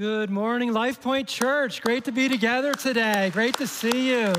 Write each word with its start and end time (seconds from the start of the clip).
Good 0.00 0.30
morning, 0.30 0.72
Life 0.72 1.02
Point 1.02 1.28
Church. 1.28 1.82
Great 1.82 2.04
to 2.04 2.10
be 2.10 2.26
together 2.26 2.72
today. 2.72 3.28
Great 3.34 3.58
to 3.58 3.66
see 3.66 4.08
you. 4.08 4.32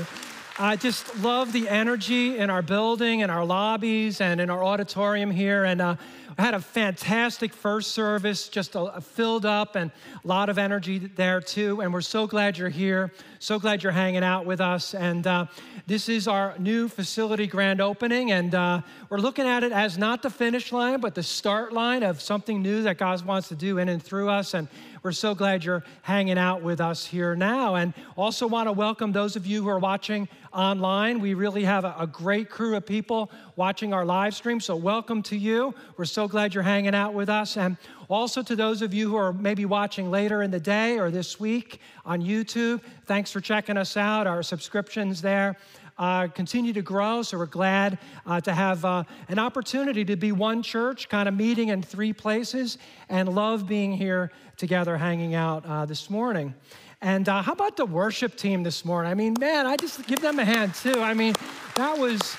I 0.58 0.74
just 0.74 1.16
love 1.20 1.52
the 1.52 1.68
energy 1.68 2.36
in 2.36 2.50
our 2.50 2.62
building, 2.62 3.20
in 3.20 3.30
our 3.30 3.44
lobbies, 3.44 4.20
and 4.20 4.40
in 4.40 4.50
our 4.50 4.64
auditorium 4.64 5.30
here. 5.30 5.62
And 5.62 5.80
uh, 5.80 5.94
I 6.36 6.42
had 6.42 6.54
a 6.54 6.60
fantastic 6.60 7.54
first 7.54 7.92
service, 7.92 8.48
just 8.48 8.74
a 8.74 9.00
filled 9.00 9.46
up 9.46 9.76
and 9.76 9.90
a 10.24 10.26
lot 10.26 10.48
of 10.48 10.58
energy 10.58 10.98
there 10.98 11.40
too. 11.40 11.80
And 11.80 11.92
we're 11.92 12.00
so 12.00 12.26
glad 12.26 12.58
you're 12.58 12.68
here. 12.68 13.12
So 13.38 13.58
glad 13.58 13.82
you're 13.82 13.92
hanging 13.92 14.24
out 14.24 14.46
with 14.46 14.60
us. 14.60 14.94
And 14.94 15.26
uh, 15.26 15.46
this 15.86 16.08
is 16.08 16.26
our 16.26 16.54
new 16.58 16.88
facility 16.88 17.46
grand 17.46 17.80
opening. 17.80 18.32
And 18.32 18.54
uh, 18.54 18.82
we're 19.10 19.18
looking 19.18 19.46
at 19.46 19.62
it 19.62 19.72
as 19.72 19.96
not 19.96 20.22
the 20.22 20.30
finish 20.30 20.72
line, 20.72 21.00
but 21.00 21.14
the 21.14 21.22
start 21.22 21.72
line 21.72 22.02
of 22.02 22.20
something 22.20 22.62
new 22.62 22.82
that 22.82 22.98
God 22.98 23.24
wants 23.24 23.48
to 23.48 23.54
do 23.54 23.78
in 23.78 23.88
and 23.88 24.02
through 24.02 24.28
us. 24.28 24.54
And 24.54 24.68
we're 25.02 25.10
so 25.10 25.34
glad 25.34 25.64
you're 25.64 25.82
hanging 26.02 26.38
out 26.38 26.62
with 26.62 26.80
us 26.80 27.04
here 27.04 27.34
now. 27.34 27.74
And 27.74 27.92
also 28.16 28.46
want 28.46 28.68
to 28.68 28.72
welcome 28.72 29.10
those 29.10 29.34
of 29.34 29.44
you 29.44 29.62
who 29.62 29.68
are 29.68 29.80
watching 29.80 30.28
online. 30.52 31.18
We 31.18 31.34
really 31.34 31.64
have 31.64 31.84
a, 31.84 32.08
great 32.12 32.50
crew 32.50 32.76
of 32.76 32.86
people 32.86 33.30
watching 33.56 33.92
our 33.92 34.04
live 34.04 34.34
stream. 34.34 34.60
So, 34.60 34.76
welcome 34.76 35.22
to 35.24 35.36
you. 35.36 35.74
We're 35.96 36.04
so 36.04 36.28
glad 36.28 36.54
you're 36.54 36.62
hanging 36.62 36.94
out 36.94 37.14
with 37.14 37.28
us. 37.28 37.56
And 37.56 37.76
also 38.08 38.42
to 38.42 38.54
those 38.54 38.82
of 38.82 38.94
you 38.94 39.08
who 39.08 39.16
are 39.16 39.32
maybe 39.32 39.64
watching 39.64 40.10
later 40.10 40.42
in 40.42 40.50
the 40.50 40.60
day 40.60 40.98
or 40.98 41.10
this 41.10 41.40
week 41.40 41.80
on 42.04 42.22
YouTube, 42.22 42.80
thanks 43.06 43.32
for 43.32 43.40
checking 43.40 43.76
us 43.76 43.96
out. 43.96 44.26
Our 44.26 44.42
subscriptions 44.42 45.20
there. 45.20 45.56
Uh, 45.98 46.26
continue 46.28 46.72
to 46.72 46.82
grow. 46.82 47.22
So 47.22 47.38
we're 47.38 47.46
glad 47.46 47.98
uh, 48.26 48.40
to 48.40 48.52
have 48.52 48.84
uh, 48.84 49.04
an 49.28 49.38
opportunity 49.38 50.04
to 50.06 50.16
be 50.16 50.32
one 50.32 50.62
church, 50.62 51.08
kind 51.08 51.28
of 51.28 51.34
meeting 51.34 51.68
in 51.68 51.82
three 51.82 52.12
places, 52.12 52.78
and 53.08 53.28
love 53.28 53.68
being 53.68 53.92
here 53.92 54.32
together, 54.56 54.96
hanging 54.96 55.34
out 55.34 55.64
uh, 55.66 55.86
this 55.86 56.10
morning. 56.10 56.54
And 57.00 57.28
uh, 57.28 57.42
how 57.42 57.52
about 57.52 57.76
the 57.76 57.86
worship 57.86 58.36
team 58.36 58.62
this 58.62 58.84
morning? 58.84 59.10
I 59.10 59.14
mean, 59.14 59.34
man, 59.38 59.66
I 59.66 59.76
just 59.76 60.06
give 60.06 60.20
them 60.20 60.38
a 60.38 60.44
hand 60.44 60.74
too. 60.74 61.00
I 61.00 61.14
mean, 61.14 61.34
that 61.74 61.98
was. 61.98 62.36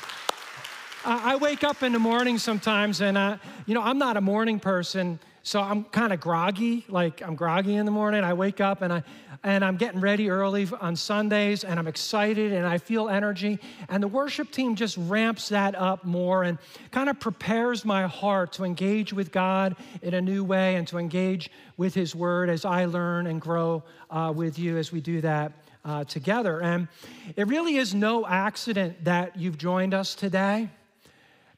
I 1.06 1.36
wake 1.36 1.66
up 1.66 1.84
in 1.84 1.92
the 1.92 2.00
morning 2.00 2.38
sometimes, 2.38 3.02
and 3.02 3.18
uh, 3.18 3.36
you 3.66 3.74
know, 3.74 3.82
I'm 3.82 3.98
not 3.98 4.16
a 4.16 4.22
morning 4.22 4.58
person, 4.58 5.20
so 5.46 5.60
I'm 5.60 5.84
kind 5.84 6.14
of 6.14 6.22
groggy. 6.22 6.86
Like 6.88 7.22
I'm 7.22 7.36
groggy 7.36 7.76
in 7.76 7.86
the 7.86 7.92
morning. 7.92 8.24
I 8.24 8.34
wake 8.34 8.62
up 8.62 8.82
and 8.82 8.94
I 8.94 9.04
and 9.46 9.66
I'm 9.66 9.76
getting 9.76 10.00
ready 10.00 10.30
early 10.30 10.66
on 10.80 10.96
Sundays, 10.96 11.66
and 11.66 11.78
I'm 11.78 11.88
excited 11.88 12.54
and 12.54 12.66
I 12.66 12.78
feel 12.78 13.10
energy. 13.10 13.60
And 13.90 14.02
the 14.02 14.08
worship 14.08 14.52
team 14.52 14.74
just 14.74 14.96
ramps 14.98 15.50
that 15.50 15.76
up 15.76 16.06
more 16.06 16.44
and 16.44 16.58
kind 16.92 17.10
of 17.10 17.20
prepares 17.20 17.84
my 17.84 18.08
heart 18.08 18.54
to 18.54 18.64
engage 18.64 19.12
with 19.12 19.34
God 19.34 19.76
in 20.02 20.14
a 20.14 20.22
new 20.22 20.46
way 20.46 20.78
and 20.78 20.88
to 20.88 20.98
engage 20.98 21.52
with 21.76 21.94
His 21.94 22.16
Word 22.16 22.50
as 22.50 22.64
I 22.64 22.86
learn 22.86 23.28
and 23.28 23.42
grow 23.42 23.84
uh, 24.10 24.32
with 24.34 24.58
you 24.58 24.78
as 24.78 24.92
we 24.92 25.02
do 25.02 25.22
that. 25.22 25.52
Uh, 25.86 26.06
together. 26.06 26.62
And 26.62 26.88
it 27.36 27.46
really 27.50 27.76
is 27.76 27.94
no 27.94 28.26
accident 28.26 29.04
that 29.04 29.36
you've 29.36 29.58
joined 29.58 29.94
us 29.94 30.16
today 30.16 30.70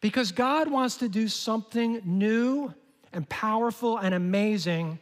because 0.02 0.32
God 0.32 0.68
wants 0.68 0.98
to 0.98 1.08
do 1.08 1.28
something 1.28 2.02
new 2.04 2.74
and 3.16 3.28
powerful 3.30 3.98
and 3.98 4.14
amazing 4.14 5.00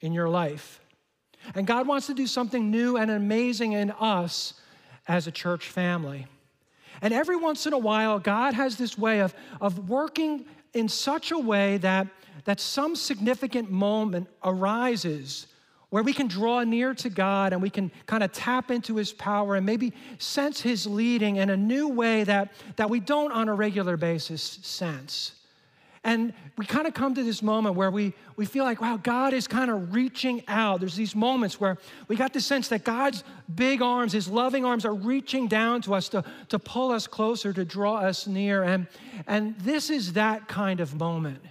in 0.00 0.12
your 0.12 0.28
life. 0.28 0.80
And 1.54 1.66
God 1.66 1.86
wants 1.86 2.06
to 2.06 2.14
do 2.14 2.26
something 2.26 2.70
new 2.70 2.96
and 2.96 3.10
amazing 3.10 3.72
in 3.72 3.90
us 3.90 4.54
as 5.06 5.26
a 5.26 5.32
church 5.32 5.68
family. 5.68 6.26
And 7.02 7.12
every 7.12 7.36
once 7.36 7.66
in 7.66 7.72
a 7.72 7.78
while, 7.78 8.18
God 8.18 8.54
has 8.54 8.76
this 8.76 8.96
way 8.96 9.20
of, 9.20 9.34
of 9.60 9.88
working 9.88 10.46
in 10.74 10.88
such 10.88 11.30
a 11.30 11.38
way 11.38 11.78
that, 11.78 12.06
that 12.44 12.60
some 12.60 12.96
significant 12.96 13.70
moment 13.70 14.28
arises 14.42 15.46
where 15.90 16.02
we 16.02 16.12
can 16.12 16.26
draw 16.26 16.62
near 16.64 16.92
to 16.92 17.08
God 17.08 17.52
and 17.52 17.62
we 17.62 17.70
can 17.70 17.90
kind 18.06 18.22
of 18.22 18.32
tap 18.32 18.70
into 18.70 18.96
His 18.96 19.12
power 19.12 19.54
and 19.56 19.64
maybe 19.64 19.94
sense 20.18 20.60
His 20.60 20.86
leading 20.86 21.36
in 21.36 21.50
a 21.50 21.56
new 21.56 21.88
way 21.88 22.24
that, 22.24 22.52
that 22.76 22.90
we 22.90 23.00
don't 23.00 23.32
on 23.32 23.48
a 23.48 23.54
regular 23.54 23.96
basis 23.96 24.42
sense. 24.42 25.32
And 26.08 26.32
we 26.56 26.64
kind 26.64 26.86
of 26.86 26.94
come 26.94 27.14
to 27.16 27.22
this 27.22 27.42
moment 27.42 27.74
where 27.74 27.90
we, 27.90 28.14
we 28.36 28.46
feel 28.46 28.64
like, 28.64 28.80
wow, 28.80 28.96
God 28.96 29.34
is 29.34 29.46
kind 29.46 29.70
of 29.70 29.94
reaching 29.94 30.42
out. 30.48 30.80
There's 30.80 30.96
these 30.96 31.14
moments 31.14 31.60
where 31.60 31.76
we 32.08 32.16
got 32.16 32.32
the 32.32 32.40
sense 32.40 32.68
that 32.68 32.82
God's 32.82 33.24
big 33.54 33.82
arms, 33.82 34.14
his 34.14 34.26
loving 34.26 34.64
arms, 34.64 34.86
are 34.86 34.94
reaching 34.94 35.48
down 35.48 35.82
to 35.82 35.92
us 35.92 36.08
to, 36.08 36.24
to 36.48 36.58
pull 36.58 36.92
us 36.92 37.06
closer, 37.06 37.52
to 37.52 37.62
draw 37.62 37.96
us 37.96 38.26
near. 38.26 38.62
And, 38.62 38.86
and 39.26 39.54
this 39.58 39.90
is 39.90 40.14
that 40.14 40.48
kind 40.48 40.80
of 40.80 40.94
moment. 40.94 41.42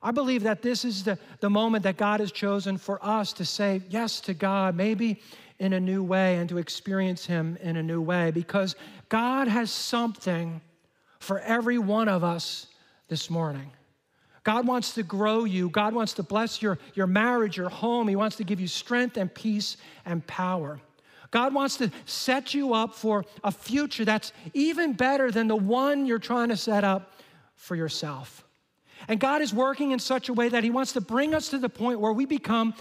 I 0.00 0.12
believe 0.12 0.44
that 0.44 0.62
this 0.62 0.84
is 0.84 1.02
the, 1.02 1.18
the 1.40 1.50
moment 1.50 1.82
that 1.82 1.96
God 1.96 2.20
has 2.20 2.30
chosen 2.30 2.78
for 2.78 3.04
us 3.04 3.32
to 3.32 3.44
say 3.44 3.82
yes 3.90 4.20
to 4.20 4.34
God, 4.34 4.76
maybe 4.76 5.20
in 5.58 5.72
a 5.72 5.80
new 5.80 6.04
way, 6.04 6.36
and 6.36 6.48
to 6.50 6.58
experience 6.58 7.26
Him 7.26 7.58
in 7.60 7.76
a 7.76 7.82
new 7.82 8.00
way, 8.00 8.30
because 8.30 8.76
God 9.08 9.48
has 9.48 9.72
something 9.72 10.60
for 11.18 11.40
every 11.40 11.78
one 11.78 12.08
of 12.08 12.22
us 12.22 12.68
this 13.08 13.28
morning. 13.28 13.72
God 14.46 14.64
wants 14.64 14.94
to 14.94 15.02
grow 15.02 15.42
you. 15.42 15.68
God 15.68 15.92
wants 15.92 16.12
to 16.12 16.22
bless 16.22 16.62
your, 16.62 16.78
your 16.94 17.08
marriage, 17.08 17.56
your 17.56 17.68
home. 17.68 18.06
He 18.06 18.14
wants 18.14 18.36
to 18.36 18.44
give 18.44 18.60
you 18.60 18.68
strength 18.68 19.16
and 19.16 19.34
peace 19.34 19.76
and 20.04 20.24
power. 20.28 20.78
God 21.32 21.52
wants 21.52 21.78
to 21.78 21.90
set 22.04 22.54
you 22.54 22.72
up 22.72 22.94
for 22.94 23.24
a 23.42 23.50
future 23.50 24.04
that's 24.04 24.32
even 24.54 24.92
better 24.92 25.32
than 25.32 25.48
the 25.48 25.56
one 25.56 26.06
you're 26.06 26.20
trying 26.20 26.50
to 26.50 26.56
set 26.56 26.84
up 26.84 27.10
for 27.56 27.74
yourself. 27.74 28.44
And 29.08 29.18
God 29.18 29.42
is 29.42 29.52
working 29.52 29.90
in 29.90 29.98
such 29.98 30.28
a 30.28 30.32
way 30.32 30.48
that 30.48 30.62
He 30.62 30.70
wants 30.70 30.92
to 30.92 31.00
bring 31.00 31.34
us 31.34 31.48
to 31.48 31.58
the 31.58 31.68
point 31.68 31.98
where 31.98 32.12
we 32.12 32.24
become 32.24 32.72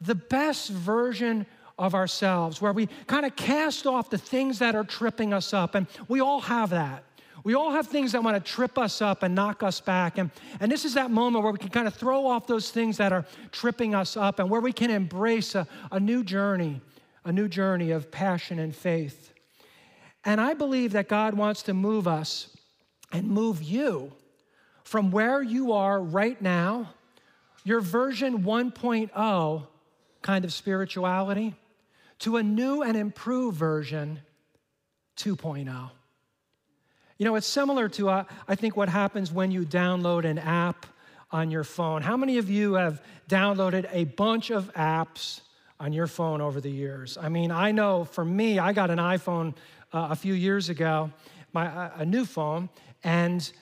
the 0.00 0.14
best 0.14 0.70
version 0.70 1.44
of 1.78 1.94
ourselves, 1.94 2.62
where 2.62 2.72
we 2.72 2.88
kind 3.06 3.26
of 3.26 3.36
cast 3.36 3.86
off 3.86 4.08
the 4.08 4.16
things 4.16 4.60
that 4.60 4.74
are 4.74 4.84
tripping 4.84 5.34
us 5.34 5.52
up. 5.52 5.74
And 5.74 5.86
we 6.08 6.20
all 6.20 6.40
have 6.40 6.70
that. 6.70 7.04
We 7.44 7.54
all 7.54 7.70
have 7.70 7.86
things 7.86 8.12
that 8.12 8.22
want 8.22 8.42
to 8.42 8.52
trip 8.52 8.76
us 8.78 9.00
up 9.00 9.22
and 9.22 9.34
knock 9.34 9.62
us 9.62 9.80
back. 9.80 10.18
And, 10.18 10.30
and 10.60 10.70
this 10.70 10.84
is 10.84 10.94
that 10.94 11.10
moment 11.10 11.42
where 11.42 11.52
we 11.52 11.58
can 11.58 11.70
kind 11.70 11.86
of 11.86 11.94
throw 11.94 12.26
off 12.26 12.46
those 12.46 12.70
things 12.70 12.96
that 12.98 13.12
are 13.12 13.24
tripping 13.52 13.94
us 13.94 14.16
up 14.16 14.38
and 14.38 14.50
where 14.50 14.60
we 14.60 14.72
can 14.72 14.90
embrace 14.90 15.54
a, 15.54 15.66
a 15.90 15.98
new 15.98 16.22
journey, 16.22 16.80
a 17.24 17.32
new 17.32 17.48
journey 17.48 17.90
of 17.90 18.10
passion 18.10 18.58
and 18.58 18.74
faith. 18.74 19.32
And 20.24 20.40
I 20.40 20.54
believe 20.54 20.92
that 20.92 21.08
God 21.08 21.34
wants 21.34 21.62
to 21.64 21.74
move 21.74 22.06
us 22.06 22.54
and 23.12 23.28
move 23.28 23.62
you 23.62 24.12
from 24.84 25.10
where 25.10 25.42
you 25.42 25.72
are 25.72 26.00
right 26.02 26.40
now, 26.42 26.90
your 27.64 27.80
version 27.80 28.42
1.0 28.42 29.66
kind 30.22 30.44
of 30.44 30.52
spirituality, 30.52 31.54
to 32.18 32.36
a 32.36 32.42
new 32.42 32.82
and 32.82 32.96
improved 32.96 33.56
version 33.56 34.20
2.0. 35.16 35.90
You 37.20 37.26
know, 37.26 37.34
it's 37.34 37.46
similar 37.46 37.86
to, 37.90 38.08
uh, 38.08 38.24
I 38.48 38.54
think, 38.54 38.78
what 38.78 38.88
happens 38.88 39.30
when 39.30 39.50
you 39.50 39.66
download 39.66 40.24
an 40.24 40.38
app 40.38 40.86
on 41.30 41.50
your 41.50 41.64
phone. 41.64 42.00
How 42.00 42.16
many 42.16 42.38
of 42.38 42.48
you 42.48 42.72
have 42.72 43.02
downloaded 43.28 43.86
a 43.92 44.04
bunch 44.04 44.48
of 44.48 44.72
apps 44.72 45.42
on 45.78 45.92
your 45.92 46.06
phone 46.06 46.40
over 46.40 46.62
the 46.62 46.70
years? 46.70 47.18
I 47.20 47.28
mean, 47.28 47.50
I 47.50 47.72
know 47.72 48.04
for 48.04 48.24
me, 48.24 48.58
I 48.58 48.72
got 48.72 48.88
an 48.88 48.98
iPhone 48.98 49.54
uh, 49.92 50.08
a 50.12 50.16
few 50.16 50.32
years 50.32 50.70
ago, 50.70 51.10
my, 51.52 51.66
uh, 51.66 51.90
a 51.96 52.06
new 52.06 52.24
phone, 52.24 52.70
and 53.04 53.52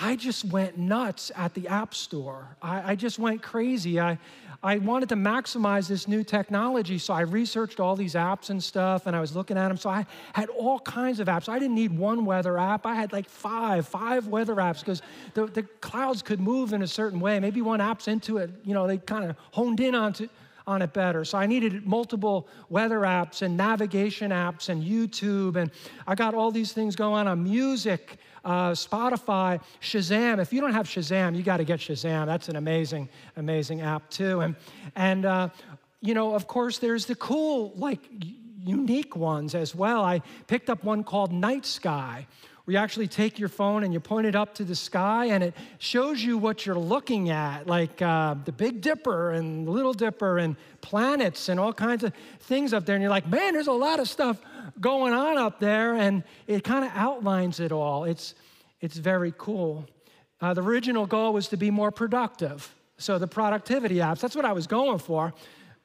I 0.00 0.14
just 0.14 0.44
went 0.44 0.78
nuts 0.78 1.32
at 1.34 1.54
the 1.54 1.66
App 1.66 1.92
Store. 1.92 2.56
I, 2.62 2.92
I, 2.92 2.94
just 2.94 3.18
went 3.18 3.42
crazy. 3.42 3.98
I, 3.98 4.16
I 4.62 4.78
wanted 4.78 5.08
to 5.08 5.16
maximize 5.16 5.88
this 5.88 6.06
new 6.06 6.22
technology, 6.22 6.98
so 6.98 7.12
I 7.14 7.22
researched 7.22 7.80
all 7.80 7.96
these 7.96 8.14
apps 8.14 8.50
and 8.50 8.62
stuff, 8.62 9.06
and 9.06 9.16
I 9.16 9.20
was 9.20 9.34
looking 9.34 9.58
at 9.58 9.66
them. 9.66 9.76
So 9.76 9.90
I 9.90 10.06
had 10.34 10.50
all 10.50 10.78
kinds 10.78 11.18
of 11.18 11.26
apps. 11.26 11.48
I 11.48 11.58
didn't 11.58 11.74
need 11.74 11.90
one 11.90 12.24
weather 12.24 12.58
app. 12.58 12.86
I 12.86 12.94
had 12.94 13.12
like 13.12 13.28
five, 13.28 13.88
five 13.88 14.28
weather 14.28 14.54
apps 14.54 14.78
because 14.80 15.02
the, 15.34 15.46
the 15.46 15.64
clouds 15.80 16.22
could 16.22 16.38
move 16.38 16.72
in 16.72 16.82
a 16.82 16.86
certain 16.86 17.18
way. 17.18 17.40
Maybe 17.40 17.60
one 17.60 17.80
app's 17.80 18.06
into 18.06 18.36
it, 18.36 18.50
you 18.62 18.74
know, 18.74 18.86
they 18.86 18.98
kind 18.98 19.28
of 19.28 19.36
honed 19.50 19.80
in 19.80 19.96
onto 19.96 20.28
on 20.68 20.82
it 20.82 20.92
better. 20.92 21.24
So 21.24 21.38
I 21.38 21.46
needed 21.46 21.86
multiple 21.86 22.46
weather 22.68 23.00
apps 23.00 23.42
and 23.42 23.56
navigation 23.56 24.30
apps 24.30 24.68
and 24.68 24.82
YouTube, 24.82 25.56
and 25.56 25.70
I 26.06 26.14
got 26.14 26.34
all 26.34 26.50
these 26.50 26.72
things 26.72 26.94
going 26.94 27.26
on 27.26 27.42
music 27.42 28.18
uh, 28.44 28.70
Spotify, 28.70 29.60
Shazam. 29.80 30.40
If 30.40 30.52
you 30.52 30.60
don't 30.60 30.72
have 30.72 30.86
Shazam, 30.86 31.36
you 31.36 31.42
got 31.42 31.58
to 31.58 31.64
get 31.64 31.80
Shazam. 31.80 32.26
That's 32.26 32.48
an 32.48 32.56
amazing, 32.56 33.08
amazing 33.36 33.80
app 33.80 34.08
too. 34.10 34.40
And 34.40 34.56
and 34.96 35.26
uh, 35.26 35.48
you 36.00 36.14
know, 36.14 36.34
of 36.34 36.46
course, 36.46 36.78
there's 36.78 37.06
the 37.06 37.14
cool, 37.14 37.72
like 37.76 38.00
unique 38.64 39.16
ones 39.16 39.54
as 39.54 39.74
well. 39.74 40.04
I 40.04 40.22
picked 40.46 40.70
up 40.70 40.84
one 40.84 41.04
called 41.04 41.32
Night 41.32 41.66
Sky. 41.66 42.26
Where 42.68 42.74
you 42.74 42.80
actually 42.80 43.08
take 43.08 43.38
your 43.38 43.48
phone 43.48 43.82
and 43.82 43.94
you 43.94 43.98
point 43.98 44.26
it 44.26 44.36
up 44.36 44.54
to 44.56 44.62
the 44.62 44.74
sky, 44.74 45.28
and 45.30 45.42
it 45.42 45.54
shows 45.78 46.22
you 46.22 46.36
what 46.36 46.66
you're 46.66 46.78
looking 46.78 47.30
at, 47.30 47.66
like 47.66 48.02
uh, 48.02 48.34
the 48.44 48.52
Big 48.52 48.82
Dipper 48.82 49.30
and 49.30 49.66
the 49.66 49.70
Little 49.70 49.94
Dipper 49.94 50.36
and 50.36 50.54
planets 50.82 51.48
and 51.48 51.58
all 51.58 51.72
kinds 51.72 52.04
of 52.04 52.12
things 52.40 52.74
up 52.74 52.84
there. 52.84 52.94
And 52.94 53.00
you're 53.00 53.10
like, 53.10 53.26
man, 53.26 53.54
there's 53.54 53.68
a 53.68 53.72
lot 53.72 54.00
of 54.00 54.06
stuff 54.06 54.38
going 54.82 55.14
on 55.14 55.38
up 55.38 55.60
there, 55.60 55.94
and 55.94 56.22
it 56.46 56.62
kind 56.62 56.84
of 56.84 56.90
outlines 56.94 57.58
it 57.58 57.72
all. 57.72 58.04
It's, 58.04 58.34
it's 58.82 58.98
very 58.98 59.32
cool. 59.38 59.86
Uh, 60.42 60.52
the 60.52 60.60
original 60.60 61.06
goal 61.06 61.32
was 61.32 61.48
to 61.48 61.56
be 61.56 61.70
more 61.70 61.90
productive. 61.90 62.74
So 62.98 63.18
the 63.18 63.26
productivity 63.26 63.94
apps, 63.94 64.20
that's 64.20 64.36
what 64.36 64.44
I 64.44 64.52
was 64.52 64.66
going 64.66 64.98
for. 64.98 65.32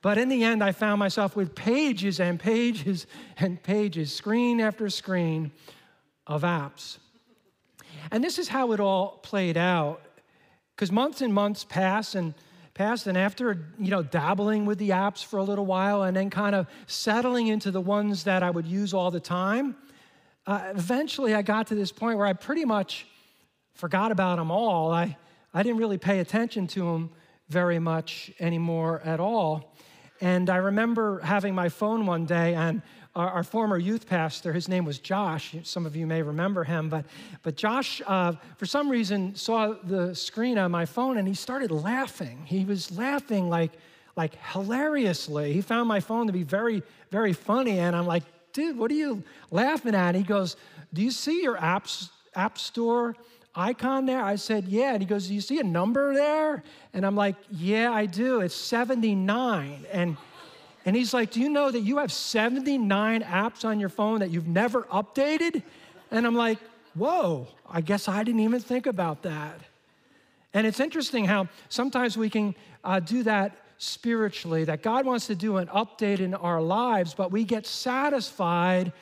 But 0.02 0.18
in 0.18 0.28
the 0.28 0.44
end, 0.44 0.62
I 0.62 0.74
found 0.74 1.00
myself 1.00 1.38
with 1.38 1.56
pages 1.56 2.20
and 2.20 2.38
pages 2.38 3.08
and 3.38 3.64
pages, 3.64 4.14
screen 4.14 4.60
after 4.60 4.90
screen 4.90 5.54
of 6.28 6.44
apps. 6.44 6.98
And 8.12 8.24
this 8.24 8.38
is 8.38 8.48
how 8.48 8.72
it 8.72 8.80
all 8.80 9.20
played 9.24 9.58
out. 9.58 10.02
Because 10.76 10.92
months 10.92 11.22
and 11.22 11.34
months 11.34 11.64
passed 11.64 12.16
and 12.16 12.34
passed, 12.74 13.08
and 13.08 13.18
after 13.18 13.70
you 13.78 13.92
know 13.92 14.02
dabbling 14.02 14.66
with 14.66 14.80
the 14.80 14.90
apps 14.90 15.24
for 15.24 15.38
a 15.38 15.44
little 15.44 15.66
while, 15.66 16.04
and 16.04 16.18
then 16.18 16.30
kind 16.30 16.56
of 16.56 16.68
settling 16.88 17.48
into 17.48 17.72
the 17.72 17.82
ones 17.82 18.24
that 18.24 18.42
I 18.44 18.50
would 18.50 18.66
use 18.66 18.94
all 18.94 19.12
the 19.12 19.20
time, 19.20 19.76
uh, 20.48 20.72
eventually 20.72 21.36
I 21.36 21.42
got 21.42 21.68
to 21.68 21.76
this 21.76 21.92
point 21.92 22.18
where 22.18 22.28
I 22.28 22.34
pretty 22.34 22.66
much 22.66 23.06
forgot 23.74 24.12
about 24.12 24.38
them 24.38 24.50
all. 24.50 24.92
I 24.92 25.18
I 25.54 25.62
didn't 25.62 25.78
really 25.78 26.00
pay 26.00 26.20
attention 26.20 26.68
to 26.68 26.80
them 26.80 27.12
very 27.50 27.78
much 27.78 28.32
anymore 28.40 29.02
at 29.06 29.20
all. 29.20 29.76
And 30.20 30.50
I 30.50 30.56
remember 30.56 31.20
having 31.20 31.54
my 31.54 31.70
phone 31.70 32.06
one 32.06 32.26
day, 32.26 32.56
and 32.56 32.82
our, 33.16 33.30
our, 33.30 33.44
former 33.44 33.78
youth 33.78 34.08
pastor, 34.08 34.54
his 34.54 34.68
name 34.68 34.86
was 34.86 34.98
Josh. 34.98 35.56
Some 35.64 35.86
of 35.86 35.96
you 35.96 36.08
may 36.08 36.22
remember 36.22 36.64
him, 36.64 36.90
but, 36.90 37.06
but 37.44 37.56
Josh, 37.56 38.02
uh, 38.08 38.34
for 38.58 38.66
some 38.66 38.90
reason, 38.90 39.36
saw 39.36 39.76
the 39.84 40.16
screen 40.16 40.58
on 40.58 40.72
my 40.72 40.86
phone 40.86 41.18
and 41.18 41.28
he 41.28 41.36
started 41.36 41.70
laughing. 41.70 42.44
He 42.46 42.66
was 42.66 42.98
laughing 42.98 43.50
like, 43.50 43.72
like 44.16 44.36
hilariously. 44.52 45.54
He 45.54 45.62
found 45.62 45.88
my 45.88 46.00
phone 46.00 46.28
to 46.28 46.34
be 46.34 46.44
very, 46.44 46.82
very 47.12 47.34
funny. 47.34 47.80
And 47.80 47.96
I'm 47.96 48.08
like, 48.08 48.24
dude, 48.54 48.78
what 48.78 48.90
are 48.92 48.96
you 48.96 49.24
laughing 49.52 49.96
at? 49.96 50.16
he 50.16 50.24
goes, 50.24 50.56
Do 50.94 51.02
you 51.02 51.12
see 51.12 51.42
your 51.42 51.58
apps, 51.58 52.10
App 52.36 52.58
Store 52.58 53.16
icon 53.56 54.06
there? 54.06 54.24
I 54.24 54.36
said, 54.36 54.66
Yeah. 54.66 54.94
And 54.94 55.02
he 55.02 55.08
goes, 55.08 55.28
Do 55.28 55.34
you 55.34 55.42
see 55.42 55.60
a 55.60 55.64
number 55.64 56.14
there? 56.14 56.64
And 56.94 57.06
I'm 57.06 57.16
like, 57.16 57.36
Yeah, 57.50 57.92
I 57.92 58.06
do. 58.06 58.42
It's 58.42 58.56
79. 58.56 59.86
And 59.92 60.18
and 60.86 60.96
he's 60.96 61.14
like, 61.14 61.32
Do 61.32 61.40
you 61.40 61.50
know 61.50 61.72
that 61.72 61.82
you 61.82 61.98
have 61.98 62.12
79 62.12 63.24
apps 63.24 63.66
on 63.66 63.80
your 63.80 63.90
phone 63.90 64.20
that 64.20 64.30
you've 64.30 64.48
never 64.48 64.84
updated? 64.84 65.64
And 66.12 66.26
I'm 66.26 66.36
like, 66.36 66.60
Whoa, 66.96 67.48
I 67.70 67.82
guess 67.82 68.08
I 68.08 68.24
didn't 68.24 68.42
even 68.42 68.60
think 68.60 68.86
about 68.86 69.24
that. 69.24 69.60
And 70.54 70.68
it's 70.68 70.80
interesting 70.80 71.26
how 71.26 71.48
sometimes 71.70 72.18
we 72.18 72.30
can 72.30 72.54
uh, 72.84 73.00
do 73.00 73.24
that 73.24 73.56
spiritually, 73.80 74.64
that 74.66 74.84
God 74.84 75.06
wants 75.06 75.28
to 75.28 75.36
do 75.36 75.58
an 75.58 75.68
update 75.68 76.20
in 76.20 76.34
our 76.36 76.62
lives, 76.62 77.14
but 77.14 77.32
we 77.32 77.44
get 77.44 77.66
satisfied 77.66 78.94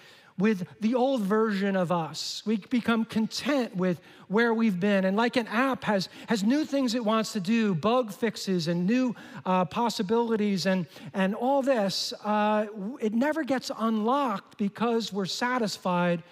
with 0.41 0.65
the 0.79 0.95
old 0.95 1.21
version 1.21 1.75
of 1.75 1.91
us. 1.91 2.41
We 2.47 2.57
become 2.57 3.05
content 3.05 3.75
with 3.75 4.01
where 4.27 4.55
we've 4.55 4.79
been. 4.79 5.05
And 5.05 5.15
like 5.15 5.35
an 5.35 5.45
app 5.47 5.83
has, 5.83 6.09
has 6.27 6.43
new 6.43 6.65
things 6.65 6.95
it 6.95 7.05
wants 7.05 7.33
to 7.33 7.39
do, 7.39 7.75
bug 7.75 8.11
fixes 8.11 8.67
and 8.67 8.87
new 8.87 9.15
uh, 9.45 9.65
possibilities 9.65 10.65
and, 10.65 10.87
and 11.13 11.35
all 11.35 11.61
this, 11.61 12.11
uh, 12.25 12.65
it 12.99 13.13
never 13.13 13.43
gets 13.43 13.69
unlocked 13.77 14.57
because 14.57 15.13
we're 15.13 15.25
satisfied 15.25 16.23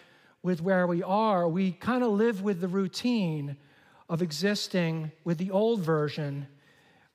with 0.42 0.60
where 0.60 0.88
we 0.88 1.04
are. 1.04 1.48
We 1.48 1.74
kind 1.74 2.04
of 2.04 2.12
live 2.12 2.42
with 2.42 2.62
the 2.62 2.68
routine 2.68 3.58
of 4.10 4.24
existing 4.24 5.12
with 5.24 5.38
the 5.38 5.52
old 5.52 5.82
version 5.82 6.48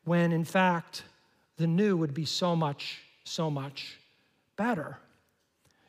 when 0.05 0.31
in 0.31 0.45
fact 0.45 1.03
the 1.57 1.67
new 1.67 1.97
would 1.97 2.15
be 2.15 2.25
so 2.25 2.55
much, 2.55 3.01
so 3.25 3.51
much 3.51 3.99
better. 4.57 4.99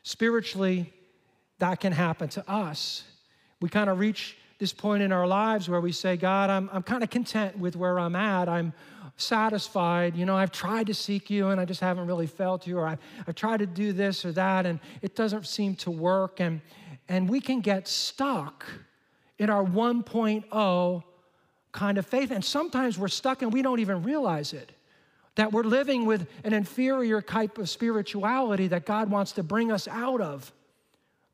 Spiritually, 0.02 0.92
that 1.58 1.80
can 1.80 1.92
happen 1.92 2.28
to 2.30 2.50
us. 2.50 3.04
We 3.60 3.68
kind 3.68 3.88
of 3.88 3.98
reach 3.98 4.36
this 4.58 4.72
point 4.72 5.02
in 5.02 5.12
our 5.12 5.26
lives 5.26 5.68
where 5.68 5.80
we 5.80 5.92
say, 5.92 6.16
God, 6.16 6.50
I'm, 6.50 6.70
I'm 6.72 6.82
kind 6.82 7.02
of 7.02 7.10
content 7.10 7.58
with 7.58 7.76
where 7.76 7.98
I'm 7.98 8.16
at. 8.16 8.48
I'm 8.48 8.72
satisfied. 9.16 10.16
You 10.16 10.26
know, 10.26 10.36
I've 10.36 10.52
tried 10.52 10.86
to 10.88 10.94
seek 10.94 11.30
you 11.30 11.48
and 11.48 11.60
I 11.60 11.64
just 11.64 11.80
haven't 11.80 12.06
really 12.06 12.26
felt 12.26 12.66
you, 12.66 12.78
or 12.78 12.86
I've, 12.86 12.98
I've 13.26 13.34
tried 13.34 13.58
to 13.58 13.66
do 13.66 13.92
this 13.92 14.24
or 14.24 14.32
that 14.32 14.66
and 14.66 14.78
it 15.02 15.14
doesn't 15.14 15.46
seem 15.46 15.74
to 15.76 15.90
work. 15.90 16.40
And, 16.40 16.60
and 17.08 17.28
we 17.28 17.40
can 17.40 17.60
get 17.60 17.88
stuck 17.88 18.66
in 19.38 19.50
our 19.50 19.64
1.0 19.64 21.02
kind 21.72 21.98
of 21.98 22.06
faith. 22.06 22.30
And 22.30 22.44
sometimes 22.44 22.98
we're 22.98 23.08
stuck 23.08 23.42
and 23.42 23.52
we 23.52 23.62
don't 23.62 23.80
even 23.80 24.02
realize 24.02 24.52
it 24.52 24.72
that 25.36 25.52
we're 25.52 25.62
living 25.62 26.06
with 26.06 26.26
an 26.44 26.52
inferior 26.52 27.22
type 27.22 27.58
of 27.58 27.68
spirituality 27.68 28.68
that 28.68 28.86
God 28.86 29.10
wants 29.10 29.32
to 29.32 29.42
bring 29.42 29.70
us 29.70 29.86
out 29.86 30.20
of, 30.20 30.52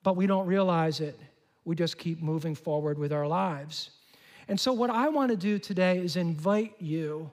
but 0.02 0.16
we 0.16 0.26
don't 0.26 0.46
realize 0.46 1.00
it. 1.00 1.18
We 1.64 1.76
just 1.76 1.98
keep 1.98 2.22
moving 2.22 2.54
forward 2.54 2.98
with 2.98 3.12
our 3.12 3.26
lives. 3.26 3.90
And 4.48 4.58
so, 4.58 4.72
what 4.72 4.90
I 4.90 5.08
want 5.08 5.30
to 5.30 5.36
do 5.36 5.58
today 5.58 5.98
is 5.98 6.16
invite 6.16 6.74
you 6.80 7.30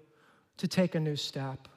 to 0.57 0.68
take 0.68 0.95
a 0.95 1.00
new 1.00 1.16
step. 1.16 1.68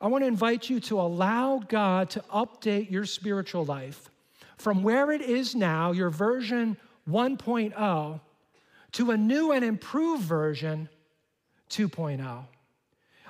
I 0.00 0.06
want 0.06 0.22
to 0.22 0.28
invite 0.28 0.70
you 0.70 0.80
to 0.80 1.00
allow 1.00 1.58
God 1.58 2.08
to 2.10 2.20
update 2.32 2.90
your 2.90 3.04
spiritual 3.04 3.64
life 3.66 4.08
from 4.56 4.82
where 4.82 5.10
it 5.12 5.20
is 5.20 5.54
now, 5.54 5.92
your 5.92 6.10
version 6.10 6.76
1.0, 7.08 8.20
to 8.92 9.10
a 9.10 9.16
new 9.16 9.52
and 9.52 9.64
improved 9.64 10.22
version 10.22 10.88
2.0. 11.70 12.44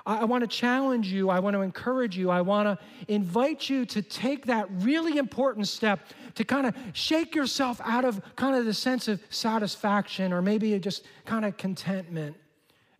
I, 0.05 0.25
want 0.25 0.41
to 0.41 0.47
challenge 0.47 1.07
you. 1.07 1.29
I 1.29 1.39
want 1.39 1.55
to 1.55 1.61
encourage 1.61 2.17
you. 2.17 2.29
I 2.29 2.41
want 2.41 2.67
to 2.67 2.85
invite 3.07 3.69
you 3.69 3.85
to 3.87 4.01
take 4.01 4.45
that 4.47 4.67
really 4.71 5.17
important 5.17 5.67
step 5.67 5.99
to 6.35 6.43
kind 6.43 6.65
of 6.65 6.75
shake 6.93 7.35
yourself 7.35 7.79
out 7.83 8.05
of 8.05 8.21
kind 8.35 8.55
of 8.55 8.65
the 8.65 8.73
sense 8.73 9.07
of 9.07 9.21
satisfaction 9.29 10.33
or 10.33 10.41
maybe 10.41 10.77
just 10.79 11.05
kind 11.25 11.45
of 11.45 11.57
contentment 11.57 12.35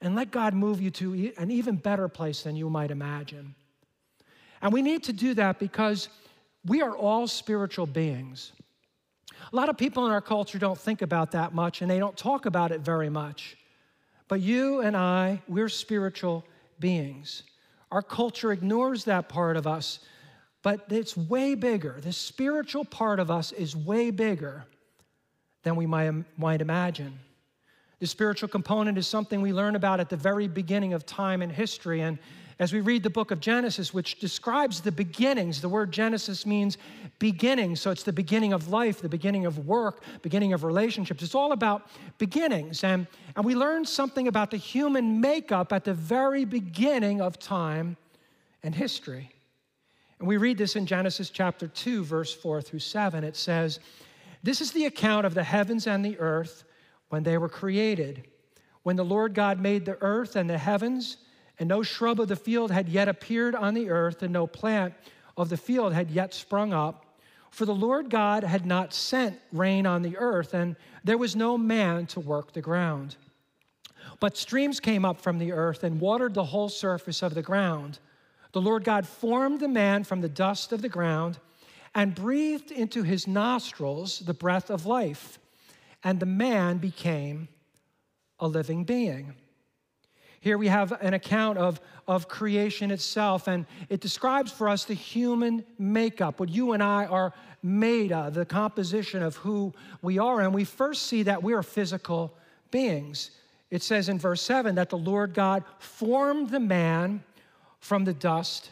and 0.02 0.16
let 0.16 0.32
God 0.32 0.54
move 0.54 0.82
you 0.82 0.90
to 0.92 1.32
an 1.38 1.52
even 1.52 1.76
better 1.76 2.08
place 2.08 2.44
than 2.44 2.56
you 2.56 2.70
might 2.70 2.92
imagine. 2.92 3.56
And 4.62 4.74
we 4.74 4.82
need 4.82 5.04
to 5.04 5.14
do 5.14 5.34
that 5.36 5.60
because 5.60 6.10
we 6.66 6.82
are 6.82 6.96
all 6.96 7.28
spiritual 7.28 7.88
beings. 7.88 8.52
A 9.52 9.56
lot 9.56 9.70
of 9.70 9.78
people 9.78 10.06
in 10.06 10.12
our 10.12 10.22
culture 10.22 10.60
don't 10.60 10.78
think 10.78 11.02
about 11.02 11.32
that 11.32 11.54
much 11.54 11.82
and 11.82 11.90
they 11.90 12.00
don't 12.00 12.16
talk 12.16 12.46
about 12.46 12.72
it 12.72 12.82
very 12.82 13.10
much. 13.10 13.58
But 14.28 14.40
you 14.40 14.82
and 14.82 14.96
I, 14.96 15.42
we're 15.48 15.70
spiritual 15.70 16.46
beings. 16.82 17.44
Our 17.92 18.02
culture 18.02 18.52
ignores 18.52 19.06
that 19.06 19.30
part 19.30 19.56
of 19.56 19.66
us, 19.68 20.00
but 20.64 20.86
it's 20.90 21.16
way 21.16 21.56
bigger. 21.56 22.00
The 22.02 22.12
spiritual 22.12 22.84
part 22.84 23.20
of 23.20 23.32
us 23.32 23.54
is 23.54 23.76
way 23.76 24.12
bigger 24.12 24.66
than 25.64 25.76
we 25.78 25.86
might, 25.86 26.12
might 26.38 26.62
imagine. 26.62 27.20
The 28.00 28.08
spiritual 28.08 28.50
component 28.50 28.98
is 28.98 29.08
something 29.08 29.42
we 29.42 29.54
learn 29.54 29.76
about 29.76 30.00
at 30.00 30.10
the 30.10 30.18
very 30.18 30.48
beginning 30.48 30.94
of 30.94 31.06
time 31.06 31.42
and 31.42 31.52
history. 31.52 32.02
And 32.02 32.18
as 32.62 32.72
we 32.72 32.80
read 32.80 33.02
the 33.02 33.10
book 33.10 33.32
of 33.32 33.40
Genesis, 33.40 33.92
which 33.92 34.20
describes 34.20 34.82
the 34.82 34.92
beginnings, 34.92 35.62
the 35.62 35.68
word 35.68 35.92
Genesis 35.92 36.46
means 36.46 36.78
beginning. 37.18 37.76
So 37.76 37.90
it's 37.90 38.04
the 38.04 38.14
beginning 38.14 38.54
of 38.54 38.68
life, 38.68 39.02
the 39.02 39.10
beginning 39.10 39.48
of 39.48 39.66
work, 39.66 40.04
beginning 40.22 40.54
of 40.54 40.64
relationships. 40.64 41.24
It's 41.24 41.34
all 41.34 41.54
about 41.54 41.88
beginnings. 42.20 42.84
And, 42.84 43.08
and 43.36 43.44
we 43.44 43.56
learn 43.56 43.84
something 43.84 44.28
about 44.28 44.52
the 44.52 44.58
human 44.58 45.20
makeup 45.20 45.74
at 45.74 45.86
the 45.86 45.96
very 45.96 46.46
beginning 46.46 47.20
of 47.20 47.40
time 47.40 47.98
and 48.62 48.76
history. 48.76 49.32
And 50.20 50.28
we 50.28 50.38
read 50.38 50.60
this 50.60 50.76
in 50.76 50.86
Genesis 50.86 51.32
chapter 51.32 51.68
2, 51.68 52.04
verse 52.04 52.32
4 52.32 52.62
through 52.62 52.78
7. 52.78 53.24
It 53.24 53.36
says, 53.36 53.80
This 54.44 54.62
is 54.62 54.72
the 54.72 54.86
account 54.86 55.26
of 55.26 55.34
the 55.34 55.44
heavens 55.44 55.88
and 55.88 56.06
the 56.06 56.20
earth 56.20 56.64
when 57.10 57.24
they 57.24 57.40
were 57.40 57.50
created. 57.50 58.28
When 58.84 58.98
the 58.98 59.04
Lord 59.04 59.34
God 59.34 59.60
made 59.60 59.84
the 59.84 59.98
earth 60.02 60.36
and 60.36 60.48
the 60.48 60.60
heavens, 60.60 61.18
and 61.62 61.68
no 61.68 61.84
shrub 61.84 62.20
of 62.20 62.28
the 62.28 62.36
field 62.36 62.72
had 62.72 62.90
yet 62.90 63.08
appeared 63.08 63.54
on 63.54 63.76
the 63.76 63.92
earth, 63.92 64.24
and 64.24 64.34
no 64.34 64.48
plant 64.48 64.96
of 65.38 65.48
the 65.50 65.58
field 65.58 65.94
had 65.94 66.10
yet 66.10 66.34
sprung 66.34 66.74
up. 66.74 67.06
For 67.52 67.66
the 67.66 67.76
Lord 67.76 68.10
God 68.10 68.44
had 68.44 68.66
not 68.66 68.96
sent 68.96 69.40
rain 69.54 69.86
on 69.86 70.02
the 70.02 70.18
earth, 70.18 70.56
and 70.56 70.76
there 71.04 71.20
was 71.20 71.36
no 71.36 71.60
man 71.60 72.08
to 72.08 72.20
work 72.20 72.54
the 72.54 72.64
ground. 72.64 73.16
But 74.20 74.38
streams 74.38 74.80
came 74.80 75.06
up 75.06 75.22
from 75.22 75.38
the 75.38 75.52
earth 75.52 75.84
and 75.84 76.02
watered 76.02 76.34
the 76.34 76.46
whole 76.46 76.68
surface 76.68 77.22
of 77.22 77.36
the 77.36 77.44
ground. 77.44 78.00
The 78.54 78.62
Lord 78.62 78.84
God 78.84 79.08
formed 79.08 79.60
the 79.60 79.68
man 79.68 80.04
from 80.04 80.22
the 80.22 80.30
dust 80.30 80.72
of 80.72 80.82
the 80.82 80.90
ground 80.90 81.38
and 81.94 82.16
breathed 82.16 82.72
into 82.72 83.04
his 83.04 83.28
nostrils 83.28 84.18
the 84.18 84.34
breath 84.34 84.72
of 84.72 84.88
life, 84.88 85.38
and 86.04 86.20
the 86.20 86.26
man 86.26 86.80
became 86.80 87.50
a 88.40 88.48
living 88.48 88.84
being. 88.84 89.36
Here 90.42 90.58
we 90.58 90.68
have 90.68 90.92
an 91.02 91.14
account 91.14 91.60
of, 91.60 91.80
of 92.08 92.28
creation 92.28 92.90
itself, 92.90 93.48
and 93.48 93.68
it 93.90 94.02
describes 94.02 94.52
for 94.52 94.68
us 94.68 94.86
the 94.86 94.96
human 94.96 95.64
makeup, 95.78 96.40
what 96.40 96.50
you 96.50 96.74
and 96.74 96.82
I 96.82 97.06
are 97.06 97.32
made 97.62 98.12
of, 98.12 98.34
the 98.34 98.46
composition 98.46 99.22
of 99.22 99.36
who 99.38 99.72
we 100.02 100.18
are. 100.18 100.42
And 100.42 100.52
we 100.52 100.64
first 100.64 101.04
see 101.04 101.22
that 101.24 101.44
we 101.44 101.54
are 101.54 101.62
physical 101.62 102.36
beings. 102.72 103.30
It 103.70 103.84
says 103.84 104.10
in 104.10 104.18
verse 104.18 104.42
7 104.42 104.74
that 104.76 104.90
the 104.90 104.98
Lord 104.98 105.36
God 105.36 105.64
formed 105.78 106.50
the 106.50 106.60
man 106.60 107.24
from 107.80 108.04
the 108.04 108.14
dust 108.14 108.72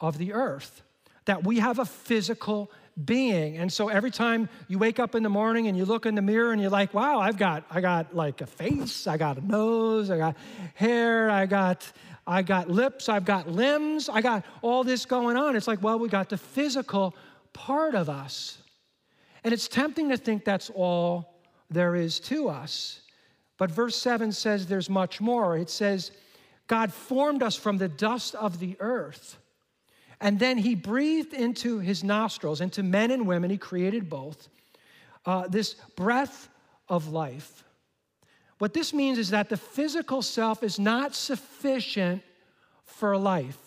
of 0.00 0.16
the 0.16 0.32
earth, 0.32 0.82
that 1.26 1.44
we 1.44 1.58
have 1.58 1.78
a 1.78 1.84
physical 1.84 2.70
being. 3.04 3.56
And 3.56 3.72
so 3.72 3.88
every 3.88 4.10
time 4.10 4.48
you 4.68 4.78
wake 4.78 4.98
up 4.98 5.14
in 5.14 5.22
the 5.22 5.28
morning 5.28 5.66
and 5.66 5.76
you 5.76 5.84
look 5.84 6.06
in 6.06 6.14
the 6.14 6.22
mirror 6.22 6.52
and 6.52 6.60
you're 6.60 6.70
like, 6.70 6.92
wow, 6.94 7.20
I've 7.20 7.36
got, 7.38 7.64
I 7.70 7.80
got 7.80 8.14
like 8.14 8.40
a 8.40 8.46
face, 8.46 9.06
I 9.06 9.16
got 9.16 9.38
a 9.38 9.46
nose, 9.46 10.10
I 10.10 10.18
got 10.18 10.36
hair, 10.74 11.30
I 11.30 11.46
got 11.46 11.92
I 12.26 12.42
got 12.42 12.70
lips, 12.70 13.08
I've 13.08 13.24
got 13.24 13.48
limbs, 13.48 14.08
I 14.08 14.20
got 14.20 14.44
all 14.62 14.84
this 14.84 15.04
going 15.04 15.36
on. 15.36 15.56
It's 15.56 15.66
like, 15.66 15.82
well, 15.82 15.98
we 15.98 16.08
got 16.08 16.28
the 16.28 16.36
physical 16.36 17.16
part 17.52 17.96
of 17.96 18.08
us. 18.08 18.58
And 19.42 19.52
it's 19.52 19.66
tempting 19.66 20.10
to 20.10 20.16
think 20.16 20.44
that's 20.44 20.70
all 20.70 21.40
there 21.70 21.96
is 21.96 22.20
to 22.20 22.48
us. 22.48 23.00
But 23.58 23.72
verse 23.72 23.96
7 23.96 24.30
says 24.30 24.66
there's 24.66 24.88
much 24.88 25.20
more. 25.20 25.56
It 25.56 25.70
says, 25.70 26.12
God 26.68 26.92
formed 26.92 27.42
us 27.42 27.56
from 27.56 27.78
the 27.78 27.88
dust 27.88 28.36
of 28.36 28.60
the 28.60 28.76
earth. 28.78 29.36
And 30.20 30.38
then 30.38 30.58
he 30.58 30.74
breathed 30.74 31.32
into 31.32 31.78
his 31.78 32.04
nostrils, 32.04 32.60
into 32.60 32.82
men 32.82 33.10
and 33.10 33.26
women, 33.26 33.50
he 33.50 33.56
created 33.56 34.10
both, 34.10 34.48
uh, 35.24 35.48
this 35.48 35.74
breath 35.96 36.48
of 36.88 37.08
life. 37.08 37.64
What 38.58 38.74
this 38.74 38.92
means 38.92 39.18
is 39.18 39.30
that 39.30 39.48
the 39.48 39.56
physical 39.56 40.20
self 40.20 40.62
is 40.62 40.78
not 40.78 41.14
sufficient 41.14 42.22
for 42.84 43.16
life. 43.16 43.58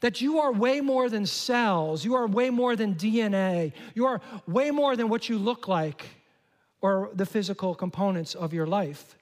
That 0.00 0.20
you 0.20 0.38
are 0.40 0.52
way 0.52 0.82
more 0.82 1.08
than 1.08 1.24
cells, 1.24 2.04
you 2.04 2.14
are 2.14 2.26
way 2.26 2.50
more 2.50 2.76
than 2.76 2.94
DNA, 2.94 3.72
you 3.94 4.04
are 4.06 4.20
way 4.46 4.70
more 4.70 4.96
than 4.96 5.08
what 5.08 5.30
you 5.30 5.38
look 5.38 5.68
like 5.68 6.04
or 6.82 7.08
the 7.14 7.24
physical 7.24 7.74
components 7.74 8.34
of 8.34 8.52
your 8.52 8.66
life. 8.66 9.16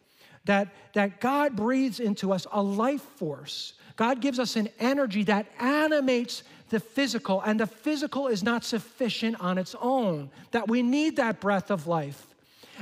That, 0.47 0.75
that 0.95 1.21
God 1.21 1.55
breathes 1.55 2.01
into 2.01 2.33
us 2.33 2.49
a 2.51 2.61
life 2.61 3.03
force. 3.03 3.75
God 3.95 4.21
gives 4.21 4.41
us 4.41 4.57
an 4.57 4.69
energy 4.81 5.23
that 5.25 5.47
animates 5.61 6.43
the 6.73 6.81
physical, 6.81 7.43
and 7.43 7.61
the 7.61 7.67
physical 7.67 8.29
is 8.29 8.43
not 8.43 8.65
sufficient 8.65 9.39
on 9.41 9.59
its 9.59 9.77
own. 9.79 10.31
That 10.53 10.69
we 10.69 10.83
need 10.83 11.17
that 11.17 11.39
breath 11.39 11.71
of 11.71 11.87
life. 11.87 12.27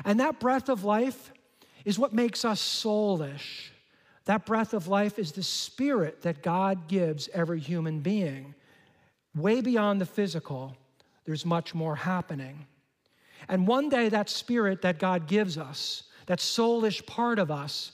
And 0.05 0.21
that 0.21 0.39
breath 0.39 0.69
of 0.69 0.85
life 0.85 1.33
is 1.85 1.99
what 1.99 2.13
makes 2.13 2.45
us 2.45 2.63
soulish. 2.63 3.71
That 4.27 4.47
breath 4.47 4.75
of 4.75 4.87
life 4.87 5.19
is 5.19 5.33
the 5.33 5.43
spirit 5.43 6.23
that 6.23 6.41
God 6.41 6.87
gives 6.87 7.29
every 7.35 7.59
human 7.59 7.99
being. 7.99 8.55
Way 9.35 9.61
beyond 9.61 10.01
the 10.01 10.07
physical, 10.07 10.77
there's 11.25 11.45
much 11.45 11.75
more 11.75 11.97
happening. 11.97 12.67
And 13.49 13.67
one 13.67 13.89
day, 13.89 14.09
that 14.09 14.31
spirit 14.31 14.83
that 14.83 15.01
God 15.01 15.27
gives 15.27 15.59
us, 15.59 16.05
that 16.27 16.39
soulish 16.39 17.05
part 17.07 17.41
of 17.41 17.51
us, 17.51 17.91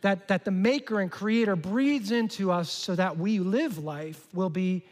that, 0.00 0.26
that 0.26 0.44
the 0.44 0.50
maker 0.50 0.98
and 0.98 1.08
creator 1.10 1.54
breathes 1.54 2.10
into 2.10 2.50
us 2.50 2.68
so 2.68 2.96
that 2.96 3.16
we 3.16 3.38
live 3.38 3.78
life, 3.78 4.26
will 4.34 4.50
be 4.50 4.82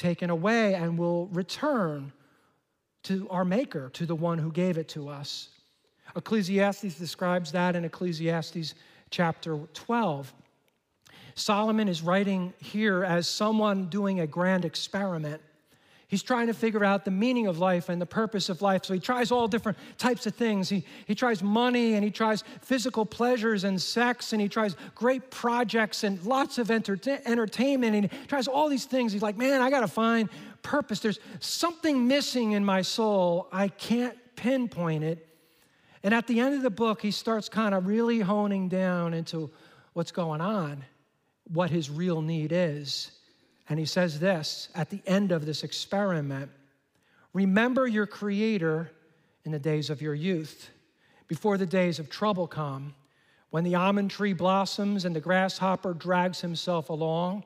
taken 0.00 0.30
away 0.30 0.74
and 0.74 0.98
will 0.98 1.26
return 1.28 2.12
to 3.02 3.28
our 3.28 3.44
maker, 3.44 3.90
to 3.90 4.06
the 4.06 4.14
one 4.14 4.38
who 4.38 4.50
gave 4.50 4.78
it 4.78 4.88
to 4.88 5.08
us. 5.08 5.50
Ecclesiastes 6.16 6.94
describes 6.98 7.52
that 7.52 7.76
in 7.76 7.84
Ecclesiastes 7.84 8.74
chapter 9.10 9.58
12. 9.74 10.32
Solomon 11.34 11.88
is 11.88 12.02
writing 12.02 12.52
here 12.58 13.04
as 13.04 13.28
someone 13.28 13.86
doing 13.86 14.20
a 14.20 14.26
grand 14.26 14.64
experiment. 14.64 15.40
He's 16.10 16.24
trying 16.24 16.48
to 16.48 16.54
figure 16.54 16.84
out 16.84 17.04
the 17.04 17.12
meaning 17.12 17.46
of 17.46 17.60
life 17.60 17.88
and 17.88 18.02
the 18.02 18.06
purpose 18.06 18.48
of 18.48 18.62
life. 18.62 18.84
So 18.84 18.94
he 18.94 18.98
tries 18.98 19.30
all 19.30 19.46
different 19.46 19.78
types 19.96 20.26
of 20.26 20.34
things. 20.34 20.68
He, 20.68 20.84
he 21.06 21.14
tries 21.14 21.40
money 21.40 21.94
and 21.94 22.02
he 22.02 22.10
tries 22.10 22.42
physical 22.62 23.06
pleasures 23.06 23.62
and 23.62 23.80
sex 23.80 24.32
and 24.32 24.42
he 24.42 24.48
tries 24.48 24.74
great 24.96 25.30
projects 25.30 26.02
and 26.02 26.20
lots 26.24 26.58
of 26.58 26.68
entertainment 26.68 27.94
and 27.94 28.10
he 28.10 28.26
tries 28.26 28.48
all 28.48 28.68
these 28.68 28.86
things. 28.86 29.12
He's 29.12 29.22
like, 29.22 29.38
man, 29.38 29.62
I 29.62 29.70
got 29.70 29.80
to 29.80 29.88
find 29.88 30.28
purpose. 30.62 30.98
There's 30.98 31.20
something 31.38 32.08
missing 32.08 32.52
in 32.52 32.64
my 32.64 32.82
soul. 32.82 33.46
I 33.52 33.68
can't 33.68 34.18
pinpoint 34.34 35.04
it. 35.04 35.28
And 36.02 36.12
at 36.12 36.26
the 36.26 36.40
end 36.40 36.56
of 36.56 36.62
the 36.62 36.70
book, 36.70 37.00
he 37.00 37.12
starts 37.12 37.48
kind 37.48 37.72
of 37.72 37.86
really 37.86 38.18
honing 38.18 38.68
down 38.68 39.14
into 39.14 39.52
what's 39.92 40.10
going 40.10 40.40
on, 40.40 40.84
what 41.44 41.70
his 41.70 41.88
real 41.88 42.20
need 42.20 42.50
is. 42.50 43.12
And 43.70 43.78
he 43.78 43.86
says 43.86 44.18
this 44.18 44.68
at 44.74 44.90
the 44.90 45.00
end 45.06 45.32
of 45.32 45.46
this 45.46 45.62
experiment 45.62 46.50
Remember 47.32 47.86
your 47.86 48.06
Creator 48.06 48.90
in 49.44 49.52
the 49.52 49.58
days 49.58 49.88
of 49.88 50.02
your 50.02 50.14
youth, 50.14 50.68
before 51.28 51.56
the 51.56 51.64
days 51.64 52.00
of 52.00 52.10
trouble 52.10 52.48
come, 52.48 52.92
when 53.50 53.62
the 53.62 53.76
almond 53.76 54.10
tree 54.10 54.32
blossoms 54.32 55.04
and 55.04 55.14
the 55.14 55.20
grasshopper 55.20 55.94
drags 55.94 56.40
himself 56.40 56.90
along. 56.90 57.44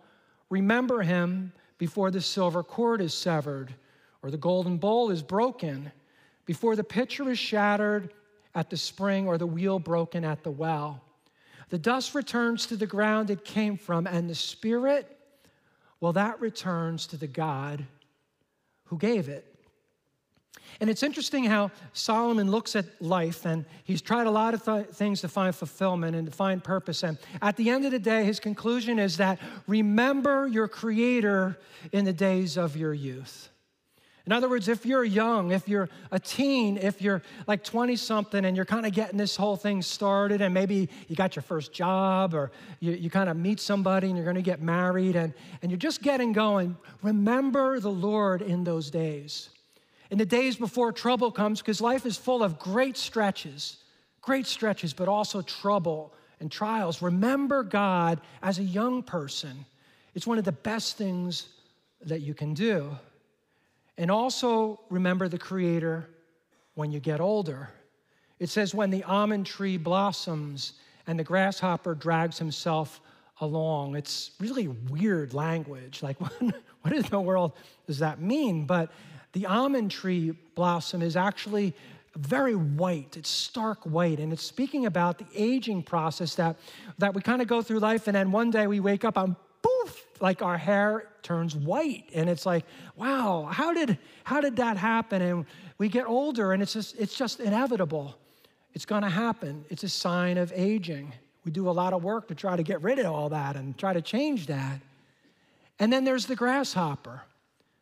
Remember 0.48 1.02
him 1.02 1.52
before 1.76 2.10
the 2.10 2.20
silver 2.20 2.62
cord 2.62 3.02
is 3.02 3.12
severed 3.12 3.74
or 4.22 4.30
the 4.30 4.38
golden 4.38 4.78
bowl 4.78 5.10
is 5.10 5.22
broken, 5.22 5.92
before 6.46 6.74
the 6.74 6.84
pitcher 6.84 7.28
is 7.30 7.38
shattered 7.38 8.14
at 8.54 8.70
the 8.70 8.76
spring 8.78 9.26
or 9.28 9.36
the 9.36 9.46
wheel 9.46 9.78
broken 9.78 10.24
at 10.24 10.42
the 10.42 10.50
well. 10.50 11.02
The 11.68 11.78
dust 11.78 12.14
returns 12.14 12.66
to 12.66 12.76
the 12.76 12.86
ground 12.86 13.28
it 13.28 13.44
came 13.44 13.76
from, 13.76 14.06
and 14.06 14.30
the 14.30 14.34
spirit 14.34 15.13
well, 16.04 16.12
that 16.12 16.38
returns 16.38 17.06
to 17.06 17.16
the 17.16 17.26
God 17.26 17.86
who 18.88 18.98
gave 18.98 19.30
it. 19.30 19.46
And 20.78 20.90
it's 20.90 21.02
interesting 21.02 21.44
how 21.44 21.70
Solomon 21.94 22.50
looks 22.50 22.76
at 22.76 22.84
life 23.00 23.46
and 23.46 23.64
he's 23.84 24.02
tried 24.02 24.26
a 24.26 24.30
lot 24.30 24.52
of 24.52 24.62
th- 24.62 24.88
things 24.88 25.22
to 25.22 25.28
find 25.28 25.54
fulfillment 25.54 26.14
and 26.14 26.26
to 26.26 26.30
find 26.30 26.62
purpose. 26.62 27.04
And 27.04 27.16
at 27.40 27.56
the 27.56 27.70
end 27.70 27.86
of 27.86 27.90
the 27.90 27.98
day, 27.98 28.22
his 28.22 28.38
conclusion 28.38 28.98
is 28.98 29.16
that 29.16 29.38
remember 29.66 30.46
your 30.46 30.68
Creator 30.68 31.58
in 31.90 32.04
the 32.04 32.12
days 32.12 32.58
of 32.58 32.76
your 32.76 32.92
youth. 32.92 33.48
In 34.26 34.32
other 34.32 34.48
words, 34.48 34.68
if 34.68 34.86
you're 34.86 35.04
young, 35.04 35.52
if 35.52 35.68
you're 35.68 35.90
a 36.10 36.18
teen, 36.18 36.78
if 36.78 37.02
you're 37.02 37.20
like 37.46 37.62
20 37.62 37.94
something 37.96 38.46
and 38.46 38.56
you're 38.56 38.64
kind 38.64 38.86
of 38.86 38.92
getting 38.92 39.18
this 39.18 39.36
whole 39.36 39.56
thing 39.56 39.82
started, 39.82 40.40
and 40.40 40.54
maybe 40.54 40.88
you 41.08 41.16
got 41.16 41.36
your 41.36 41.42
first 41.42 41.74
job 41.74 42.32
or 42.32 42.50
you, 42.80 42.92
you 42.92 43.10
kind 43.10 43.28
of 43.28 43.36
meet 43.36 43.60
somebody 43.60 44.06
and 44.06 44.16
you're 44.16 44.24
going 44.24 44.36
to 44.36 44.42
get 44.42 44.62
married 44.62 45.14
and, 45.14 45.34
and 45.60 45.70
you're 45.70 45.78
just 45.78 46.00
getting 46.00 46.32
going, 46.32 46.74
remember 47.02 47.80
the 47.80 47.90
Lord 47.90 48.40
in 48.40 48.64
those 48.64 48.90
days. 48.90 49.50
In 50.10 50.16
the 50.16 50.24
days 50.24 50.56
before 50.56 50.90
trouble 50.90 51.30
comes, 51.30 51.60
because 51.60 51.82
life 51.82 52.06
is 52.06 52.16
full 52.16 52.42
of 52.42 52.58
great 52.58 52.96
stretches, 52.96 53.76
great 54.22 54.46
stretches, 54.46 54.94
but 54.94 55.06
also 55.06 55.42
trouble 55.42 56.14
and 56.40 56.50
trials. 56.50 57.02
Remember 57.02 57.62
God 57.62 58.22
as 58.42 58.58
a 58.58 58.62
young 58.62 59.02
person. 59.02 59.66
It's 60.14 60.26
one 60.26 60.38
of 60.38 60.44
the 60.44 60.52
best 60.52 60.96
things 60.96 61.48
that 62.06 62.20
you 62.22 62.32
can 62.32 62.54
do. 62.54 62.96
And 63.96 64.10
also 64.10 64.80
remember 64.90 65.28
the 65.28 65.38
Creator 65.38 66.08
when 66.74 66.90
you 66.90 67.00
get 67.00 67.20
older. 67.20 67.70
It 68.38 68.48
says, 68.48 68.74
when 68.74 68.90
the 68.90 69.04
almond 69.04 69.46
tree 69.46 69.76
blossoms 69.76 70.74
and 71.06 71.18
the 71.18 71.24
grasshopper 71.24 71.94
drags 71.94 72.38
himself 72.38 73.00
along. 73.40 73.96
It's 73.96 74.32
really 74.40 74.68
weird 74.68 75.34
language. 75.34 76.02
Like, 76.02 76.20
what 76.82 76.92
in 76.92 77.02
the 77.02 77.20
world 77.20 77.52
does 77.86 77.98
that 77.98 78.20
mean? 78.20 78.66
But 78.66 78.90
the 79.32 79.46
almond 79.46 79.90
tree 79.90 80.30
blossom 80.54 81.02
is 81.02 81.16
actually 81.16 81.74
very 82.16 82.54
white. 82.54 83.16
It's 83.16 83.28
stark 83.28 83.82
white. 83.84 84.20
And 84.20 84.32
it's 84.32 84.42
speaking 84.42 84.86
about 84.86 85.18
the 85.18 85.26
aging 85.34 85.82
process 85.82 86.36
that, 86.36 86.56
that 86.98 87.14
we 87.14 87.20
kind 87.22 87.42
of 87.42 87.48
go 87.48 87.60
through 87.60 87.80
life. 87.80 88.06
And 88.06 88.14
then 88.14 88.30
one 88.30 88.50
day 88.50 88.66
we 88.66 88.78
wake 88.80 89.04
up 89.04 89.16
and 89.16 89.34
poof, 89.62 90.03
like 90.20 90.42
our 90.42 90.58
hair 90.58 91.08
turns 91.22 91.56
white. 91.56 92.04
And 92.14 92.28
it's 92.28 92.46
like, 92.46 92.64
wow, 92.96 93.48
how 93.50 93.72
did, 93.72 93.98
how 94.24 94.40
did 94.40 94.56
that 94.56 94.76
happen? 94.76 95.22
And 95.22 95.46
we 95.78 95.88
get 95.88 96.06
older 96.06 96.52
and 96.52 96.62
it's 96.62 96.72
just, 96.72 96.98
it's 96.98 97.14
just 97.14 97.40
inevitable. 97.40 98.16
It's 98.74 98.84
gonna 98.84 99.10
happen. 99.10 99.64
It's 99.70 99.84
a 99.84 99.88
sign 99.88 100.38
of 100.38 100.52
aging. 100.54 101.12
We 101.44 101.52
do 101.52 101.68
a 101.68 101.72
lot 101.72 101.92
of 101.92 102.02
work 102.02 102.28
to 102.28 102.34
try 102.34 102.56
to 102.56 102.62
get 102.62 102.82
rid 102.82 102.98
of 102.98 103.06
all 103.06 103.28
that 103.30 103.56
and 103.56 103.76
try 103.76 103.92
to 103.92 104.02
change 104.02 104.46
that. 104.46 104.80
And 105.78 105.92
then 105.92 106.04
there's 106.04 106.26
the 106.26 106.36
grasshopper, 106.36 107.22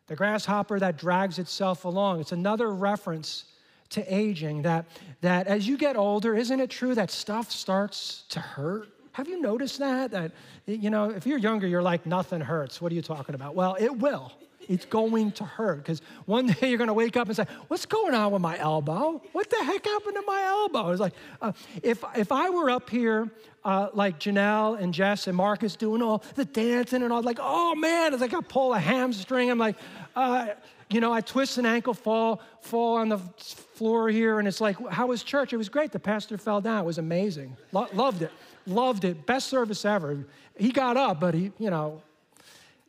the 0.07 0.15
grasshopper 0.15 0.79
that 0.79 0.97
drags 0.97 1.39
itself 1.39 1.85
along. 1.85 2.19
It's 2.19 2.31
another 2.31 2.73
reference 2.73 3.45
to 3.89 4.13
aging 4.13 4.63
that, 4.63 4.85
that 5.21 5.47
as 5.47 5.67
you 5.67 5.77
get 5.77 5.95
older, 5.95 6.35
isn't 6.35 6.59
it 6.59 6.69
true 6.69 6.95
that 6.95 7.11
stuff 7.11 7.51
starts 7.51 8.23
to 8.29 8.39
hurt? 8.39 8.89
Have 9.13 9.27
you 9.27 9.39
noticed 9.41 9.79
that? 9.79 10.11
That, 10.11 10.31
you 10.65 10.89
know, 10.89 11.09
if 11.09 11.25
you're 11.25 11.37
younger, 11.37 11.67
you're 11.67 11.83
like, 11.83 12.05
nothing 12.05 12.41
hurts. 12.41 12.81
What 12.81 12.91
are 12.91 12.95
you 12.95 13.01
talking 13.01 13.35
about? 13.35 13.55
Well, 13.55 13.77
it 13.79 13.97
will. 13.99 14.31
It's 14.67 14.85
going 14.85 15.31
to 15.33 15.43
hurt 15.43 15.77
because 15.77 16.01
one 16.25 16.47
day 16.59 16.69
you're 16.69 16.77
going 16.77 16.87
to 16.87 16.93
wake 16.93 17.15
up 17.15 17.27
and 17.27 17.35
say, 17.35 17.45
What's 17.67 17.85
going 17.85 18.15
on 18.15 18.31
with 18.31 18.41
my 18.41 18.57
elbow? 18.57 19.21
What 19.31 19.49
the 19.49 19.63
heck 19.63 19.85
happened 19.85 20.15
to 20.15 20.23
my 20.25 20.41
elbow? 20.41 20.89
It's 20.91 20.99
like, 20.99 21.13
uh, 21.41 21.51
if, 21.81 22.03
if 22.15 22.31
I 22.31 22.49
were 22.49 22.69
up 22.69 22.89
here 22.89 23.29
uh, 23.63 23.89
like 23.93 24.19
Janelle 24.19 24.79
and 24.79 24.93
Jess 24.93 25.27
and 25.27 25.37
Marcus 25.37 25.75
doing 25.75 26.01
all 26.01 26.23
the 26.35 26.45
dancing 26.45 27.03
and 27.03 27.13
all, 27.13 27.21
like, 27.21 27.39
oh 27.41 27.75
man, 27.75 28.13
it's 28.13 28.21
like 28.21 28.33
I 28.33 28.41
pull 28.41 28.73
a 28.73 28.79
hamstring. 28.79 29.51
I'm 29.51 29.59
like, 29.59 29.75
uh, 30.15 30.47
you 30.89 31.01
know, 31.01 31.13
I 31.13 31.21
twist 31.21 31.57
an 31.57 31.65
ankle, 31.65 31.93
fall, 31.93 32.41
fall 32.61 32.97
on 32.97 33.09
the 33.09 33.17
floor 33.17 34.09
here, 34.09 34.39
and 34.39 34.47
it's 34.47 34.61
like, 34.61 34.77
how 34.89 35.07
was 35.07 35.23
church? 35.23 35.53
It 35.53 35.57
was 35.57 35.69
great. 35.69 35.91
The 35.91 35.99
pastor 35.99 36.37
fell 36.37 36.61
down. 36.61 36.83
It 36.83 36.85
was 36.85 36.97
amazing. 36.97 37.57
Lo- 37.71 37.87
loved 37.93 38.21
it 38.21 38.31
loved 38.65 39.05
it. 39.05 39.25
Best 39.25 39.47
service 39.47 39.85
ever. 39.85 40.25
He 40.57 40.71
got 40.71 40.97
up, 40.97 41.19
but 41.19 41.33
he, 41.33 41.51
you 41.57 41.69
know, 41.69 42.01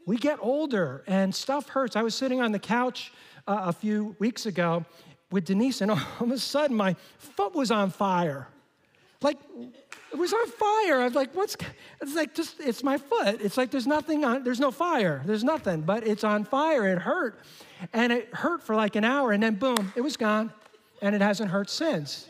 we 0.07 0.17
get 0.17 0.39
older 0.41 1.03
and 1.07 1.35
stuff 1.35 1.69
hurts. 1.69 1.97
I 1.97 2.03
was 2.03 2.15
sitting 2.15 2.41
on 2.41 2.53
the 2.53 2.59
couch 2.59 3.13
uh, 3.47 3.63
a 3.65 3.73
few 3.73 4.15
weeks 4.19 4.47
ago 4.47 4.85
with 5.31 5.47
Denise, 5.47 5.81
and 5.81 5.91
all 5.91 5.99
of 6.21 6.31
a 6.31 6.39
sudden 6.39 6.77
my 6.77 6.95
foot 7.19 7.55
was 7.55 7.71
on 7.71 7.91
fire. 7.91 8.49
Like, 9.23 9.39
it 10.13 10.19
was 10.19 10.33
on 10.33 10.47
fire. 10.47 11.01
I 11.01 11.05
was 11.05 11.15
like, 11.15 11.35
what's, 11.35 11.57
it's 12.01 12.15
like 12.15 12.35
just, 12.35 12.61
it's 12.61 12.83
my 12.83 12.99
foot. 12.99 13.41
It's 13.41 13.57
like 13.57 13.71
there's 13.71 13.87
nothing 13.87 14.25
on, 14.25 14.45
there's 14.45 14.61
no 14.61 14.71
fire. 14.71 15.23
There's 15.25 15.43
nothing, 15.43 15.81
but 15.81 16.07
it's 16.07 16.23
on 16.23 16.45
fire. 16.45 16.87
It 16.87 16.99
hurt. 16.99 17.41
And 17.93 18.13
it 18.13 18.33
hurt 18.33 18.63
for 18.63 18.77
like 18.77 18.97
an 18.97 19.05
hour 19.05 19.33
and 19.33 19.43
then 19.43 19.55
boom, 19.55 19.93
it 19.97 20.03
was 20.03 20.17
gone. 20.17 20.53
And 21.03 21.15
it 21.15 21.21
hasn't 21.21 21.51
hurt 21.51 21.69
since. 21.69 22.29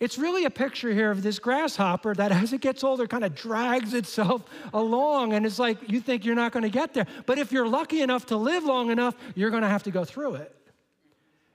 It's 0.00 0.16
really 0.16 0.44
a 0.44 0.50
picture 0.50 0.92
here 0.92 1.10
of 1.10 1.22
this 1.22 1.38
grasshopper 1.38 2.14
that 2.14 2.32
as 2.42 2.52
it 2.52 2.60
gets 2.60 2.84
older 2.84 3.06
kind 3.06 3.24
of 3.24 3.34
drags 3.34 3.94
itself 3.94 4.42
along. 4.72 5.32
And 5.32 5.44
it's 5.44 5.58
like 5.58 5.90
you 5.90 6.00
think 6.00 6.24
you're 6.24 6.34
not 6.34 6.52
going 6.52 6.62
to 6.62 6.70
get 6.70 6.94
there. 6.94 7.06
But 7.26 7.38
if 7.38 7.52
you're 7.52 7.68
lucky 7.68 8.02
enough 8.02 8.26
to 8.26 8.36
live 8.36 8.64
long 8.64 8.90
enough, 8.90 9.14
you're 9.34 9.50
going 9.50 9.62
to 9.62 9.68
have 9.68 9.82
to 9.84 9.90
go 9.90 10.04
through 10.04 10.36
it 10.36 10.54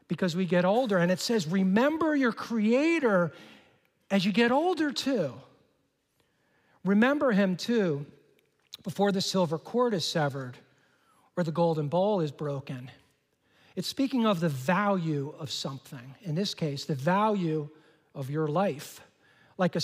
because 0.08 0.36
we 0.36 0.46
get 0.46 0.66
older. 0.66 0.98
And 0.98 1.12
it 1.12 1.20
says, 1.20 1.48
remember 1.48 2.16
your 2.16 2.34
Creator 2.34 3.32
as 4.12 4.26
you 4.26 4.32
get 4.32 4.52
older 4.52 4.92
too. 4.92 5.34
Remember 6.84 7.32
Him 7.32 7.56
too 7.56 8.06
before 8.84 9.12
the 9.12 9.22
silver 9.22 9.58
cord 9.58 9.94
is 9.94 10.06
severed 10.06 10.58
or 11.38 11.44
the 11.44 11.52
golden 11.52 11.88
bowl 11.88 12.20
is 12.20 12.32
broken. 12.32 12.92
It's 13.76 13.88
speaking 13.88 14.26
of 14.26 14.40
the 14.40 14.50
value 14.50 15.34
of 15.40 15.50
something. 15.50 16.16
In 16.22 16.36
this 16.36 16.54
case, 16.54 16.86
the 16.86 16.94
value 16.94 17.70
of 18.16 18.30
your 18.30 18.48
life. 18.48 19.02
Like 19.58 19.76
a, 19.76 19.82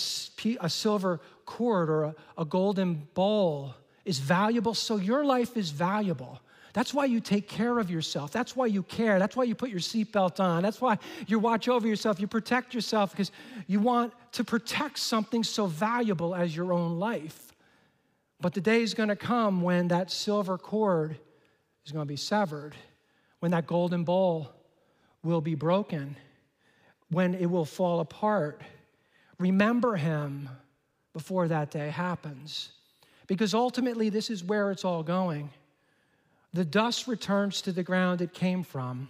a 0.60 0.70
silver 0.70 1.20
cord 1.46 1.90
or 1.90 2.04
a, 2.04 2.14
a 2.38 2.44
golden 2.44 3.08
bowl 3.14 3.74
is 4.04 4.18
valuable, 4.18 4.74
so 4.74 4.96
your 4.96 5.24
life 5.24 5.56
is 5.56 5.70
valuable. 5.70 6.40
That's 6.72 6.94
why 6.94 7.06
you 7.06 7.20
take 7.20 7.48
care 7.48 7.78
of 7.78 7.90
yourself. 7.90 8.30
That's 8.30 8.54
why 8.54 8.66
you 8.66 8.82
care. 8.84 9.18
That's 9.18 9.34
why 9.34 9.44
you 9.44 9.54
put 9.54 9.70
your 9.70 9.80
seatbelt 9.80 10.38
on. 10.38 10.62
That's 10.62 10.80
why 10.80 10.98
you 11.26 11.38
watch 11.38 11.68
over 11.68 11.86
yourself. 11.86 12.20
You 12.20 12.28
protect 12.28 12.74
yourself 12.74 13.10
because 13.10 13.32
you 13.66 13.80
want 13.80 14.12
to 14.32 14.44
protect 14.44 14.98
something 14.98 15.42
so 15.42 15.66
valuable 15.66 16.34
as 16.34 16.54
your 16.54 16.72
own 16.72 16.98
life. 16.98 17.52
But 18.40 18.54
the 18.54 18.60
day 18.60 18.82
is 18.82 18.94
going 18.94 19.08
to 19.08 19.16
come 19.16 19.62
when 19.62 19.88
that 19.88 20.10
silver 20.10 20.56
cord 20.56 21.18
is 21.84 21.92
going 21.92 22.06
to 22.06 22.08
be 22.08 22.16
severed, 22.16 22.74
when 23.40 23.50
that 23.50 23.66
golden 23.66 24.04
bowl 24.04 24.52
will 25.22 25.40
be 25.40 25.56
broken 25.56 26.16
when 27.10 27.34
it 27.34 27.46
will 27.46 27.64
fall 27.64 28.00
apart. 28.00 28.62
Remember 29.38 29.96
him 29.96 30.48
before 31.12 31.48
that 31.48 31.70
day 31.70 31.88
happens. 31.90 32.70
Because 33.26 33.54
ultimately, 33.54 34.08
this 34.08 34.30
is 34.30 34.42
where 34.42 34.70
it's 34.70 34.84
all 34.84 35.02
going. 35.02 35.50
The 36.52 36.64
dust 36.64 37.06
returns 37.06 37.62
to 37.62 37.72
the 37.72 37.82
ground 37.82 38.20
it 38.20 38.34
came 38.34 38.64
from, 38.64 39.08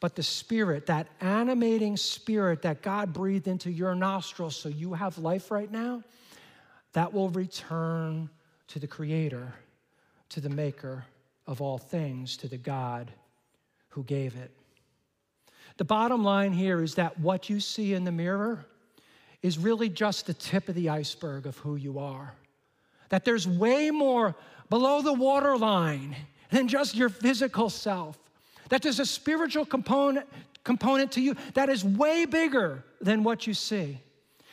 but 0.00 0.16
the 0.16 0.22
spirit, 0.22 0.86
that 0.86 1.06
animating 1.20 1.98
spirit 1.98 2.62
that 2.62 2.82
God 2.82 3.12
breathed 3.12 3.46
into 3.46 3.70
your 3.70 3.94
nostrils 3.94 4.56
so 4.56 4.68
you 4.70 4.94
have 4.94 5.18
life 5.18 5.50
right 5.50 5.70
now, 5.70 6.02
that 6.94 7.12
will 7.12 7.28
return 7.28 8.30
to 8.68 8.78
the 8.78 8.86
Creator, 8.86 9.52
to 10.30 10.40
the 10.40 10.48
Maker 10.48 11.04
of 11.46 11.60
all 11.60 11.76
things, 11.76 12.38
to 12.38 12.48
the 12.48 12.56
God 12.56 13.12
who 13.90 14.02
gave 14.04 14.34
it. 14.36 14.50
The 15.82 15.86
bottom 15.86 16.22
line 16.22 16.52
here 16.52 16.80
is 16.80 16.94
that 16.94 17.18
what 17.18 17.50
you 17.50 17.58
see 17.58 17.92
in 17.92 18.04
the 18.04 18.12
mirror 18.12 18.64
is 19.42 19.58
really 19.58 19.88
just 19.88 20.26
the 20.26 20.32
tip 20.32 20.68
of 20.68 20.76
the 20.76 20.88
iceberg 20.88 21.44
of 21.44 21.58
who 21.58 21.74
you 21.74 21.98
are. 21.98 22.34
That 23.08 23.24
there's 23.24 23.48
way 23.48 23.90
more 23.90 24.36
below 24.70 25.02
the 25.02 25.12
waterline 25.12 26.14
than 26.50 26.68
just 26.68 26.94
your 26.94 27.08
physical 27.08 27.68
self. 27.68 28.16
That 28.68 28.82
there's 28.82 29.00
a 29.00 29.04
spiritual 29.04 29.66
component, 29.66 30.28
component 30.62 31.10
to 31.12 31.20
you 31.20 31.34
that 31.54 31.68
is 31.68 31.84
way 31.84 32.26
bigger 32.26 32.84
than 33.00 33.24
what 33.24 33.48
you 33.48 33.52
see. 33.52 33.98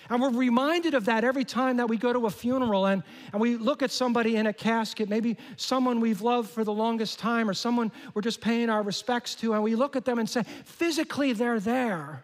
And 0.10 0.22
we're 0.22 0.32
reminded 0.32 0.96
of 0.96 1.06
that 1.06 1.24
every 1.24 1.46
time 1.46 1.78
that 1.78 1.88
we 1.88 1.96
go 1.96 2.12
to 2.12 2.26
a 2.26 2.32
funeral 2.32 2.88
and, 2.88 3.04
and 3.32 3.40
we 3.40 3.58
look 3.58 3.84
at 3.84 3.92
somebody 3.92 4.38
in 4.38 4.48
a 4.48 4.54
casket, 4.54 5.08
maybe 5.08 5.38
someone 5.56 6.00
we've 6.00 6.22
loved 6.22 6.50
for 6.50 6.64
the 6.64 6.74
longest 6.74 7.20
time 7.20 7.48
or 7.48 7.54
someone 7.54 7.92
we're 8.14 8.24
just 8.24 8.42
paying 8.42 8.70
our 8.70 8.82
respects 8.82 9.36
to, 9.36 9.54
and 9.54 9.62
we 9.62 9.76
look 9.76 9.96
at 9.96 10.06
them 10.06 10.18
and 10.18 10.28
say, 10.28 10.44
physically, 10.66 11.34
they're 11.34 11.60
there. 11.60 12.24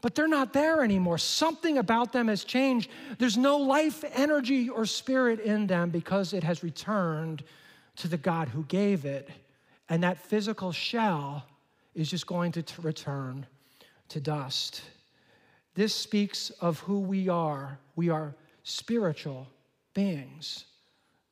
But 0.00 0.14
they're 0.14 0.28
not 0.28 0.52
there 0.52 0.82
anymore. 0.82 1.18
Something 1.18 1.78
about 1.78 2.12
them 2.12 2.28
has 2.28 2.44
changed. 2.44 2.90
There's 3.18 3.36
no 3.36 3.56
life, 3.56 4.04
energy, 4.12 4.68
or 4.68 4.84
spirit 4.84 5.40
in 5.40 5.66
them 5.66 5.90
because 5.90 6.32
it 6.32 6.44
has 6.44 6.62
returned 6.62 7.44
to 7.96 8.08
the 8.08 8.16
God 8.16 8.48
who 8.48 8.64
gave 8.64 9.04
it. 9.04 9.28
And 9.88 10.02
that 10.02 10.18
physical 10.18 10.72
shell 10.72 11.46
is 11.94 12.10
just 12.10 12.26
going 12.26 12.52
to 12.52 12.62
t- 12.62 12.74
return 12.82 13.46
to 14.08 14.20
dust. 14.20 14.82
This 15.76 15.94
speaks 15.94 16.50
of 16.60 16.80
who 16.80 16.98
we 17.00 17.28
are. 17.28 17.78
We 17.94 18.08
are 18.08 18.34
spiritual 18.64 19.46
beings. 19.94 20.64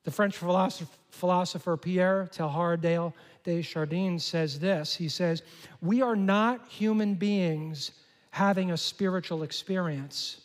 The 0.03 0.11
French 0.11 0.37
philosopher 0.37 1.77
Pierre 1.77 2.29
Teilhard 2.31 2.81
de 3.43 3.61
Chardin 3.63 4.19
says 4.19 4.59
this 4.59 4.95
He 4.95 5.09
says, 5.09 5.41
We 5.81 6.03
are 6.03 6.15
not 6.15 6.67
human 6.67 7.15
beings 7.15 7.91
having 8.29 8.71
a 8.71 8.77
spiritual 8.77 9.43
experience, 9.43 10.41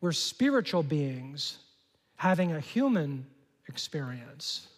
we're 0.00 0.12
spiritual 0.12 0.82
beings 0.82 1.58
having 2.16 2.52
a 2.52 2.60
human 2.60 3.26
experience. 3.68 4.68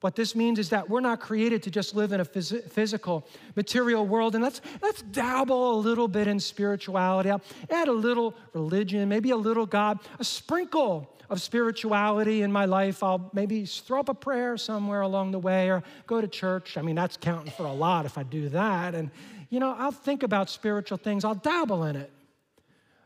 What 0.00 0.14
this 0.14 0.36
means 0.36 0.60
is 0.60 0.68
that 0.70 0.88
we're 0.88 1.00
not 1.00 1.18
created 1.18 1.62
to 1.64 1.70
just 1.70 1.94
live 1.96 2.12
in 2.12 2.20
a 2.20 2.24
phys- 2.24 2.70
physical, 2.70 3.26
material 3.56 4.06
world. 4.06 4.36
And 4.36 4.44
let's, 4.44 4.60
let's 4.80 5.02
dabble 5.02 5.74
a 5.74 5.78
little 5.78 6.06
bit 6.06 6.28
in 6.28 6.38
spirituality. 6.38 7.30
I'll 7.30 7.42
add 7.68 7.88
a 7.88 7.92
little 7.92 8.34
religion, 8.52 9.08
maybe 9.08 9.30
a 9.30 9.36
little 9.36 9.66
God, 9.66 9.98
a 10.20 10.24
sprinkle 10.24 11.12
of 11.28 11.42
spirituality 11.42 12.42
in 12.42 12.52
my 12.52 12.64
life. 12.64 13.02
I'll 13.02 13.28
maybe 13.32 13.66
throw 13.66 13.98
up 13.98 14.08
a 14.08 14.14
prayer 14.14 14.56
somewhere 14.56 15.00
along 15.00 15.32
the 15.32 15.40
way 15.40 15.68
or 15.68 15.82
go 16.06 16.20
to 16.20 16.28
church. 16.28 16.78
I 16.78 16.82
mean, 16.82 16.94
that's 16.94 17.16
counting 17.16 17.50
for 17.50 17.66
a 17.66 17.72
lot 17.72 18.06
if 18.06 18.16
I 18.16 18.22
do 18.22 18.48
that. 18.50 18.94
And, 18.94 19.10
you 19.50 19.58
know, 19.58 19.74
I'll 19.76 19.90
think 19.90 20.22
about 20.22 20.48
spiritual 20.48 20.98
things, 20.98 21.24
I'll 21.24 21.34
dabble 21.34 21.84
in 21.84 21.96
it. 21.96 22.12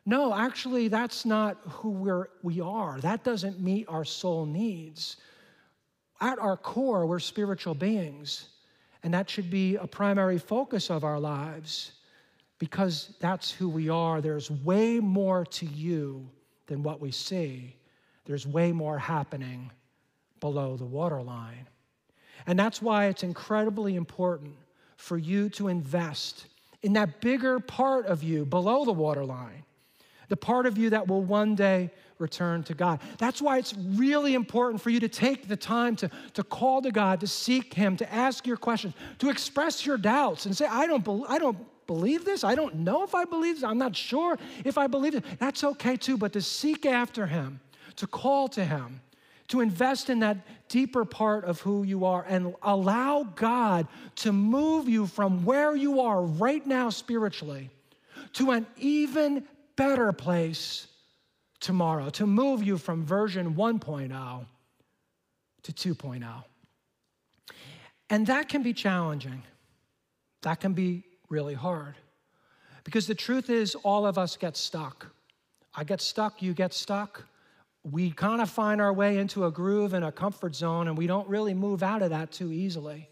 No, 0.05 0.35
actually, 0.35 0.89
that's 0.89 1.25
not 1.25 1.57
who 1.65 1.91
we're, 1.91 2.27
we 2.43 2.61
are. 2.61 3.01
That 3.01 3.25
doesn't 3.25 3.61
meet 3.61 3.89
our 3.89 4.05
soul 4.05 4.45
needs 4.45 5.17
at 6.23 6.39
our 6.39 6.57
core, 6.57 7.05
we're 7.05 7.19
spiritual 7.19 7.75
beings. 7.75 8.49
And 9.03 9.13
that 9.13 9.29
should 9.29 9.51
be 9.51 9.77
a 9.77 9.87
primary 9.87 10.39
focus 10.39 10.89
of 10.89 11.03
our 11.03 11.19
lives 11.19 11.93
because 12.59 13.13
that's 13.19 13.51
who 13.51 13.69
we 13.69 13.89
are. 13.89 14.21
There's 14.21 14.51
way 14.51 15.01
more 15.01 15.45
to 15.47 15.67
you 15.67 16.31
than 16.69 16.85
what 16.85 17.01
we 17.01 17.11
see, 17.11 17.77
there's 18.25 18.47
way 18.47 18.71
more 18.71 18.97
happening 18.97 19.71
below 20.39 20.77
the 20.77 20.85
waterline. 20.85 21.67
And 22.47 22.59
that's 22.59 22.81
why 22.81 23.07
it's 23.07 23.25
incredibly 23.25 23.97
important 23.97 24.55
for 24.97 25.19
you 25.19 25.49
to 25.51 25.69
invest 25.69 26.47
in 26.83 26.93
that 26.95 27.21
bigger 27.21 27.59
part 27.59 28.07
of 28.07 28.23
you 28.23 28.45
below 28.45 28.85
the 28.85 28.93
waterline, 28.93 29.65
the 30.33 30.37
part 30.39 30.65
of 30.65 30.79
you 30.79 30.89
that 30.89 31.07
will 31.07 31.23
one 31.23 31.55
day 31.55 31.91
return 32.17 32.63
to 32.63 32.73
God. 32.73 33.01
That's 33.19 33.43
why 33.43 33.59
it's 33.59 33.75
really 33.77 34.33
important 34.33 34.81
for 34.81 34.89
you 34.89 34.99
to 35.01 35.09
take 35.09 35.47
the 35.47 35.59
time 35.59 35.95
to, 35.97 36.11
to 36.33 36.43
call 36.43 36.81
to 36.81 36.91
God, 36.91 37.21
to 37.21 37.27
seek 37.27 37.75
Him, 37.75 37.99
to 37.99 38.11
ask 38.11 38.47
your 38.47 38.57
questions, 38.57 38.95
to 39.19 39.29
express 39.29 39.85
your 39.85 39.99
doubts 39.99 40.47
and 40.47 40.57
say, 40.57 40.65
I 40.65 40.87
don't, 40.87 41.05
be- 41.05 41.25
I 41.29 41.37
don't 41.37 41.59
believe 41.87 42.25
this. 42.25 42.45
I 42.45 42.55
don't 42.55 42.77
know 42.77 43.05
if 43.05 43.15
I 43.15 43.27
believe 43.27 43.57
this. 43.57 43.63
I'm 43.65 43.77
not 43.77 43.95
sure 43.95 44.39
if 44.65 44.79
I 44.79 44.87
believe 44.87 45.15
it. 45.15 45.23
That's 45.39 45.65
okay 45.65 45.99
too, 45.99 46.17
but 46.17 46.33
to 46.33 46.41
seek 46.41 46.87
after 46.87 47.27
Him, 47.27 47.61
to 47.97 48.07
call 48.07 48.49
to 48.49 48.65
Him, 48.65 49.03
to 49.49 49.61
invest 49.61 50.09
in 50.09 50.21
that 50.21 50.39
deeper 50.71 51.05
part 51.05 51.45
of 51.45 51.61
who 51.61 51.83
you 51.83 52.07
are 52.07 52.25
and 52.27 52.55
allow 52.63 53.25
God 53.37 53.87
to 54.17 54.33
move 54.33 54.89
you 54.89 55.07
from 55.07 55.45
where 55.45 55.77
you 55.77 56.01
are 56.01 56.23
right 56.23 56.67
now 56.67 56.89
spiritually 56.89 57.69
to 58.35 58.51
an 58.51 58.67
even 58.79 59.47
better 59.77 60.13
place 60.13 60.87
tomorrow, 61.61 62.11
to 62.11 62.27
move 62.27 62.63
you 62.63 62.77
from 62.77 63.05
version 63.05 63.55
1.0 63.55 64.47
to 65.63 65.95
2.0. 65.95 66.45
And 68.11 68.27
that 68.27 68.49
can 68.49 68.63
be 68.63 68.73
challenging. 68.73 69.43
That 70.43 70.61
can 70.61 70.73
be 70.73 71.05
really 71.29 71.55
hard. 71.55 71.95
Because 72.85 73.07
the 73.07 73.15
truth 73.15 73.49
is, 73.49 73.75
all 73.77 74.07
of 74.07 74.19
us 74.19 74.37
get 74.37 74.57
stuck. 74.57 75.07
I 75.75 75.85
get 75.85 76.01
stuck, 76.01 76.43
you 76.43 76.53
get 76.53 76.75
stuck. 76.75 77.25
We 77.85 78.11
kind 78.11 78.43
of 78.43 78.51
find 78.51 78.81
our 78.81 78.93
way 78.93 79.19
into 79.19 79.47
a 79.47 79.51
groove 79.51 79.95
and 79.95 80.05
a 80.05 80.13
comfort 80.13 80.55
zone, 80.55 80.89
and 80.89 80.99
we 80.99 81.07
don't 81.07 81.29
really 81.29 81.55
move 81.55 81.83
out 81.83 82.03
of 82.03 82.11
that 82.11 82.33
too 82.33 82.53
easily. 82.53 83.09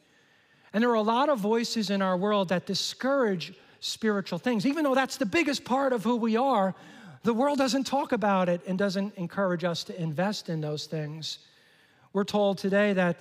And 0.73 0.83
there 0.83 0.90
are 0.90 0.94
a 0.94 1.03
lot 1.03 1.29
of 1.29 1.38
voices 1.38 1.90
in 1.90 2.03
our 2.03 2.16
world 2.16 2.49
that 2.51 2.66
discourage 2.66 3.55
spiritual 3.81 4.38
things. 4.38 4.64
Even 4.64 4.85
though 4.85 4.95
that's 4.95 5.16
the 5.16 5.27
biggest 5.27 5.64
part 5.64 5.93
of 5.93 6.05
who 6.05 6.16
we 6.16 6.37
are, 6.37 6.75
the 7.23 7.35
world 7.35 7.59
doesn't 7.59 7.85
talk 7.85 8.12
about 8.12 8.49
it 8.49 8.61
and 8.66 8.79
doesn't 8.79 9.14
encourage 9.16 9.64
us 9.64 9.85
to 9.85 10.01
invest 10.01 10.49
in 10.49 10.61
those 10.61 10.87
things. 10.87 11.38
We're 12.12 12.25
told 12.25 12.59
today 12.59 12.93
that, 12.95 13.16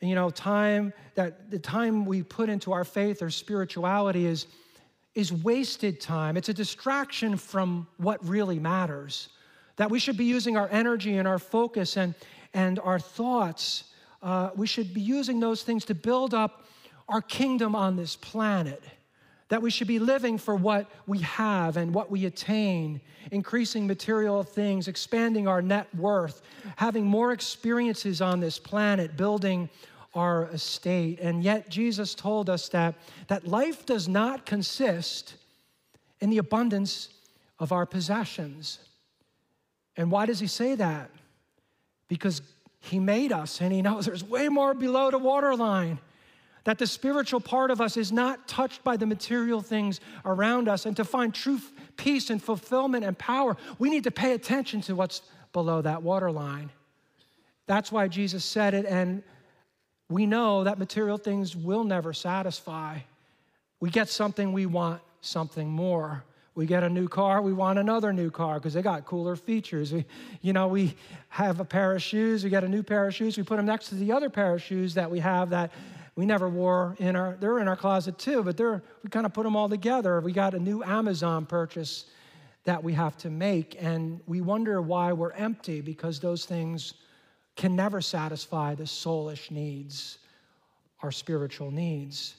you 0.00 0.14
know, 0.14 0.30
time, 0.30 0.92
that 1.14 1.50
the 1.50 1.58
time 1.58 2.04
we 2.04 2.22
put 2.22 2.48
into 2.48 2.72
our 2.72 2.84
faith 2.84 3.22
or 3.22 3.30
spirituality 3.30 4.26
is, 4.26 4.46
is 5.14 5.32
wasted 5.32 6.00
time. 6.00 6.36
It's 6.36 6.48
a 6.48 6.54
distraction 6.54 7.36
from 7.36 7.86
what 7.96 8.26
really 8.26 8.58
matters. 8.58 9.28
that 9.76 9.90
we 9.90 9.98
should 9.98 10.16
be 10.16 10.24
using 10.24 10.56
our 10.56 10.68
energy 10.70 11.16
and 11.16 11.26
our 11.26 11.38
focus 11.38 11.96
and, 11.96 12.14
and 12.52 12.78
our 12.80 12.98
thoughts. 12.98 13.84
Uh, 14.22 14.50
we 14.54 14.66
should 14.66 14.94
be 14.94 15.00
using 15.00 15.40
those 15.40 15.62
things 15.62 15.84
to 15.86 15.94
build 15.94 16.32
up 16.32 16.66
our 17.08 17.20
kingdom 17.20 17.74
on 17.74 17.96
this 17.96 18.16
planet. 18.16 18.82
That 19.48 19.62
we 19.62 19.70
should 19.70 19.88
be 19.88 19.98
living 19.98 20.38
for 20.38 20.56
what 20.56 20.90
we 21.06 21.18
have 21.18 21.76
and 21.76 21.94
what 21.94 22.10
we 22.10 22.24
attain, 22.24 23.00
increasing 23.30 23.86
material 23.86 24.42
things, 24.42 24.88
expanding 24.88 25.46
our 25.46 25.60
net 25.60 25.94
worth, 25.94 26.40
having 26.76 27.04
more 27.04 27.32
experiences 27.32 28.20
on 28.20 28.40
this 28.40 28.58
planet, 28.58 29.16
building 29.16 29.68
our 30.14 30.46
estate. 30.46 31.20
And 31.20 31.42
yet, 31.42 31.68
Jesus 31.68 32.14
told 32.14 32.48
us 32.48 32.68
that, 32.70 32.94
that 33.28 33.46
life 33.46 33.84
does 33.84 34.08
not 34.08 34.46
consist 34.46 35.34
in 36.20 36.30
the 36.30 36.38
abundance 36.38 37.10
of 37.58 37.72
our 37.72 37.86
possessions. 37.86 38.78
And 39.96 40.10
why 40.10 40.26
does 40.26 40.40
he 40.40 40.46
say 40.46 40.74
that? 40.76 41.10
Because 42.08 42.42
he 42.80 42.98
made 42.98 43.32
us 43.32 43.60
and 43.60 43.72
he 43.72 43.82
knows 43.82 44.06
there's 44.06 44.24
way 44.24 44.48
more 44.48 44.74
below 44.74 45.10
the 45.10 45.18
waterline. 45.18 45.98
That 46.64 46.78
the 46.78 46.86
spiritual 46.86 47.40
part 47.40 47.70
of 47.70 47.80
us 47.80 47.96
is 47.96 48.10
not 48.10 48.48
touched 48.48 48.82
by 48.82 48.96
the 48.96 49.06
material 49.06 49.60
things 49.60 50.00
around 50.24 50.68
us. 50.68 50.86
And 50.86 50.96
to 50.96 51.04
find 51.04 51.34
true 51.34 51.58
peace 51.96 52.30
and 52.30 52.42
fulfillment 52.42 53.04
and 53.04 53.16
power, 53.16 53.56
we 53.78 53.90
need 53.90 54.04
to 54.04 54.10
pay 54.10 54.32
attention 54.32 54.80
to 54.82 54.94
what's 54.94 55.22
below 55.52 55.82
that 55.82 56.02
waterline. 56.02 56.70
That's 57.66 57.92
why 57.92 58.08
Jesus 58.08 58.44
said 58.44 58.74
it. 58.74 58.86
And 58.86 59.22
we 60.08 60.26
know 60.26 60.64
that 60.64 60.78
material 60.78 61.18
things 61.18 61.56
will 61.56 61.84
never 61.84 62.12
satisfy. 62.12 62.98
We 63.80 63.90
get 63.90 64.08
something, 64.08 64.52
we 64.52 64.66
want 64.66 65.02
something 65.20 65.68
more. 65.68 66.24
We 66.54 66.66
get 66.66 66.84
a 66.84 66.88
new 66.88 67.08
car, 67.08 67.42
we 67.42 67.52
want 67.52 67.80
another 67.80 68.12
new 68.12 68.30
car 68.30 68.54
because 68.60 68.74
they 68.74 68.82
got 68.82 69.04
cooler 69.06 69.34
features. 69.34 69.92
We, 69.92 70.04
you 70.40 70.52
know, 70.52 70.68
we 70.68 70.94
have 71.28 71.58
a 71.58 71.64
pair 71.64 71.96
of 71.96 72.02
shoes, 72.02 72.44
we 72.44 72.50
get 72.50 72.62
a 72.62 72.68
new 72.68 72.84
pair 72.84 73.08
of 73.08 73.14
shoes, 73.14 73.36
we 73.36 73.42
put 73.42 73.56
them 73.56 73.66
next 73.66 73.88
to 73.88 73.96
the 73.96 74.12
other 74.12 74.30
pair 74.30 74.54
of 74.54 74.62
shoes 74.62 74.94
that 74.94 75.10
we 75.10 75.18
have 75.18 75.50
that 75.50 75.72
we 76.16 76.26
never 76.26 76.48
wore 76.48 76.96
in 76.98 77.16
our, 77.16 77.36
they're 77.40 77.58
in 77.58 77.68
our 77.68 77.76
closet 77.76 78.18
too, 78.18 78.42
but 78.42 78.56
they're, 78.56 78.82
we 79.02 79.10
kind 79.10 79.26
of 79.26 79.32
put 79.32 79.42
them 79.42 79.56
all 79.56 79.68
together. 79.68 80.20
We 80.20 80.32
got 80.32 80.54
a 80.54 80.58
new 80.58 80.82
Amazon 80.84 81.44
purchase 81.46 82.06
that 82.64 82.82
we 82.82 82.92
have 82.94 83.16
to 83.18 83.30
make, 83.30 83.76
and 83.78 84.20
we 84.26 84.40
wonder 84.40 84.80
why 84.80 85.12
we're 85.12 85.32
empty 85.32 85.80
because 85.80 86.20
those 86.20 86.44
things 86.44 86.94
can 87.56 87.76
never 87.76 88.00
satisfy 88.00 88.74
the 88.74 88.84
soulish 88.84 89.50
needs, 89.50 90.18
our 91.02 91.12
spiritual 91.12 91.70
needs. 91.70 92.36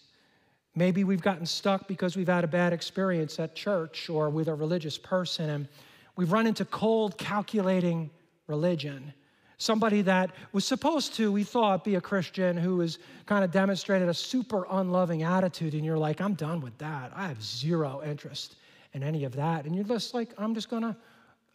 Maybe 0.74 1.04
we've 1.04 1.22
gotten 1.22 1.46
stuck 1.46 1.88
because 1.88 2.18
we've 2.18 2.28
had 2.28 2.44
a 2.44 2.48
bad 2.48 2.74
experience 2.74 3.40
at 3.40 3.56
church 3.56 4.10
or 4.10 4.30
with 4.30 4.48
a 4.48 4.54
religious 4.56 4.98
person, 4.98 5.50
and 5.50 5.68
we've 6.16 6.32
run 6.32 6.48
into 6.48 6.66
cold, 6.66 7.18
calculating 7.18 8.10
religion. 8.48 9.14
Somebody 9.58 10.02
that 10.02 10.32
was 10.52 10.66
supposed 10.66 11.16
to, 11.16 11.32
we 11.32 11.44
thought, 11.44 11.84
be 11.84 11.96
a 11.96 12.02
Christian 12.02 12.58
who 12.58 12.80
has 12.82 13.00
kind 13.26 13.44
of 13.44 13.52
demonstrated 13.52 14.10
a 14.10 14.14
super 14.14 14.66
unloving 14.70 15.24
attitude, 15.24 15.74
and 15.74 15.86
you're 15.86 15.98
like, 15.98 16.20
I'm 16.20 16.34
done 16.34 16.60
with 16.62 16.78
that. 16.80 17.12
I 17.16 17.28
have 17.28 17.42
zero 17.42 18.02
interest 18.06 18.56
in 18.94 19.04
any 19.04 19.24
of 19.24 19.34
that. 19.36 19.66
And 19.66 19.76
you're 19.76 19.86
just 19.86 20.14
like, 20.14 20.30
I'm 20.38 20.54
just 20.54 20.70
gonna 20.70 20.98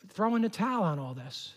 throw 0.08 0.34
in 0.36 0.42
the 0.42 0.48
towel 0.48 0.82
on 0.84 0.98
all 0.98 1.14
this. 1.14 1.54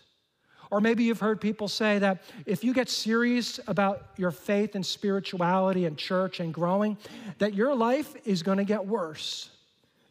Or 0.70 0.80
maybe 0.80 1.04
you've 1.04 1.20
heard 1.20 1.40
people 1.40 1.68
say 1.68 1.98
that 2.00 2.22
if 2.46 2.64
you 2.64 2.74
get 2.74 2.88
serious 2.88 3.60
about 3.68 4.08
your 4.16 4.30
faith 4.30 4.74
and 4.74 4.84
spirituality 4.84 5.84
and 5.84 5.96
church 5.96 6.40
and 6.40 6.52
growing, 6.52 6.96
that 7.38 7.54
your 7.54 7.74
life 7.74 8.14
is 8.24 8.42
going 8.42 8.58
to 8.58 8.64
get 8.64 8.84
worse. 8.84 9.50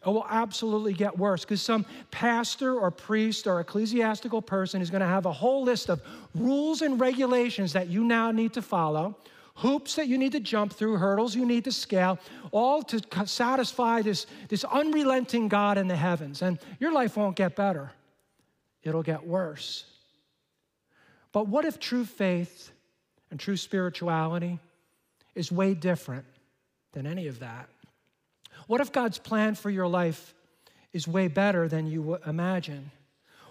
It 0.06 0.10
will 0.10 0.26
absolutely 0.28 0.92
get 0.92 1.16
worse 1.16 1.44
because 1.44 1.62
some 1.62 1.86
pastor 2.10 2.78
or 2.78 2.90
priest 2.90 3.46
or 3.46 3.60
ecclesiastical 3.60 4.42
person 4.42 4.82
is 4.82 4.90
going 4.90 5.00
to 5.00 5.06
have 5.06 5.24
a 5.24 5.32
whole 5.32 5.64
list 5.64 5.88
of 5.88 6.02
rules 6.34 6.82
and 6.82 7.00
regulations 7.00 7.72
that 7.72 7.88
you 7.88 8.04
now 8.04 8.30
need 8.30 8.52
to 8.52 8.62
follow, 8.62 9.16
hoops 9.56 9.94
that 9.94 10.06
you 10.06 10.18
need 10.18 10.32
to 10.32 10.40
jump 10.40 10.74
through, 10.74 10.96
hurdles 10.96 11.34
you 11.34 11.46
need 11.46 11.64
to 11.64 11.72
scale, 11.72 12.18
all 12.50 12.82
to 12.82 13.00
satisfy 13.26 14.02
this, 14.02 14.26
this 14.48 14.64
unrelenting 14.64 15.48
God 15.48 15.78
in 15.78 15.88
the 15.88 15.96
heavens. 15.96 16.42
And 16.42 16.58
your 16.80 16.92
life 16.92 17.16
won't 17.16 17.36
get 17.36 17.56
better, 17.56 17.90
it'll 18.82 19.02
get 19.02 19.26
worse. 19.26 19.84
But 21.32 21.48
what 21.48 21.64
if 21.64 21.80
true 21.80 22.04
faith 22.04 22.70
and 23.30 23.40
true 23.40 23.56
spirituality 23.56 24.60
is 25.34 25.50
way 25.50 25.74
different 25.74 26.26
than 26.92 27.06
any 27.06 27.26
of 27.26 27.40
that? 27.40 27.68
What 28.66 28.80
if 28.80 28.92
God's 28.92 29.18
plan 29.18 29.54
for 29.54 29.70
your 29.70 29.88
life 29.88 30.34
is 30.92 31.08
way 31.08 31.28
better 31.28 31.68
than 31.68 31.86
you 31.86 32.16
imagine? 32.26 32.90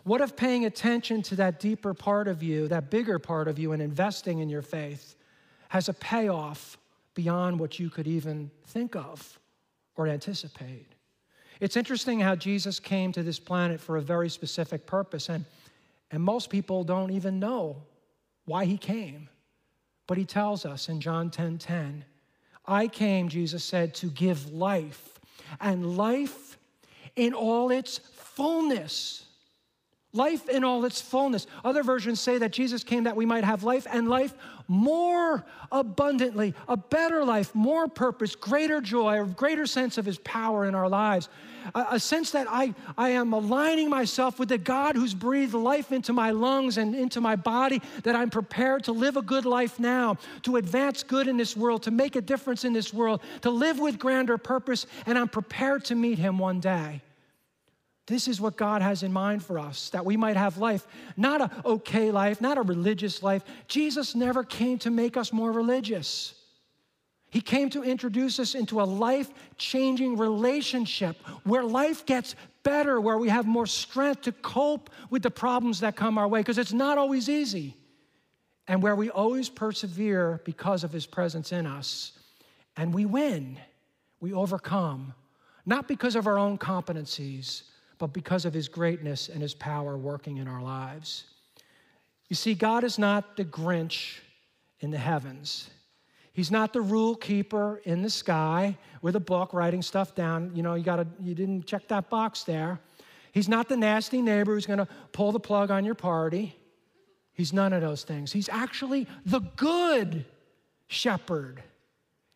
What 0.04 0.22
if 0.22 0.36
paying 0.36 0.66
attention 0.66 1.22
to 1.24 1.36
that 1.38 1.60
deeper 1.60 1.94
part 1.94 2.28
of 2.28 2.44
you, 2.44 2.68
that 2.68 2.90
bigger 2.90 3.20
part 3.20 3.48
of 3.48 3.58
you, 3.58 3.72
and 3.72 3.82
investing 3.82 4.40
in 4.40 4.50
your 4.50 4.62
faith 4.62 5.16
has 5.70 5.90
a 5.90 5.94
payoff 5.94 6.78
beyond 7.14 7.60
what 7.60 7.80
you 7.80 7.90
could 7.90 8.08
even 8.08 8.52
think 8.66 8.96
of 8.96 9.40
or 9.96 10.08
anticipate? 10.08 10.88
It's 11.60 11.78
interesting 11.78 12.20
how 12.20 12.36
Jesus 12.36 12.80
came 12.80 13.12
to 13.14 13.24
this 13.24 13.40
planet 13.40 13.80
for 13.80 13.98
a 13.98 14.02
very 14.02 14.30
specific 14.30 14.86
purpose. 14.86 15.30
And 15.30 15.46
and 16.14 16.22
most 16.22 16.52
people 16.52 16.84
don't 16.84 17.10
even 17.10 17.40
know 17.40 17.82
why 18.46 18.66
he 18.66 18.78
came. 18.78 19.30
But 20.06 20.20
he 20.20 20.26
tells 20.26 20.64
us 20.64 20.88
in 20.88 21.02
John 21.02 21.32
10 21.32 21.58
10, 21.58 22.06
I 22.66 22.88
came, 22.88 23.30
Jesus 23.30 23.64
said, 23.64 23.94
to 23.96 24.08
give 24.08 24.52
life, 24.54 25.20
and 25.60 25.98
life 25.98 26.58
in 27.16 27.34
all 27.34 27.72
its 27.72 27.98
fullness. 27.98 29.26
Life 30.14 30.48
in 30.48 30.64
all 30.64 30.86
its 30.86 31.02
fullness. 31.02 31.48
Other 31.66 31.84
versions 31.84 32.20
say 32.20 32.38
that 32.38 32.52
Jesus 32.52 32.84
came 32.84 33.06
that 33.06 33.16
we 33.16 33.26
might 33.26 33.44
have 33.44 33.64
life 33.64 33.88
and 33.90 34.08
life 34.08 34.34
more 34.68 35.44
abundantly, 35.72 36.54
a 36.68 36.78
better 36.78 37.26
life, 37.26 37.54
more 37.56 37.88
purpose, 37.88 38.36
greater 38.36 38.80
joy, 38.80 39.22
a 39.22 39.26
greater 39.26 39.66
sense 39.66 39.98
of 39.98 40.06
his 40.06 40.20
power 40.20 40.66
in 40.66 40.76
our 40.76 40.88
lives 40.88 41.30
a, 41.74 41.86
a 41.92 42.00
sense 42.00 42.32
that 42.32 42.48
I, 42.50 42.74
I 42.98 43.10
am 43.10 43.34
aligning 43.34 43.90
myself 43.90 44.40
with 44.40 44.50
the 44.50 44.58
God 44.58 44.96
who's 44.96 45.14
breathed 45.14 45.54
life 45.54 45.92
into 45.92 46.14
my 46.14 46.32
lungs 46.32 46.78
and 46.78 46.96
into 46.96 47.22
my 47.22 47.36
body, 47.36 47.82
that 48.04 48.16
I'm 48.16 48.30
prepared 48.30 48.84
to 48.86 48.92
live 48.92 49.18
a 49.18 49.22
good 49.22 49.46
life 49.46 49.80
now, 49.80 50.18
to 50.44 50.58
advance 50.58 51.04
good 51.04 51.28
in 51.28 51.38
this 51.38 51.56
world, 51.56 51.84
to 51.84 51.92
make 51.92 52.16
a 52.16 52.22
difference 52.22 52.66
in 52.66 52.74
this 52.74 52.94
world, 52.94 53.22
to 53.42 53.50
live 53.50 53.80
with 53.80 54.00
grander 54.00 54.38
purpose, 54.38 54.86
and 55.06 55.18
I'm 55.18 55.30
prepared 55.30 55.86
to 55.86 55.96
meet 55.96 56.18
him 56.18 56.38
one 56.38 56.60
day. 56.60 57.02
This 58.06 58.28
is 58.28 58.42
what 58.42 58.58
God 58.58 58.82
has 58.82 59.02
in 59.02 59.14
mind 59.14 59.44
for 59.44 59.58
us, 59.58 59.90
that 59.92 60.04
we 60.04 60.18
might 60.18 60.36
have 60.36 60.58
life, 60.58 60.86
not 61.16 61.40
a 61.40 61.50
okay 61.66 62.12
life, 62.12 62.42
not 62.42 62.58
a 62.58 62.62
religious 62.62 63.24
life. 63.24 63.44
Jesus 63.68 64.14
never 64.14 64.44
came 64.44 64.78
to 64.80 64.90
make 64.90 65.16
us 65.16 65.32
more 65.32 65.52
religious. 65.52 66.36
He 67.30 67.40
came 67.40 67.70
to 67.72 67.82
introduce 67.82 68.40
us 68.40 68.56
into 68.56 68.82
a 68.82 68.84
life 68.84 69.32
changing 69.58 70.18
relationship 70.18 71.16
where 71.46 71.64
life 71.64 72.06
gets 72.06 72.36
better, 72.64 73.00
where 73.00 73.18
we 73.18 73.30
have 73.30 73.46
more 73.46 73.66
strength 73.66 74.24
to 74.24 74.32
cope 74.34 74.90
with 75.10 75.24
the 75.24 75.32
problems 75.32 75.80
that 75.80 75.96
come 75.96 76.18
our 76.18 76.28
way, 76.28 76.42
because 76.42 76.58
it's 76.58 76.74
not 76.74 76.98
always 76.98 77.30
easy, 77.30 77.76
and 78.68 78.84
where 78.84 78.96
we 78.96 79.10
always 79.10 79.50
persevere 79.50 80.42
because 80.44 80.84
of 80.84 80.92
His 80.92 81.06
presence 81.06 81.54
in 81.54 81.66
us. 81.66 82.12
And 82.76 82.94
we 82.94 83.06
win, 83.06 83.58
we 84.20 84.34
overcome, 84.34 85.14
not 85.66 85.88
because 85.88 86.16
of 86.16 86.28
our 86.28 86.38
own 86.38 86.58
competencies, 86.58 87.64
but 88.04 88.12
because 88.12 88.44
of 88.44 88.54
His 88.54 88.68
greatness 88.68 89.30
and 89.30 89.42
His 89.42 89.54
power 89.54 89.98
working 89.98 90.36
in 90.36 90.46
our 90.50 90.62
lives. 90.62 91.24
You 92.28 92.36
see, 92.36 92.54
God 92.54 92.84
is 92.84 93.00
not 93.00 93.38
the 93.38 93.46
Grinch 93.46 94.20
in 94.82 94.92
the 94.92 94.98
heavens. 94.98 95.70
He's 96.34 96.52
not 96.52 96.74
the 96.74 96.82
rule 96.82 97.16
keeper 97.16 97.80
in 97.86 98.02
the 98.02 98.10
sky 98.10 98.78
with 99.02 99.16
a 99.16 99.22
book 99.22 99.54
writing 99.54 99.82
stuff 99.82 100.16
down. 100.16 100.52
You 100.54 100.64
know, 100.64 100.74
you 100.74 100.84
got 100.84 100.98
to 100.98 101.08
you 101.22 101.34
didn't 101.34 101.66
check 101.66 101.88
that 101.88 102.10
box 102.10 102.44
there. 102.44 102.82
He's 103.32 103.48
not 103.48 103.70
the 103.70 103.78
nasty 103.78 104.22
neighbor 104.22 104.54
who's 104.54 104.66
going 104.66 104.80
to 104.80 104.88
pull 105.14 105.32
the 105.32 105.40
plug 105.40 105.72
on 105.72 105.86
your 105.86 105.96
party. 105.96 106.58
He's 107.32 107.54
none 107.54 107.72
of 107.72 107.80
those 107.80 108.04
things. 108.04 108.34
He's 108.34 108.50
actually 108.50 109.08
the 109.26 109.40
good 109.56 110.26
shepherd. 110.88 111.64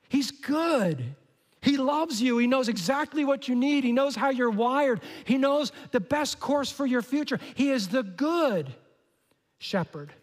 He's 0.07 0.31
good. 0.31 1.13
He 1.61 1.77
loves 1.77 2.21
you. 2.21 2.37
He 2.37 2.47
knows 2.47 2.69
exactly 2.69 3.25
what 3.25 3.47
you 3.47 3.55
need. 3.55 3.83
He 3.83 3.91
knows 3.91 4.15
how 4.15 4.29
you're 4.29 4.49
wired. 4.49 5.01
He 5.25 5.37
knows 5.37 5.71
the 5.91 5.99
best 5.99 6.39
course 6.39 6.71
for 6.71 6.85
your 6.85 7.01
future. 7.01 7.39
He 7.55 7.71
is 7.71 7.87
the 7.87 8.03
good 8.03 8.73
shepherd. 9.57 10.13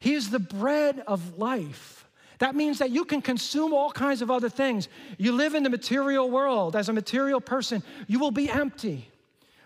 He 0.00 0.14
is 0.14 0.30
the 0.30 0.38
bread 0.38 1.02
of 1.06 1.38
life. 1.38 2.06
That 2.38 2.54
means 2.54 2.78
that 2.78 2.90
you 2.90 3.04
can 3.04 3.20
consume 3.20 3.72
all 3.72 3.90
kinds 3.90 4.22
of 4.22 4.30
other 4.30 4.48
things. 4.48 4.88
You 5.18 5.32
live 5.32 5.54
in 5.54 5.62
the 5.62 5.70
material 5.70 6.30
world 6.30 6.76
as 6.76 6.88
a 6.88 6.92
material 6.92 7.40
person, 7.40 7.82
you 8.06 8.18
will 8.18 8.30
be 8.30 8.48
empty. 8.48 9.10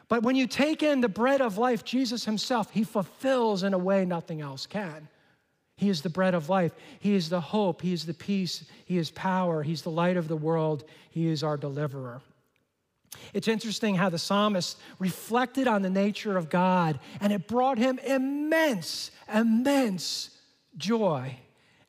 But 0.09 0.23
when 0.23 0.37
you 0.37 0.47
take 0.47 0.83
in 0.83 1.01
the 1.01 1.09
bread 1.09 1.41
of 1.41 1.59
life, 1.59 1.85
Jesus 1.85 2.25
Himself, 2.25 2.71
He 2.71 2.85
fulfills 2.85 3.63
in 3.63 3.75
a 3.75 3.79
way 3.79 4.05
nothing 4.05 4.41
else 4.41 4.67
can. 4.67 5.09
He 5.83 5.89
is 5.89 6.01
the 6.01 6.11
bread 6.11 6.35
of 6.35 6.49
life. 6.49 6.73
He 7.01 7.15
is 7.15 7.29
the 7.29 7.41
hope. 7.41 7.83
He 7.83 7.93
is 7.93 8.07
the 8.07 8.15
peace. 8.15 8.65
He 8.85 8.99
is 8.99 9.11
power. 9.11 9.65
He's 9.65 9.83
the 9.83 9.91
light 9.91 10.17
of 10.17 10.29
the 10.29 10.37
world. 10.37 10.85
He 11.11 11.27
is 11.27 11.43
our 11.43 11.57
deliverer. 11.57 12.23
It's 13.35 13.49
interesting 13.49 13.97
how 13.97 14.09
the 14.09 14.19
psalmist 14.19 14.79
reflected 15.01 15.67
on 15.67 15.83
the 15.83 15.91
nature 15.91 16.37
of 16.37 16.49
God, 16.49 17.01
and 17.21 17.33
it 17.33 17.49
brought 17.49 17.79
him 17.79 17.99
immense, 17.99 19.11
immense 19.33 20.31
joy. 20.77 21.37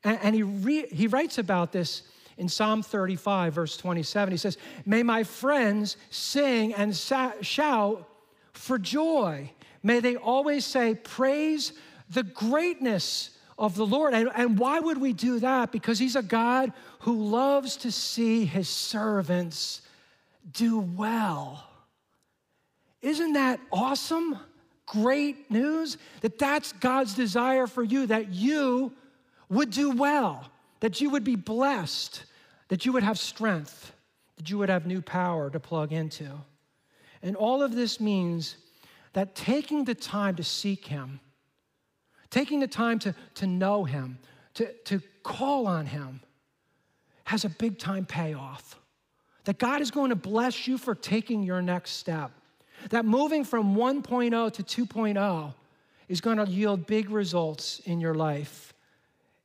And, 0.03 0.17
and 0.23 0.35
he, 0.35 0.41
re, 0.41 0.87
he 0.87 1.05
writes 1.05 1.37
about 1.37 1.71
this 1.71 2.01
in 2.37 2.49
Psalm 2.49 2.81
35, 2.81 3.53
verse 3.53 3.77
27. 3.77 4.31
He 4.31 4.37
says, 4.37 4.57
May 4.87 5.03
my 5.03 5.23
friends 5.23 5.97
sing 6.09 6.73
and 6.73 6.95
sa- 6.95 7.33
shout 7.41 8.09
for 8.53 8.79
joy. 8.79 9.51
May 9.83 9.99
they 9.99 10.15
always 10.15 10.65
say, 10.65 10.95
Praise 10.95 11.73
the 12.09 12.23
greatness 12.23 13.29
of 13.57 13.75
the 13.75 13.85
Lord. 13.85 14.13
And, 14.13 14.29
and 14.35 14.57
why 14.57 14.79
would 14.79 14.99
we 14.99 15.13
do 15.13 15.39
that? 15.39 15.71
Because 15.71 15.99
He's 15.99 16.15
a 16.15 16.23
God 16.23 16.73
who 16.99 17.23
loves 17.23 17.77
to 17.77 17.91
see 17.91 18.45
His 18.45 18.67
servants 18.69 19.81
do 20.51 20.79
well. 20.79 21.65
Isn't 23.01 23.33
that 23.33 23.59
awesome? 23.71 24.39
Great 24.85 25.49
news 25.49 25.97
that 26.21 26.37
that's 26.37 26.73
God's 26.73 27.13
desire 27.13 27.67
for 27.67 27.83
you, 27.83 28.07
that 28.07 28.33
you 28.33 28.91
would 29.49 29.69
do 29.69 29.91
well, 29.91 30.49
that 30.81 30.99
you 30.99 31.09
would 31.09 31.23
be 31.23 31.35
blessed, 31.35 32.23
that 32.67 32.85
you 32.85 32.91
would 32.93 33.03
have 33.03 33.17
strength, 33.17 33.93
that 34.37 34.49
you 34.49 34.57
would 34.57 34.69
have 34.69 34.85
new 34.85 35.01
power 35.01 35.49
to 35.49 35.59
plug 35.59 35.93
into. 35.93 36.29
And 37.21 37.35
all 37.35 37.61
of 37.61 37.75
this 37.75 37.99
means 37.99 38.57
that 39.13 39.35
taking 39.35 39.85
the 39.85 39.95
time 39.95 40.35
to 40.35 40.43
seek 40.43 40.85
Him, 40.85 41.19
taking 42.33 42.59
the 42.59 42.67
time 42.67 42.97
to, 42.97 43.13
to 43.35 43.45
know 43.45 43.83
Him, 43.83 44.17
to, 44.55 44.73
to 44.85 44.99
call 45.21 45.67
on 45.67 45.85
Him, 45.85 46.19
has 47.25 47.45
a 47.45 47.49
big 47.49 47.77
time 47.77 48.05
payoff. 48.05 48.79
That 49.43 49.59
God 49.59 49.81
is 49.81 49.91
going 49.91 50.09
to 50.09 50.15
bless 50.15 50.67
you 50.67 50.79
for 50.79 50.95
taking 50.95 51.43
your 51.43 51.61
next 51.61 51.91
step. 51.91 52.31
That 52.89 53.05
moving 53.05 53.43
from 53.43 53.75
1.0 53.75 54.53
to 54.53 54.85
2.0 54.85 55.53
is 56.07 56.21
going 56.21 56.37
to 56.37 56.49
yield 56.49 56.87
big 56.87 57.11
results 57.11 57.81
in 57.85 58.01
your 58.01 58.15
life. 58.15 58.73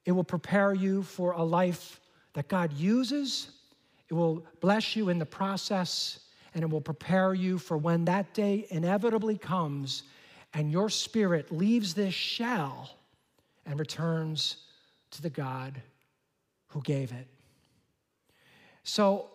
It 0.06 0.12
will 0.12 0.24
prepare 0.24 0.72
you 0.72 1.02
for 1.02 1.32
a 1.32 1.42
life 1.42 2.00
that 2.32 2.48
God 2.48 2.72
uses, 2.72 3.50
it 4.08 4.14
will 4.14 4.46
bless 4.60 4.96
you 4.96 5.10
in 5.10 5.18
the 5.18 5.26
process, 5.26 6.20
and 6.54 6.62
it 6.62 6.70
will 6.70 6.80
prepare 6.80 7.34
you 7.34 7.58
for 7.58 7.76
when 7.76 8.06
that 8.06 8.32
day 8.32 8.66
inevitably 8.70 9.36
comes 9.36 10.04
and 10.54 10.70
your 10.70 10.88
spirit 10.88 11.52
leaves 11.52 11.94
this 11.94 12.14
shell 12.14 12.90
and 13.66 13.78
returns 13.78 14.56
to 15.10 15.22
the 15.22 15.30
God 15.30 15.80
who 16.68 16.80
gave 16.82 17.12
it. 17.12 17.26
So, 18.82 19.28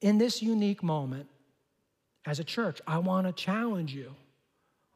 in 0.00 0.18
this 0.18 0.42
unique 0.42 0.82
moment, 0.82 1.28
as 2.26 2.38
a 2.38 2.44
church, 2.44 2.80
I 2.86 2.98
want 2.98 3.26
to 3.26 3.32
challenge 3.32 3.94
you. 3.94 4.14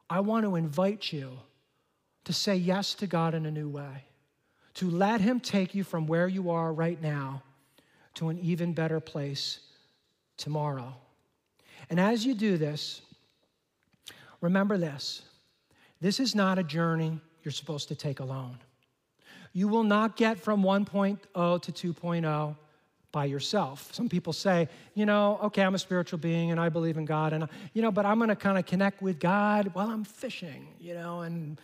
I 0.09 0.19
want 0.19 0.45
to 0.45 0.55
invite 0.55 1.11
you 1.11 1.31
to 2.25 2.33
say 2.33 2.55
yes 2.55 2.93
to 2.95 3.07
God 3.07 3.33
in 3.33 3.45
a 3.45 3.51
new 3.51 3.67
way, 3.67 4.05
to 4.75 4.89
let 4.89 5.19
Him 5.19 5.39
take 5.39 5.75
you 5.75 5.83
from 5.83 6.07
where 6.07 6.27
you 6.27 6.51
are 6.51 6.71
right 6.71 7.01
now 7.01 7.41
to 8.15 8.29
an 8.29 8.37
even 8.39 8.73
better 8.73 8.99
place 8.99 9.59
tomorrow. 10.37 10.93
And 11.89 11.99
as 11.99 12.25
you 12.25 12.33
do 12.35 12.57
this, 12.57 13.01
remember 14.43 14.77
this 14.77 15.23
this 16.01 16.19
is 16.19 16.35
not 16.35 16.59
a 16.59 16.63
journey 16.63 17.19
you're 17.43 17.51
supposed 17.53 17.87
to 17.87 17.95
take 17.95 18.19
alone. 18.19 18.57
You 19.53 19.69
will 19.69 19.83
not 19.83 20.17
get 20.17 20.37
from 20.37 20.61
1.0 20.61 21.61
to 21.61 21.93
2.0 21.93 22.55
by 23.13 23.25
yourself. 23.25 23.93
Some 23.93 24.09
people 24.09 24.33
say, 24.33 24.67
you 24.95 25.05
know, 25.05 25.39
okay, 25.43 25.61
I'm 25.61 25.75
a 25.75 25.79
spiritual 25.79 26.19
being 26.19 26.51
and 26.51 26.59
I 26.59 26.67
believe 26.67 26.97
in 26.97 27.05
God, 27.05 27.31
and, 27.31 27.47
you 27.73 27.81
know, 27.81 27.91
but 27.91 28.05
I'm 28.05 28.19
gonna 28.19 28.35
kind 28.35 28.57
of 28.57 28.65
connect 28.65 29.01
with 29.01 29.19
God 29.19 29.69
while 29.73 29.89
I'm 29.89 30.03
fishing, 30.03 30.67
you 30.79 30.93
know, 30.93 31.21
and 31.21 31.61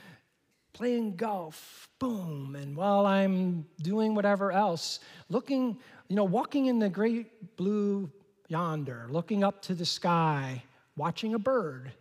playing 0.72 1.18
golf, 1.18 1.90
boom, 2.00 2.56
and 2.56 2.78
while 2.78 3.06
I'm 3.06 3.66
doing 3.82 4.16
whatever 4.16 4.52
else, 4.54 5.00
looking, 5.28 5.78
you 6.08 6.16
know, 6.16 6.24
walking 6.24 6.68
in 6.68 6.80
the 6.80 6.90
great 6.90 7.58
blue 7.58 8.10
yonder, 8.48 9.08
looking 9.10 9.44
up 9.44 9.62
to 9.64 9.74
the 9.74 9.86
sky, 9.86 10.64
watching 10.96 11.34
a 11.34 11.40
bird. 11.40 11.92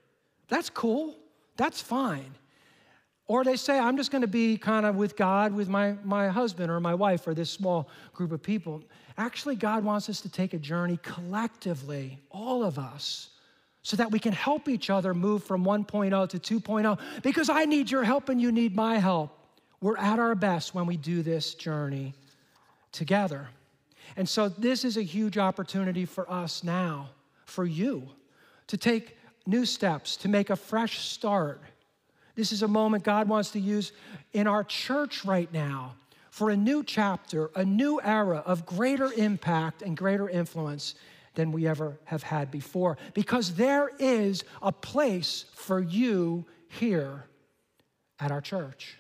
That's 0.49 0.71
cool. 0.71 1.17
That's 1.57 1.81
fine. 1.81 2.35
Or 3.27 3.45
they 3.45 3.57
say, 3.57 3.79
I'm 3.79 3.99
just 3.99 4.11
going 4.11 4.23
to 4.23 4.29
be 4.29 4.57
kind 4.57 4.87
of 4.87 4.97
with 4.97 5.15
God, 5.15 5.53
with 5.53 5.69
my, 5.69 5.97
my 6.03 6.29
husband 6.29 6.71
or 6.71 6.81
my 6.81 6.95
wife 6.95 7.27
or 7.27 7.35
this 7.35 7.51
small 7.51 7.91
group 8.15 8.33
of 8.33 8.43
people. 8.43 8.83
Actually, 9.19 9.55
God 9.57 9.85
wants 9.85 10.09
us 10.09 10.23
to 10.23 10.31
take 10.31 10.55
a 10.55 10.59
journey 10.59 10.99
collectively, 11.03 12.19
all 12.31 12.65
of 12.65 12.79
us, 12.79 13.29
so 13.83 13.97
that 13.99 14.11
we 14.11 14.19
can 14.19 14.33
help 14.33 14.67
each 14.67 14.89
other 14.89 15.13
move 15.13 15.45
from 15.45 15.63
1.0 15.63 16.41
to 16.41 16.61
2.0 16.61 16.99
because 17.23 17.51
I 17.51 17.67
need 17.67 17.91
your 17.91 18.03
help 18.03 18.31
and 18.31 18.41
you 18.41 18.51
need 18.51 18.75
my 18.75 18.99
help. 18.99 19.39
We're 19.83 19.99
at 19.99 20.19
our 20.19 20.35
best 20.35 20.75
when 20.75 20.87
we 20.87 20.97
do 20.97 21.23
this 21.23 21.55
journey 21.55 22.15
together. 22.93 23.49
And 24.17 24.27
so, 24.27 24.49
this 24.49 24.85
is 24.85 24.97
a 24.97 25.03
huge 25.03 25.37
opportunity 25.37 26.07
for 26.07 26.29
us 26.31 26.65
now, 26.65 27.11
for 27.45 27.67
you, 27.67 28.09
to 28.69 28.77
take 28.79 29.18
new 29.49 29.65
steps, 29.65 30.17
to 30.19 30.29
make 30.29 30.51
a 30.51 30.57
fresh 30.57 30.99
start. 30.99 31.61
This 32.35 32.53
is 32.53 32.63
a 32.63 32.69
moment 32.69 33.03
God 33.03 33.29
wants 33.29 33.51
to 33.53 33.61
use 33.61 33.93
in 34.33 34.47
our 34.47 34.63
church 34.63 35.25
right 35.25 35.53
now 35.53 35.97
for 36.31 36.51
a 36.51 36.57
new 36.57 36.85
chapter, 36.85 37.51
a 37.57 37.65
new 37.65 38.01
era 38.01 38.43
of 38.47 38.67
greater 38.67 39.13
impact 39.15 39.83
and 39.83 39.97
greater 39.97 40.29
influence 40.29 40.95
than 41.35 41.51
we 41.51 41.67
ever 41.67 41.99
have 42.05 42.23
had 42.23 42.51
before. 42.51 42.99
Because 43.15 43.55
there 43.55 43.91
is 43.99 44.45
a 44.61 44.71
place 44.71 45.47
for 45.55 45.81
you 45.81 46.45
here 46.69 47.25
at 48.21 48.31
our 48.31 48.41
church. 48.41 48.99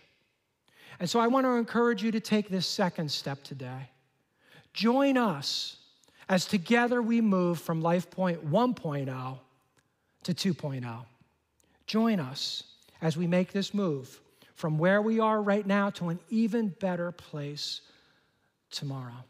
And 0.98 1.08
so 1.08 1.20
I 1.20 1.28
want 1.28 1.44
to 1.44 1.50
encourage 1.50 2.02
you 2.02 2.10
to 2.12 2.20
take 2.20 2.48
this 2.48 2.66
second 2.66 3.10
step 3.10 3.44
today. 3.44 3.90
Join 4.72 5.16
us 5.16 5.76
as 6.28 6.46
together 6.46 7.02
we 7.02 7.20
move 7.20 7.60
from 7.60 7.82
LifePoint 7.82 8.38
1.0 8.48 9.38
to 10.34 10.54
2.0. 10.54 11.04
Join 11.86 12.20
us 12.20 12.64
as 13.00 13.16
we 13.16 13.26
make 13.26 13.52
this 13.52 13.72
move 13.72 14.20
from 14.54 14.76
where 14.76 15.00
we 15.00 15.20
are 15.20 15.40
right 15.40 15.66
now 15.66 15.88
to 15.88 16.08
an 16.08 16.18
even 16.28 16.68
better 16.80 17.12
place 17.12 17.80
tomorrow. 18.70 19.24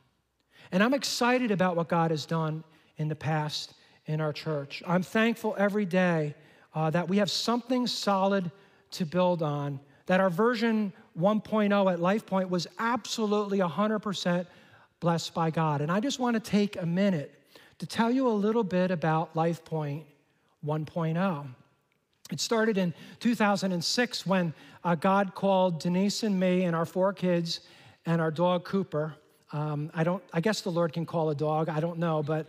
And 0.72 0.82
I'm 0.82 0.94
excited 0.94 1.50
about 1.50 1.76
what 1.76 1.88
God 1.88 2.10
has 2.10 2.26
done 2.26 2.64
in 2.96 3.08
the 3.08 3.14
past 3.14 3.74
in 4.06 4.20
our 4.20 4.32
church. 4.32 4.82
I'm 4.86 5.02
thankful 5.02 5.54
every 5.56 5.84
day 5.84 6.34
uh, 6.74 6.90
that 6.90 7.08
we 7.08 7.18
have 7.18 7.30
something 7.30 7.86
solid 7.86 8.50
to 8.92 9.06
build 9.06 9.42
on, 9.42 9.78
that 10.06 10.18
our 10.18 10.30
version 10.30 10.92
1.0 11.18 11.92
at 11.92 11.98
LifePoint 12.00 12.48
was 12.48 12.66
absolutely 12.78 13.58
100% 13.58 14.46
blessed 14.98 15.32
by 15.32 15.50
God. 15.50 15.80
And 15.80 15.92
I 15.92 16.00
just 16.00 16.18
want 16.18 16.34
to 16.34 16.40
take 16.40 16.80
a 16.80 16.86
minute 16.86 17.40
to 17.78 17.86
tell 17.86 18.10
you 18.10 18.26
a 18.26 18.30
little 18.30 18.64
bit 18.64 18.90
about 18.90 19.34
LifePoint 19.34 20.02
1.0. 20.64 21.46
It 22.30 22.40
started 22.40 22.76
in 22.76 22.92
2006 23.20 24.26
when 24.26 24.52
uh, 24.84 24.94
God 24.94 25.34
called 25.34 25.80
Denise 25.80 26.22
and 26.22 26.38
me 26.38 26.64
and 26.64 26.76
our 26.76 26.84
four 26.84 27.12
kids 27.12 27.60
and 28.04 28.20
our 28.20 28.30
dog 28.30 28.64
Cooper. 28.64 29.14
Um, 29.52 29.90
I 29.94 30.04
don't. 30.04 30.22
I 30.32 30.40
guess 30.40 30.60
the 30.60 30.70
Lord 30.70 30.92
can 30.92 31.06
call 31.06 31.30
a 31.30 31.34
dog. 31.34 31.70
I 31.70 31.80
don't 31.80 31.98
know, 31.98 32.22
but 32.22 32.46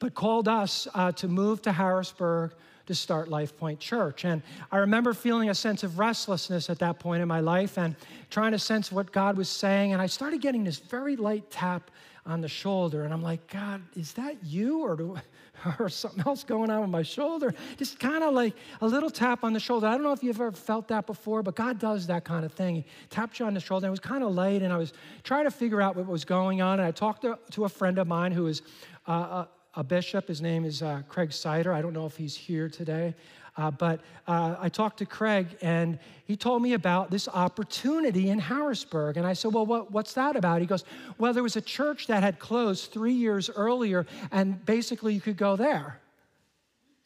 but 0.00 0.14
called 0.14 0.48
us 0.48 0.88
uh, 0.94 1.12
to 1.12 1.28
move 1.28 1.62
to 1.62 1.72
Harrisburg 1.72 2.52
to 2.86 2.94
start 2.94 3.28
Life 3.28 3.56
Point 3.56 3.78
Church. 3.78 4.24
And 4.24 4.42
I 4.72 4.78
remember 4.78 5.14
feeling 5.14 5.48
a 5.48 5.54
sense 5.54 5.84
of 5.84 6.00
restlessness 6.00 6.68
at 6.68 6.80
that 6.80 6.98
point 6.98 7.22
in 7.22 7.28
my 7.28 7.38
life 7.38 7.78
and 7.78 7.94
trying 8.30 8.50
to 8.50 8.58
sense 8.58 8.90
what 8.90 9.12
God 9.12 9.36
was 9.36 9.48
saying. 9.48 9.92
And 9.92 10.02
I 10.02 10.06
started 10.06 10.40
getting 10.40 10.64
this 10.64 10.78
very 10.78 11.14
light 11.14 11.48
tap 11.52 11.92
on 12.30 12.40
the 12.40 12.48
shoulder. 12.48 13.04
And 13.04 13.12
I'm 13.12 13.22
like, 13.22 13.46
God, 13.48 13.82
is 13.96 14.12
that 14.14 14.42
you 14.44 14.80
or, 14.80 14.96
do, 14.96 15.16
or 15.78 15.88
something 15.88 16.22
else 16.24 16.44
going 16.44 16.70
on 16.70 16.80
with 16.80 16.90
my 16.90 17.02
shoulder? 17.02 17.52
Just 17.76 17.98
kind 17.98 18.22
of 18.22 18.32
like 18.32 18.54
a 18.80 18.86
little 18.86 19.10
tap 19.10 19.42
on 19.42 19.52
the 19.52 19.60
shoulder. 19.60 19.86
I 19.86 19.92
don't 19.92 20.02
know 20.02 20.12
if 20.12 20.22
you've 20.22 20.40
ever 20.40 20.52
felt 20.52 20.88
that 20.88 21.06
before, 21.06 21.42
but 21.42 21.56
God 21.56 21.78
does 21.78 22.06
that 22.06 22.24
kind 22.24 22.44
of 22.44 22.52
thing. 22.52 22.76
He 22.76 22.84
tapped 23.10 23.40
you 23.40 23.46
on 23.46 23.54
the 23.54 23.60
shoulder. 23.60 23.86
And 23.86 23.90
it 23.90 23.92
was 23.92 24.00
kind 24.00 24.22
of 24.22 24.32
light, 24.32 24.62
and 24.62 24.72
I 24.72 24.76
was 24.76 24.92
trying 25.24 25.44
to 25.44 25.50
figure 25.50 25.82
out 25.82 25.96
what 25.96 26.06
was 26.06 26.24
going 26.24 26.62
on. 26.62 26.78
And 26.78 26.86
I 26.86 26.92
talked 26.92 27.22
to, 27.22 27.38
to 27.50 27.64
a 27.64 27.68
friend 27.68 27.98
of 27.98 28.06
mine 28.06 28.32
who 28.32 28.46
is 28.46 28.62
uh, 29.08 29.12
a, 29.12 29.48
a, 29.80 29.84
bishop. 29.84 30.28
His 30.28 30.40
name 30.40 30.64
is 30.64 30.82
uh, 30.82 31.02
Craig 31.08 31.32
Sider. 31.32 31.72
I 31.72 31.82
don't 31.82 31.92
know 31.92 32.06
if 32.06 32.16
he's 32.16 32.36
here 32.36 32.68
today. 32.68 33.14
Uh, 33.56 33.70
but 33.70 34.00
uh, 34.26 34.56
I 34.58 34.68
talked 34.68 34.98
to 34.98 35.06
Craig, 35.06 35.46
and 35.60 35.98
he 36.24 36.36
told 36.36 36.62
me 36.62 36.74
about 36.74 37.10
this 37.10 37.28
opportunity 37.28 38.30
in 38.30 38.38
Harrisburg. 38.38 39.16
And 39.16 39.26
I 39.26 39.32
said, 39.32 39.52
Well, 39.52 39.66
what, 39.66 39.90
what's 39.90 40.14
that 40.14 40.36
about? 40.36 40.60
He 40.60 40.66
goes, 40.66 40.84
Well, 41.18 41.32
there 41.32 41.42
was 41.42 41.56
a 41.56 41.60
church 41.60 42.06
that 42.06 42.22
had 42.22 42.38
closed 42.38 42.92
three 42.92 43.12
years 43.12 43.50
earlier, 43.50 44.06
and 44.30 44.64
basically 44.64 45.14
you 45.14 45.20
could 45.20 45.36
go 45.36 45.56
there. 45.56 46.00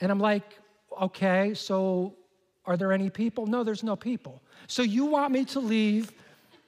And 0.01 0.11
I'm 0.13 0.21
like, 0.21 0.45
Okay, 1.01 1.55
so 1.55 2.15
are 2.67 2.77
there 2.77 2.93
any 2.93 3.11
people? 3.11 3.47
No, 3.47 3.65
there's 3.65 3.83
no 3.83 3.97
people. 3.97 4.41
So 4.67 4.83
you 4.83 5.05
want 5.07 5.33
me 5.33 5.45
to 5.47 5.61
leave 5.61 6.13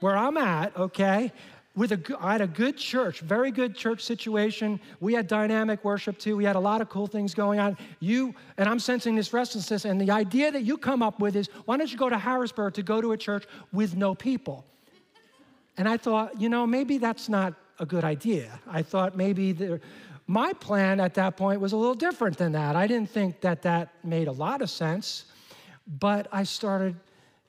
where 0.00 0.16
I'm 0.16 0.36
at, 0.36 0.76
okay? 0.76 1.32
With 1.76 1.92
a, 1.92 2.16
I 2.18 2.32
had 2.32 2.40
a 2.40 2.46
good 2.46 2.78
church, 2.78 3.20
very 3.20 3.50
good 3.50 3.76
church 3.76 4.02
situation. 4.02 4.80
We 4.98 5.12
had 5.12 5.28
dynamic 5.28 5.84
worship 5.84 6.18
too. 6.18 6.34
We 6.34 6.44
had 6.44 6.56
a 6.56 6.60
lot 6.60 6.80
of 6.80 6.88
cool 6.88 7.06
things 7.06 7.34
going 7.34 7.60
on. 7.60 7.76
You, 8.00 8.34
and 8.56 8.68
I'm 8.68 8.78
sensing 8.78 9.14
this 9.14 9.32
restlessness, 9.32 9.84
and 9.84 10.00
the 10.00 10.10
idea 10.10 10.50
that 10.50 10.62
you 10.62 10.78
come 10.78 11.02
up 11.02 11.20
with 11.20 11.36
is 11.36 11.48
why 11.66 11.76
don't 11.76 11.92
you 11.92 11.98
go 11.98 12.08
to 12.08 12.18
Harrisburg 12.18 12.74
to 12.74 12.82
go 12.82 13.00
to 13.02 13.12
a 13.12 13.16
church 13.16 13.44
with 13.72 13.94
no 13.94 14.14
people? 14.14 14.64
And 15.76 15.86
I 15.86 15.98
thought, 15.98 16.40
you 16.40 16.48
know, 16.48 16.66
maybe 16.66 16.96
that's 16.96 17.28
not 17.28 17.52
a 17.78 17.84
good 17.84 18.04
idea. 18.04 18.58
I 18.66 18.82
thought 18.82 19.14
maybe 19.14 19.52
there, 19.52 19.80
my 20.26 20.54
plan 20.54 20.98
at 20.98 21.12
that 21.14 21.36
point 21.36 21.60
was 21.60 21.72
a 21.72 21.76
little 21.76 21.94
different 21.94 22.38
than 22.38 22.52
that. 22.52 22.74
I 22.74 22.86
didn't 22.86 23.10
think 23.10 23.42
that 23.42 23.60
that 23.62 23.90
made 24.02 24.28
a 24.28 24.32
lot 24.32 24.62
of 24.62 24.70
sense, 24.70 25.26
but 25.86 26.26
I 26.32 26.44
started 26.44 26.96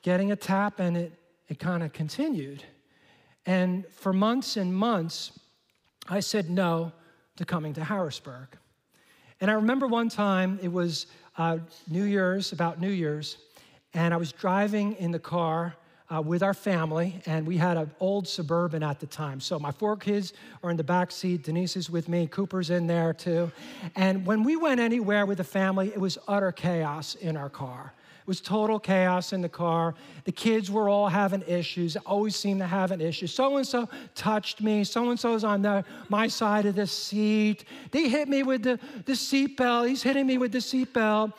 getting 0.02 0.32
a 0.32 0.36
tap 0.36 0.80
and 0.80 0.98
it, 0.98 1.12
it 1.48 1.58
kind 1.58 1.82
of 1.82 1.94
continued. 1.94 2.62
And 3.48 3.86
for 3.92 4.12
months 4.12 4.58
and 4.58 4.74
months, 4.74 5.32
I 6.06 6.20
said 6.20 6.50
no 6.50 6.92
to 7.36 7.46
coming 7.46 7.72
to 7.72 7.82
Harrisburg. 7.82 8.48
And 9.40 9.50
I 9.50 9.54
remember 9.54 9.86
one 9.86 10.10
time, 10.10 10.58
it 10.60 10.70
was 10.70 11.06
uh, 11.38 11.56
New 11.88 12.04
Year's, 12.04 12.52
about 12.52 12.78
New 12.78 12.90
Year's, 12.90 13.38
and 13.94 14.12
I 14.12 14.18
was 14.18 14.32
driving 14.32 14.96
in 14.96 15.12
the 15.12 15.18
car 15.18 15.74
uh, 16.14 16.20
with 16.20 16.42
our 16.42 16.52
family, 16.52 17.22
and 17.24 17.46
we 17.46 17.56
had 17.56 17.78
an 17.78 17.90
old 18.00 18.28
Suburban 18.28 18.82
at 18.82 19.00
the 19.00 19.06
time. 19.06 19.40
So 19.40 19.58
my 19.58 19.70
four 19.70 19.96
kids 19.96 20.34
are 20.62 20.70
in 20.70 20.76
the 20.76 20.84
back 20.84 21.10
seat. 21.10 21.44
Denise 21.44 21.74
is 21.74 21.88
with 21.88 22.06
me. 22.06 22.26
Cooper's 22.26 22.68
in 22.68 22.86
there 22.86 23.14
too. 23.14 23.50
And 23.96 24.26
when 24.26 24.42
we 24.42 24.56
went 24.56 24.78
anywhere 24.78 25.24
with 25.24 25.38
the 25.38 25.44
family, 25.44 25.88
it 25.88 25.98
was 25.98 26.18
utter 26.28 26.52
chaos 26.52 27.14
in 27.14 27.34
our 27.34 27.48
car 27.48 27.94
was 28.28 28.42
total 28.42 28.78
chaos 28.78 29.32
in 29.32 29.40
the 29.40 29.48
car. 29.48 29.94
The 30.24 30.32
kids 30.32 30.70
were 30.70 30.90
all 30.90 31.08
having 31.08 31.42
issues, 31.48 31.96
always 31.96 32.36
seemed 32.36 32.60
to 32.60 32.66
have 32.66 32.90
an 32.90 33.00
issue. 33.00 33.26
So 33.26 33.56
and 33.56 33.66
so 33.66 33.88
touched 34.14 34.60
me. 34.60 34.84
So 34.84 35.08
and 35.10 35.18
so's 35.18 35.44
on 35.44 35.62
the, 35.62 35.82
my 36.10 36.28
side 36.28 36.66
of 36.66 36.76
the 36.76 36.86
seat. 36.86 37.64
They 37.90 38.08
hit 38.08 38.28
me 38.28 38.42
with 38.42 38.62
the, 38.62 38.78
the 39.06 39.12
seatbelt. 39.14 39.88
He's 39.88 40.02
hitting 40.02 40.26
me 40.26 40.36
with 40.36 40.52
the 40.52 40.58
seatbelt. 40.58 41.32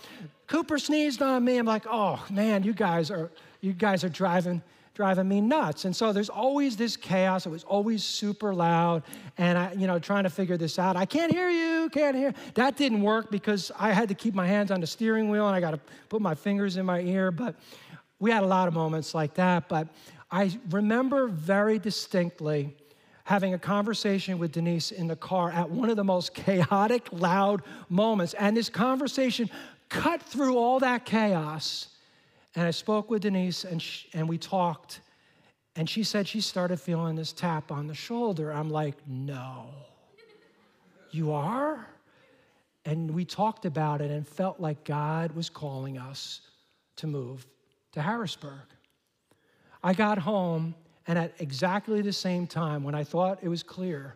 Cooper 0.47 0.79
sneezed 0.79 1.21
on 1.21 1.45
me. 1.45 1.59
I'm 1.59 1.67
like, 1.67 1.85
oh 1.87 2.25
man, 2.31 2.63
you 2.63 2.73
guys 2.73 3.11
are 3.11 3.29
you 3.61 3.73
guys 3.73 4.03
are 4.03 4.09
driving 4.09 4.63
driving 4.99 5.29
me 5.29 5.39
nuts. 5.39 5.85
And 5.85 5.95
so 5.95 6.11
there's 6.11 6.27
always 6.27 6.75
this 6.75 6.97
chaos. 6.97 7.45
It 7.45 7.49
was 7.51 7.63
always 7.63 8.03
super 8.03 8.53
loud. 8.53 9.03
And 9.37 9.57
I, 9.57 9.71
you 9.71 9.87
know, 9.87 9.97
trying 9.97 10.25
to 10.25 10.29
figure 10.29 10.57
this 10.57 10.77
out. 10.77 10.97
I 10.97 11.05
can't 11.05 11.31
hear 11.31 11.49
you, 11.49 11.89
can't 11.89 12.17
hear. 12.17 12.33
That 12.55 12.75
didn't 12.75 13.01
work 13.01 13.31
because 13.31 13.71
I 13.79 13.93
had 13.93 14.09
to 14.09 14.13
keep 14.13 14.35
my 14.35 14.45
hands 14.45 14.71
on 14.71 14.81
the 14.81 14.87
steering 14.87 15.29
wheel 15.29 15.47
and 15.47 15.55
I 15.55 15.61
got 15.61 15.71
to 15.71 15.79
put 16.09 16.21
my 16.21 16.35
fingers 16.35 16.75
in 16.75 16.85
my 16.85 16.99
ear. 16.99 17.31
But 17.31 17.55
we 18.19 18.29
had 18.29 18.43
a 18.43 18.45
lot 18.45 18.67
of 18.67 18.73
moments 18.73 19.15
like 19.15 19.35
that. 19.35 19.69
But 19.69 19.87
I 20.29 20.59
remember 20.69 21.29
very 21.29 21.79
distinctly 21.79 22.75
having 23.23 23.53
a 23.53 23.57
conversation 23.57 24.37
with 24.37 24.51
Denise 24.51 24.91
in 24.91 25.07
the 25.07 25.15
car 25.15 25.49
at 25.49 25.69
one 25.69 25.89
of 25.89 25.95
the 25.95 26.03
most 26.03 26.33
chaotic, 26.33 27.07
loud 27.13 27.61
moments. 27.87 28.33
And 28.33 28.57
this 28.57 28.67
conversation 28.67 29.49
cut 29.87 30.21
through 30.21 30.57
all 30.57 30.81
that 30.81 31.05
chaos 31.05 31.87
and 32.55 32.65
I 32.65 32.71
spoke 32.71 33.09
with 33.09 33.21
Denise 33.21 33.63
and, 33.63 33.81
she, 33.81 34.07
and 34.13 34.27
we 34.27 34.37
talked. 34.37 35.01
And 35.75 35.89
she 35.89 36.03
said 36.03 36.27
she 36.27 36.41
started 36.41 36.79
feeling 36.79 37.15
this 37.15 37.31
tap 37.31 37.71
on 37.71 37.87
the 37.87 37.93
shoulder. 37.93 38.51
I'm 38.51 38.69
like, 38.69 38.95
no. 39.07 39.67
You 41.11 41.31
are? 41.31 41.87
And 42.85 43.11
we 43.11 43.23
talked 43.23 43.65
about 43.65 44.01
it 44.01 44.11
and 44.11 44.27
felt 44.27 44.59
like 44.59 44.83
God 44.83 45.31
was 45.33 45.49
calling 45.49 45.97
us 45.97 46.41
to 46.97 47.07
move 47.07 47.45
to 47.93 48.01
Harrisburg. 48.01 48.67
I 49.83 49.93
got 49.93 50.17
home, 50.17 50.75
and 51.07 51.17
at 51.17 51.33
exactly 51.39 52.01
the 52.01 52.13
same 52.13 52.45
time, 52.45 52.83
when 52.83 52.95
I 52.95 53.03
thought 53.03 53.39
it 53.41 53.47
was 53.47 53.63
clear, 53.63 54.15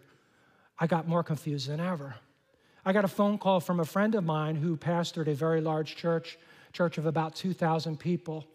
I 0.79 0.87
got 0.87 1.07
more 1.07 1.23
confused 1.23 1.69
than 1.69 1.79
ever. 1.79 2.15
I 2.85 2.91
got 2.91 3.05
a 3.05 3.09
phone 3.09 3.37
call 3.37 3.59
from 3.59 3.79
a 3.79 3.85
friend 3.85 4.15
of 4.15 4.23
mine 4.23 4.55
who 4.55 4.75
pastored 4.75 5.27
a 5.27 5.33
very 5.33 5.61
large 5.61 5.95
church 5.95 6.37
church 6.73 6.97
of 6.97 7.05
about 7.05 7.35
2,000 7.35 7.99
people. 7.99 8.45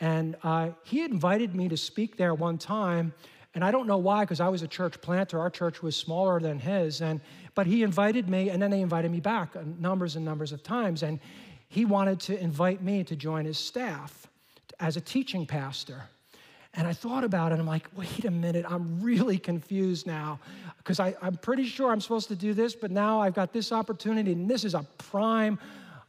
And 0.00 0.36
uh, 0.42 0.70
he 0.84 1.04
invited 1.04 1.54
me 1.54 1.68
to 1.68 1.76
speak 1.76 2.16
there 2.16 2.34
one 2.34 2.58
time. 2.58 3.14
And 3.54 3.64
I 3.64 3.70
don't 3.70 3.86
know 3.86 3.96
why, 3.98 4.24
because 4.24 4.40
I 4.40 4.48
was 4.48 4.62
a 4.62 4.68
church 4.68 5.00
planter. 5.00 5.38
Our 5.38 5.50
church 5.50 5.82
was 5.82 5.96
smaller 5.96 6.40
than 6.40 6.58
his. 6.58 7.00
And, 7.00 7.20
but 7.54 7.66
he 7.66 7.82
invited 7.82 8.28
me, 8.28 8.50
and 8.50 8.60
then 8.60 8.70
they 8.70 8.80
invited 8.80 9.10
me 9.10 9.20
back 9.20 9.54
numbers 9.78 10.16
and 10.16 10.24
numbers 10.24 10.52
of 10.52 10.62
times. 10.62 11.02
And 11.02 11.20
he 11.68 11.84
wanted 11.84 12.20
to 12.20 12.38
invite 12.38 12.82
me 12.82 13.04
to 13.04 13.16
join 13.16 13.44
his 13.44 13.58
staff 13.58 14.26
as 14.80 14.96
a 14.96 15.00
teaching 15.00 15.46
pastor. 15.46 16.02
And 16.74 16.86
I 16.86 16.92
thought 16.92 17.24
about 17.24 17.52
it. 17.52 17.58
I'm 17.58 17.66
like, 17.66 17.88
wait 17.96 18.26
a 18.26 18.30
minute, 18.30 18.66
I'm 18.68 19.00
really 19.00 19.38
confused 19.38 20.06
now 20.06 20.38
because 20.76 21.00
I'm 21.00 21.36
pretty 21.40 21.64
sure 21.64 21.90
I'm 21.90 22.02
supposed 22.02 22.28
to 22.28 22.36
do 22.36 22.52
this, 22.52 22.74
but 22.74 22.90
now 22.90 23.20
I've 23.20 23.34
got 23.34 23.52
this 23.52 23.72
opportunity, 23.72 24.32
and 24.32 24.48
this 24.48 24.64
is 24.64 24.74
a 24.74 24.86
prime 24.98 25.58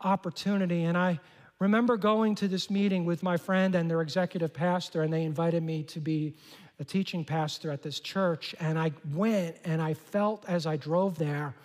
opportunity. 0.02 0.84
And 0.84 0.98
I 0.98 1.20
remember 1.60 1.98
going 1.98 2.36
to 2.36 2.48
this 2.48 2.70
meeting 2.70 3.06
with 3.06 3.24
my 3.24 3.38
friend 3.38 3.76
and 3.76 3.90
their 3.90 4.02
executive 4.02 4.54
pastor, 4.54 5.04
and 5.04 5.12
they 5.12 5.24
invited 5.24 5.64
me 5.64 5.84
to 5.84 6.00
be 6.00 6.36
a 6.80 6.84
teaching 6.84 7.26
pastor 7.26 7.72
at 7.72 7.82
this 7.82 8.00
church. 8.00 8.54
And 8.60 8.78
I 8.78 8.92
went, 9.14 9.58
and 9.66 9.82
I 9.82 9.94
felt 9.94 10.46
as 10.48 10.68
I 10.68 10.78
drove 10.78 11.18
there 11.18 11.56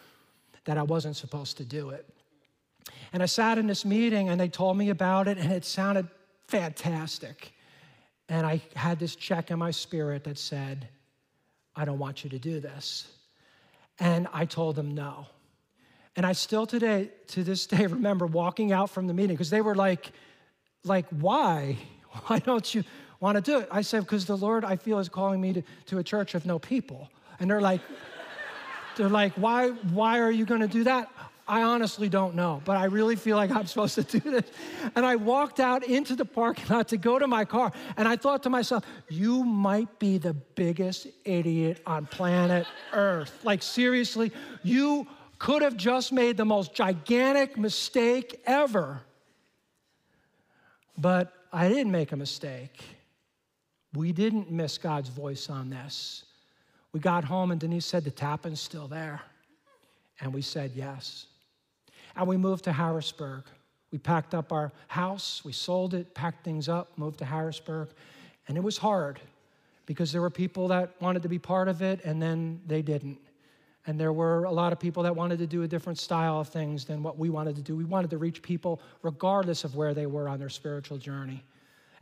that 0.65 0.79
I 0.79 0.83
wasn't 0.83 1.17
supposed 1.17 1.57
to 1.59 1.65
do 1.65 1.91
it. 1.91 2.09
And 3.13 3.23
I 3.23 3.27
sat 3.27 3.59
in 3.59 3.67
this 3.67 3.85
meeting, 3.85 4.31
and 4.31 4.41
they 4.41 4.49
told 4.49 4.77
me 4.77 4.89
about 4.91 5.29
it, 5.29 5.37
and 5.39 5.53
it 5.53 5.65
sounded 5.65 6.09
fantastic. 6.49 7.53
And 8.29 8.47
I 8.47 8.63
had 8.75 8.99
this 8.99 9.15
check 9.15 9.51
in 9.51 9.59
my 9.59 9.71
spirit 9.71 10.25
that 10.25 10.39
said, 10.39 10.89
I 11.77 11.85
don't 11.85 11.99
want 11.99 12.25
you 12.25 12.31
to 12.31 12.39
do 12.39 12.61
this. 12.61 13.09
And 13.99 14.27
I 14.33 14.47
told 14.47 14.77
them 14.77 14.95
no. 14.95 15.27
And 16.17 16.27
I 16.27 16.33
still 16.33 16.67
today, 16.67 17.11
to 17.29 17.43
this 17.43 17.67
day, 17.67 17.87
remember 17.87 18.27
walking 18.27 18.73
out 18.73 18.91
from 18.91 19.07
the 19.07 19.15
meeting 19.15 19.37
because 19.37 19.51
they 19.51 19.61
were 19.61 19.75
like, 19.75 20.13
like, 20.85 21.07
why? 21.11 21.79
Why 22.27 22.41
don't 22.41 22.75
you 22.75 22.85
want 23.21 23.37
to 23.37 23.41
do 23.41 23.61
it? 23.61 23.69
I 23.71 23.81
said, 23.81 24.01
because 24.01 24.27
the 24.27 24.37
Lord, 24.37 24.67
I 24.67 24.77
feel, 24.77 24.99
is 24.99 25.09
calling 25.09 25.41
me 25.41 25.55
to, 25.55 25.63
to 25.87 25.99
a 25.99 26.05
church 26.05 26.35
of 26.35 26.45
no 26.45 26.59
people. 26.59 27.09
And 27.41 27.51
they're 27.51 27.61
like, 27.61 27.81
they're 28.97 29.09
like, 29.09 29.33
why, 29.35 29.69
why 29.71 30.21
are 30.21 30.31
you 30.31 30.45
going 30.45 30.61
to 30.61 30.69
do 30.69 30.85
that? 30.85 31.09
I 31.49 31.63
honestly 31.63 32.09
don't 32.09 32.35
know, 32.35 32.63
but 32.65 32.77
I 32.77 32.85
really 32.85 33.17
feel 33.17 33.37
like 33.37 33.51
I'm 33.51 33.67
supposed 33.67 33.95
to 33.97 34.03
do 34.03 34.21
this. 34.21 34.45
And 34.95 35.05
I 35.05 35.17
walked 35.17 35.59
out 35.59 35.85
into 35.85 36.15
the 36.15 36.25
parking 36.25 36.67
lot 36.69 36.89
to 36.89 36.97
go 36.97 37.19
to 37.19 37.27
my 37.27 37.45
car, 37.45 37.73
and 37.97 38.07
I 38.07 38.17
thought 38.17 38.45
to 38.45 38.51
myself, 38.51 38.85
you 39.09 39.43
might 39.43 39.99
be 39.99 40.19
the 40.19 40.35
biggest 40.35 41.09
idiot 41.25 41.81
on 41.85 42.07
planet 42.07 42.67
Earth. 42.93 43.41
Like, 43.43 43.63
seriously, 43.63 44.33
you 44.63 45.07
could 45.43 45.61
have 45.63 45.77
just 45.77 46.13
made 46.13 46.37
the 46.37 46.45
most 46.45 46.73
gigantic 46.73 47.59
mistake 47.59 48.41
ever. 48.47 49.01
But 50.97 51.33
I 51.53 51.69
didn't 51.69 51.91
make 51.91 52.13
a 52.13 52.17
mistake. 52.17 52.81
We 53.93 54.13
didn't 54.13 54.53
miss 54.53 54.79
God's 54.79 55.09
voice 55.09 55.51
on 55.51 55.69
this. 55.69 56.27
We 56.93 57.01
got 57.01 57.25
home 57.25 57.51
and 57.51 57.61
Denise 57.61 57.87
said, 57.87 58.05
The 58.05 58.13
tapping's 58.13 58.61
still 58.61 58.87
there. 58.87 59.21
And 60.21 60.33
we 60.33 60.43
said 60.43 60.71
yes. 60.77 61.27
And 62.15 62.29
we 62.29 62.37
moved 62.37 62.63
to 62.65 62.73
Harrisburg. 62.73 63.43
We 63.91 63.99
packed 63.99 64.37
up 64.37 64.53
our 64.53 64.71
house, 64.87 65.43
we 65.45 65.51
sold 65.51 65.93
it, 65.93 66.15
packed 66.15 66.45
things 66.45 66.69
up, 66.69 66.97
moved 66.97 67.19
to 67.19 67.25
Harrisburg. 67.25 67.89
And 68.47 68.57
it 68.57 68.63
was 68.63 68.79
hard 68.79 69.19
because 69.87 70.13
there 70.13 70.21
were 70.21 70.31
people 70.31 70.69
that 70.69 70.93
wanted 71.01 71.23
to 71.23 71.29
be 71.29 71.41
part 71.41 71.67
of 71.67 71.83
it 71.83 72.01
and 72.05 72.23
then 72.23 72.61
they 72.69 72.81
didn't. 72.81 73.19
And 73.87 73.99
there 73.99 74.13
were 74.13 74.45
a 74.45 74.53
lot 74.53 74.73
of 74.73 74.79
people 74.79 75.03
that 75.03 75.17
wanted 75.17 75.39
to 75.41 75.47
do 75.47 75.65
a 75.65 75.69
different 75.69 75.99
style 75.99 76.39
of 76.39 76.49
things 76.49 76.85
than 76.85 77.03
what 77.03 77.19
we 77.19 77.31
wanted 77.31 77.57
to 77.57 77.63
do. 77.63 77.75
We 77.75 77.85
wanted 77.85 78.11
to 78.11 78.19
reach 78.19 78.41
people 78.41 78.81
regardless 79.03 79.65
of 79.65 79.75
where 79.75 79.93
they 79.93 80.07
were 80.07 80.29
on 80.29 80.39
their 80.39 80.49
spiritual 80.49 80.99
journey. 80.99 81.43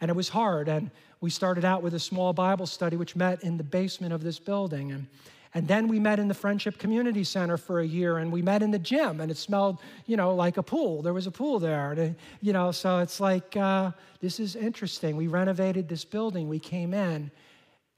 And 0.00 0.10
it 0.10 0.14
was 0.14 0.28
hard. 0.28 0.68
And 0.68 0.90
we 1.20 1.30
started 1.30 1.64
out 1.64 1.82
with 1.82 1.94
a 1.94 1.98
small 1.98 2.32
Bible 2.32 2.66
study, 2.66 2.96
which 2.96 3.16
met 3.16 3.42
in 3.42 3.56
the 3.56 3.64
basement 3.64 4.12
of 4.12 4.22
this 4.22 4.38
building. 4.38 4.92
And, 4.92 5.06
and 5.54 5.66
then 5.66 5.88
we 5.88 5.98
met 5.98 6.18
in 6.18 6.28
the 6.28 6.34
Friendship 6.34 6.78
Community 6.78 7.24
Center 7.24 7.56
for 7.56 7.80
a 7.80 7.86
year, 7.86 8.18
and 8.18 8.30
we 8.30 8.40
met 8.40 8.62
in 8.62 8.70
the 8.70 8.78
gym, 8.78 9.20
and 9.20 9.30
it 9.30 9.36
smelled, 9.36 9.80
you 10.06 10.16
know, 10.16 10.34
like 10.34 10.58
a 10.58 10.62
pool. 10.62 11.02
There 11.02 11.12
was 11.12 11.26
a 11.26 11.30
pool 11.30 11.58
there, 11.58 11.92
and, 11.92 12.14
you 12.40 12.52
know, 12.52 12.70
so 12.70 13.00
it's 13.00 13.20
like, 13.20 13.56
uh, 13.56 13.90
this 14.20 14.38
is 14.38 14.54
interesting. 14.54 15.16
We 15.16 15.26
renovated 15.26 15.88
this 15.88 16.04
building, 16.04 16.48
we 16.48 16.60
came 16.60 16.94
in, 16.94 17.30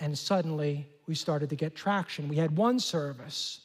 and 0.01 0.17
suddenly 0.17 0.87
we 1.07 1.15
started 1.15 1.51
to 1.51 1.57
get 1.57 1.75
traction. 1.75 2.27
We 2.27 2.37
had 2.37 2.57
one 2.57 2.81
service 2.81 3.61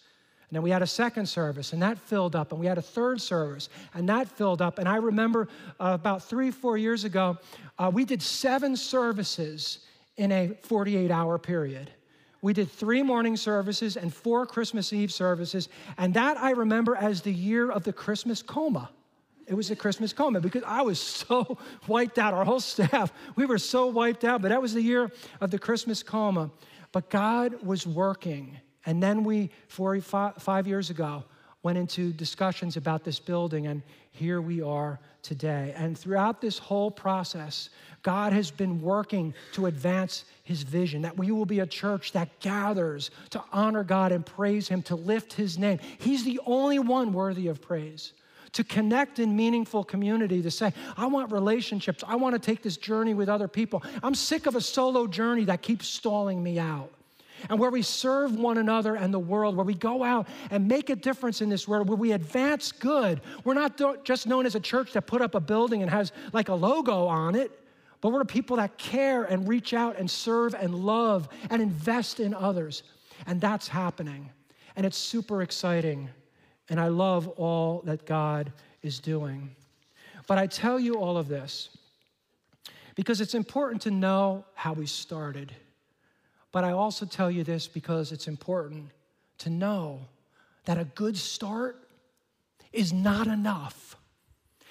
and 0.50 0.56
then 0.56 0.64
we 0.64 0.70
had 0.70 0.82
a 0.82 0.88
second 0.88 1.26
service, 1.26 1.74
and 1.74 1.82
that 1.82 1.98
filled 1.98 2.34
up. 2.34 2.52
And 2.52 2.62
we 2.62 2.68
had 2.68 2.78
a 2.78 2.82
third 2.82 3.20
service, 3.20 3.68
and 3.94 4.08
that 4.08 4.30
filled 4.30 4.62
up. 4.62 4.80
And 4.80 4.88
I 4.88 4.96
remember 4.96 5.50
uh, 5.80 5.92
about 5.94 6.24
three, 6.24 6.52
four 6.52 6.78
years 6.78 7.04
ago, 7.04 7.38
uh, 7.78 7.92
we 7.94 8.06
did 8.06 8.22
seven 8.22 8.78
services 8.78 9.80
in 10.16 10.32
a 10.32 10.58
48 10.64 11.12
hour 11.12 11.38
period. 11.38 11.92
We 12.42 12.54
did 12.54 12.72
three 12.72 13.04
morning 13.04 13.36
services 13.36 13.98
and 13.98 14.14
four 14.14 14.46
Christmas 14.46 14.94
Eve 14.94 15.12
services. 15.12 15.68
And 15.98 16.14
that 16.14 16.38
I 16.38 16.52
remember 16.52 16.96
as 16.96 17.22
the 17.22 17.34
year 17.34 17.70
of 17.70 17.84
the 17.84 17.92
Christmas 17.92 18.42
coma. 18.42 18.90
It 19.48 19.54
was 19.54 19.72
a 19.72 19.76
Christmas 19.76 20.14
coma 20.14 20.40
because 20.40 20.64
I 20.66 20.82
was 20.82 21.00
so 21.28 21.58
wiped 21.88 22.20
out. 22.20 22.34
Our 22.34 22.46
whole 22.46 22.62
staff, 22.62 23.12
we 23.36 23.46
were 23.46 23.58
so 23.58 23.88
wiped 23.88 24.24
out. 24.24 24.42
But 24.42 24.50
that 24.50 24.62
was 24.62 24.74
the 24.74 24.82
year 24.82 25.12
of 25.42 25.52
the 25.52 25.60
Christmas 25.60 26.04
coma. 26.04 26.52
But 26.94 27.10
God 27.10 27.64
was 27.64 27.86
working. 27.86 28.58
And 28.88 29.04
then 29.04 29.26
we, 29.26 29.52
four, 29.68 30.00
five 30.00 30.66
years 30.66 30.90
ago, 30.90 31.26
went 31.62 31.78
into 31.78 32.14
discussions 32.14 32.78
about 32.78 33.04
this 33.04 33.20
building, 33.20 33.68
and 33.68 33.84
here 34.12 34.40
we 34.40 34.62
are 34.62 34.98
today. 35.22 35.74
And 35.76 35.98
throughout 35.98 36.40
this 36.40 36.58
whole 36.58 36.90
process, 36.90 37.70
God 38.02 38.32
has 38.32 38.50
been 38.50 38.82
working 38.82 39.34
to 39.52 39.66
advance 39.66 40.24
his 40.44 40.64
vision 40.64 41.02
that 41.02 41.18
we 41.18 41.32
will 41.32 41.46
be 41.46 41.60
a 41.60 41.66
church 41.66 42.14
that 42.14 42.40
gathers 42.40 43.12
to 43.32 43.44
honor 43.52 43.84
God 43.84 44.14
and 44.14 44.26
praise 44.26 44.70
him, 44.70 44.82
to 44.84 44.96
lift 44.96 45.34
his 45.34 45.58
name. 45.58 45.80
He's 45.98 46.24
the 46.24 46.40
only 46.46 46.80
one 46.80 47.12
worthy 47.12 47.48
of 47.48 47.62
praise. 47.62 48.14
To 48.54 48.64
connect 48.64 49.20
in 49.20 49.36
meaningful 49.36 49.84
community, 49.84 50.42
to 50.42 50.50
say, 50.50 50.72
I 50.96 51.08
want 51.08 51.34
relationships. 51.34 52.06
I 52.08 52.16
want 52.16 52.34
to 52.36 52.40
take 52.40 52.64
this 52.64 52.78
journey 52.78 53.14
with 53.14 53.28
other 53.28 53.50
people. 53.50 53.84
I'm 54.02 54.16
sick 54.16 54.46
of 54.46 54.56
a 54.56 54.62
solo 54.62 55.06
journey 55.08 55.44
that 55.46 55.62
keeps 55.62 55.88
stalling 55.88 56.42
me 56.42 56.58
out 56.58 56.94
and 57.50 57.60
where 57.60 57.70
we 57.70 57.82
serve 57.82 58.36
one 58.36 58.58
another 58.58 58.96
and 58.96 59.14
the 59.14 59.20
world, 59.20 59.56
where 59.56 59.66
we 59.66 59.74
go 59.74 60.04
out 60.04 60.28
and 60.52 60.68
make 60.68 60.90
a 60.90 60.96
difference 60.96 61.42
in 61.42 61.50
this 61.50 61.68
world, 61.68 61.88
where 61.88 61.98
we 61.98 62.12
advance 62.12 62.72
good. 62.72 63.22
We're 63.44 63.54
not 63.54 63.80
just 64.04 64.28
known 64.28 64.46
as 64.46 64.56
a 64.56 64.60
church 64.60 64.94
that 64.94 65.04
put 65.04 65.22
up 65.22 65.36
a 65.36 65.40
building 65.40 65.82
and 65.82 65.92
has 65.92 66.12
like 66.34 66.50
a 66.50 66.54
logo 66.54 67.06
on 67.08 67.36
it, 67.36 67.52
but 68.02 68.12
we're 68.12 68.24
people 68.26 68.58
that 68.58 68.78
care 68.78 69.24
and 69.24 69.48
reach 69.48 69.74
out 69.74 69.98
and 69.98 70.10
serve 70.10 70.54
and 70.54 70.74
love 70.74 71.30
and 71.50 71.62
invest 71.62 72.20
in 72.20 72.34
others. 72.34 72.84
And 73.26 73.42
that's 73.42 73.68
happening. 73.68 74.30
And 74.76 74.86
it's 74.86 74.98
super 74.98 75.42
exciting. 75.42 76.10
And 76.70 76.80
I 76.80 76.88
love 76.90 77.28
all 77.30 77.82
that 77.86 78.06
God 78.06 78.52
is 78.84 79.00
doing. 79.00 79.56
But 80.28 80.38
I 80.38 80.46
tell 80.46 80.80
you 80.80 80.96
all 80.96 81.18
of 81.18 81.28
this 81.28 81.70
because 82.96 83.22
it's 83.22 83.34
important 83.34 83.82
to 83.84 83.92
know 83.92 84.46
how 84.54 84.74
we 84.74 84.86
started. 84.86 85.54
But 86.58 86.64
I 86.64 86.72
also 86.72 87.06
tell 87.06 87.30
you 87.30 87.44
this 87.44 87.68
because 87.68 88.12
it's 88.12 88.28
important 88.28 88.90
to 89.38 89.52
know 89.52 90.00
that 90.66 90.80
a 90.80 90.86
good 90.86 91.16
start 91.16 91.88
is 92.74 92.92
not 92.92 93.28
enough. 93.28 93.96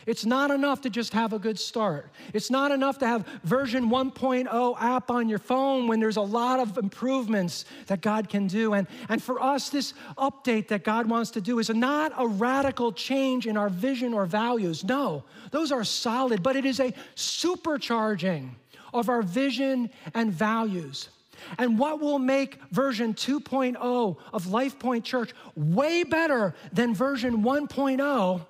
It's 0.04 0.26
not 0.26 0.50
enough 0.50 0.80
to 0.80 0.90
just 0.90 1.12
have 1.12 1.32
a 1.32 1.38
good 1.38 1.60
start. 1.60 2.10
It's 2.34 2.50
not 2.50 2.72
enough 2.72 2.98
to 2.98 3.06
have 3.06 3.24
version 3.44 3.88
1.0 3.88 4.76
app 4.82 5.12
on 5.12 5.28
your 5.28 5.38
phone 5.38 5.86
when 5.86 6.00
there's 6.00 6.16
a 6.16 6.22
lot 6.22 6.58
of 6.58 6.76
improvements 6.76 7.66
that 7.86 8.00
God 8.00 8.28
can 8.28 8.48
do. 8.48 8.72
And, 8.72 8.88
and 9.08 9.22
for 9.22 9.40
us, 9.40 9.68
this 9.68 9.94
update 10.18 10.66
that 10.66 10.82
God 10.82 11.08
wants 11.08 11.30
to 11.30 11.40
do 11.40 11.60
is 11.60 11.70
not 11.70 12.12
a 12.18 12.26
radical 12.26 12.90
change 12.90 13.46
in 13.46 13.56
our 13.56 13.68
vision 13.68 14.12
or 14.12 14.26
values. 14.26 14.82
No, 14.82 15.22
those 15.52 15.70
are 15.70 15.84
solid, 15.84 16.42
but 16.42 16.56
it 16.56 16.64
is 16.64 16.80
a 16.80 16.92
supercharging 17.14 18.48
of 18.92 19.08
our 19.08 19.22
vision 19.22 19.88
and 20.14 20.32
values. 20.32 21.10
And 21.58 21.78
what 21.78 22.00
will 22.00 22.18
make 22.18 22.60
version 22.70 23.14
2.0 23.14 24.16
of 24.32 24.44
LifePoint 24.44 25.04
Church 25.04 25.32
way 25.54 26.02
better 26.04 26.54
than 26.72 26.94
version 26.94 27.42
1.0 27.42 28.46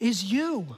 is 0.00 0.24
you. 0.24 0.76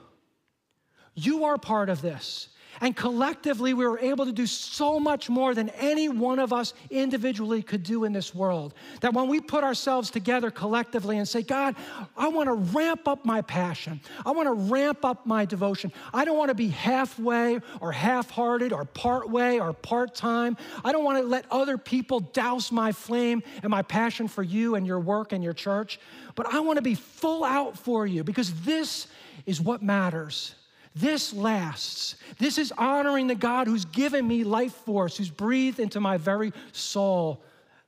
You 1.15 1.45
are 1.45 1.59
part 1.59 1.89
of 1.89 2.03
this. 2.03 2.49
And 2.81 2.97
collectively, 2.97 3.75
we 3.75 3.87
were 3.87 3.99
able 3.99 4.27
to 4.27 4.33
do 4.33 4.47
so 4.47 5.01
much 5.01 5.29
more 5.29 5.55
than 5.55 5.69
any 5.71 6.09
one 6.09 6.39
of 6.39 6.53
us 6.53 6.75
individually 6.91 7.63
could 7.63 7.83
do 7.83 8.05
in 8.05 8.13
this 8.13 8.35
world. 8.35 8.75
That 9.01 9.15
when 9.15 9.29
we 9.29 9.41
put 9.41 9.65
ourselves 9.65 10.11
together 10.11 10.51
collectively 10.51 11.19
and 11.19 11.27
say, 11.27 11.43
God, 11.43 11.77
I 12.17 12.29
want 12.29 12.49
to 12.49 12.55
ramp 12.55 13.09
up 13.09 13.25
my 13.25 13.43
passion, 13.43 14.01
I 14.25 14.33
want 14.33 14.47
to 14.49 14.73
ramp 14.73 15.05
up 15.05 15.27
my 15.27 15.45
devotion. 15.45 15.93
I 16.13 16.25
don't 16.25 16.37
want 16.37 16.51
to 16.51 16.55
be 16.55 16.69
halfway 16.69 17.61
or 17.81 17.93
half 17.93 18.31
hearted 18.31 18.73
or 18.73 18.85
part 18.85 19.31
way 19.31 19.61
or 19.61 19.73
part 19.73 20.15
time. 20.15 20.57
I 20.85 20.93
don't 20.93 21.05
want 21.05 21.19
to 21.19 21.25
let 21.25 21.47
other 21.51 21.79
people 21.79 22.21
douse 22.21 22.71
my 22.73 22.93
flame 22.93 23.43
and 23.63 23.71
my 23.71 23.83
passion 23.83 24.29
for 24.29 24.43
you 24.43 24.75
and 24.75 24.87
your 24.87 25.01
work 25.01 25.33
and 25.33 25.43
your 25.43 25.53
church, 25.53 25.99
but 26.35 26.53
I 26.53 26.61
want 26.61 26.77
to 26.77 26.83
be 26.83 26.95
full 26.95 27.45
out 27.45 27.79
for 27.79 28.07
you 28.07 28.25
because 28.25 28.53
this 28.63 29.07
is 29.47 29.61
what 29.61 29.83
matters. 29.83 30.55
This 30.97 31.35
lasts. 31.35 32.17
This 32.39 32.57
is 32.57 32.73
honoring 32.73 33.27
the 33.27 33.35
God 33.35 33.67
who's 33.67 33.85
given 33.85 34.27
me 34.27 34.45
life 34.45 34.73
force, 34.73 35.19
who's 35.19 35.29
breathed 35.29 35.79
into 35.79 36.01
my 36.01 36.17
very 36.17 36.55
soul 36.73 37.43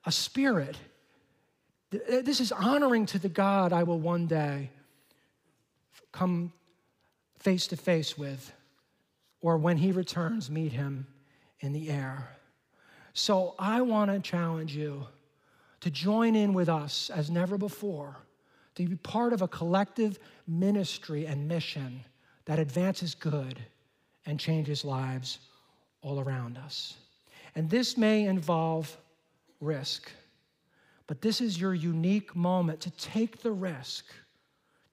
a 0.04 0.12
spirit. 0.12 0.76
This 1.90 2.38
is 2.38 2.52
honoring 2.52 3.06
to 3.06 3.18
the 3.18 3.30
God 3.30 3.72
I 3.72 3.84
will 3.84 3.98
one 3.98 4.26
day 4.26 4.70
come 6.12 6.52
face 7.38 7.66
to 7.68 7.76
face 7.76 8.18
with, 8.18 8.52
or 9.40 9.56
when 9.56 9.78
he 9.78 9.90
returns, 9.90 10.50
meet 10.50 10.72
him 10.72 11.06
in 11.60 11.72
the 11.72 11.88
air. 11.88 12.36
So 13.14 13.54
I 13.58 13.80
want 13.80 14.10
to 14.10 14.20
challenge 14.20 14.76
you 14.76 15.06
to 15.80 15.90
join 15.90 16.36
in 16.36 16.52
with 16.52 16.68
us 16.68 17.08
as 17.08 17.30
never 17.30 17.56
before, 17.56 18.18
to 18.74 18.86
be 18.86 18.96
part 18.96 19.32
of 19.32 19.40
a 19.40 19.48
collective 19.48 20.18
ministry 20.46 21.26
and 21.26 21.48
mission 21.48 22.04
that 22.48 22.58
advances 22.58 23.14
good 23.14 23.58
and 24.24 24.40
changes 24.40 24.82
lives 24.82 25.38
all 26.00 26.18
around 26.18 26.56
us. 26.56 26.96
And 27.54 27.68
this 27.68 27.98
may 27.98 28.24
involve 28.24 28.96
risk, 29.60 30.10
but 31.06 31.20
this 31.20 31.42
is 31.42 31.60
your 31.60 31.74
unique 31.74 32.34
moment 32.34 32.80
to 32.80 32.90
take 32.92 33.42
the 33.42 33.52
risk. 33.52 34.06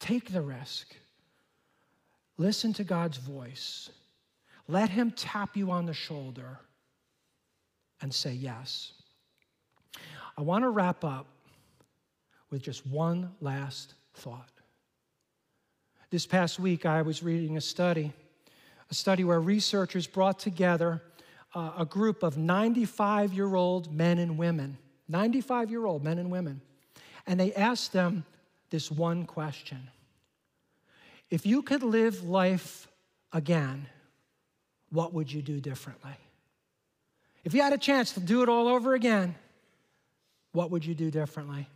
Take 0.01 0.33
the 0.33 0.41
risk. 0.41 0.97
Listen 2.37 2.73
to 2.73 2.83
God's 2.83 3.17
voice. 3.17 3.89
Let 4.67 4.89
Him 4.89 5.11
tap 5.11 5.55
you 5.55 5.71
on 5.71 5.85
the 5.85 5.93
shoulder 5.93 6.59
and 8.01 8.13
say 8.13 8.33
yes. 8.33 8.91
I 10.37 10.41
want 10.41 10.65
to 10.65 10.69
wrap 10.69 11.05
up 11.05 11.27
with 12.49 12.61
just 12.61 12.85
one 12.85 13.31
last 13.39 13.93
thought. 14.13 14.54
This 16.11 16.27
past 16.27 16.59
week, 16.59 16.85
I 16.85 17.01
was 17.01 17.23
reading 17.23 17.57
a 17.57 17.61
study, 17.61 18.13
a 18.91 18.93
study 18.93 19.23
where 19.23 19.41
researchers 19.41 20.05
brought 20.05 20.37
together 20.37 21.01
uh, 21.55 21.71
a 21.79 21.85
group 21.85 22.21
of 22.21 22.37
95 22.37 23.33
year 23.33 23.55
old 23.55 23.91
men 23.91 24.19
and 24.19 24.37
women, 24.37 24.77
95 25.07 25.71
year 25.71 25.85
old 25.85 26.03
men 26.03 26.19
and 26.19 26.29
women, 26.29 26.61
and 27.25 27.39
they 27.39 27.53
asked 27.53 27.91
them 27.91 28.23
this 28.69 28.91
one 28.91 29.25
question 29.25 29.89
If 31.31 31.45
you 31.45 31.63
could 31.63 31.81
live 31.81 32.23
life 32.23 32.87
again, 33.33 33.87
what 34.91 35.11
would 35.11 35.31
you 35.31 35.41
do 35.41 35.59
differently? 35.59 36.15
If 37.43 37.55
you 37.55 37.63
had 37.63 37.73
a 37.73 37.79
chance 37.79 38.11
to 38.13 38.19
do 38.19 38.43
it 38.43 38.49
all 38.49 38.67
over 38.67 38.93
again, 38.93 39.35
what 40.51 40.69
would 40.69 40.85
you 40.85 40.93
do 40.93 41.09
differently? 41.09 41.67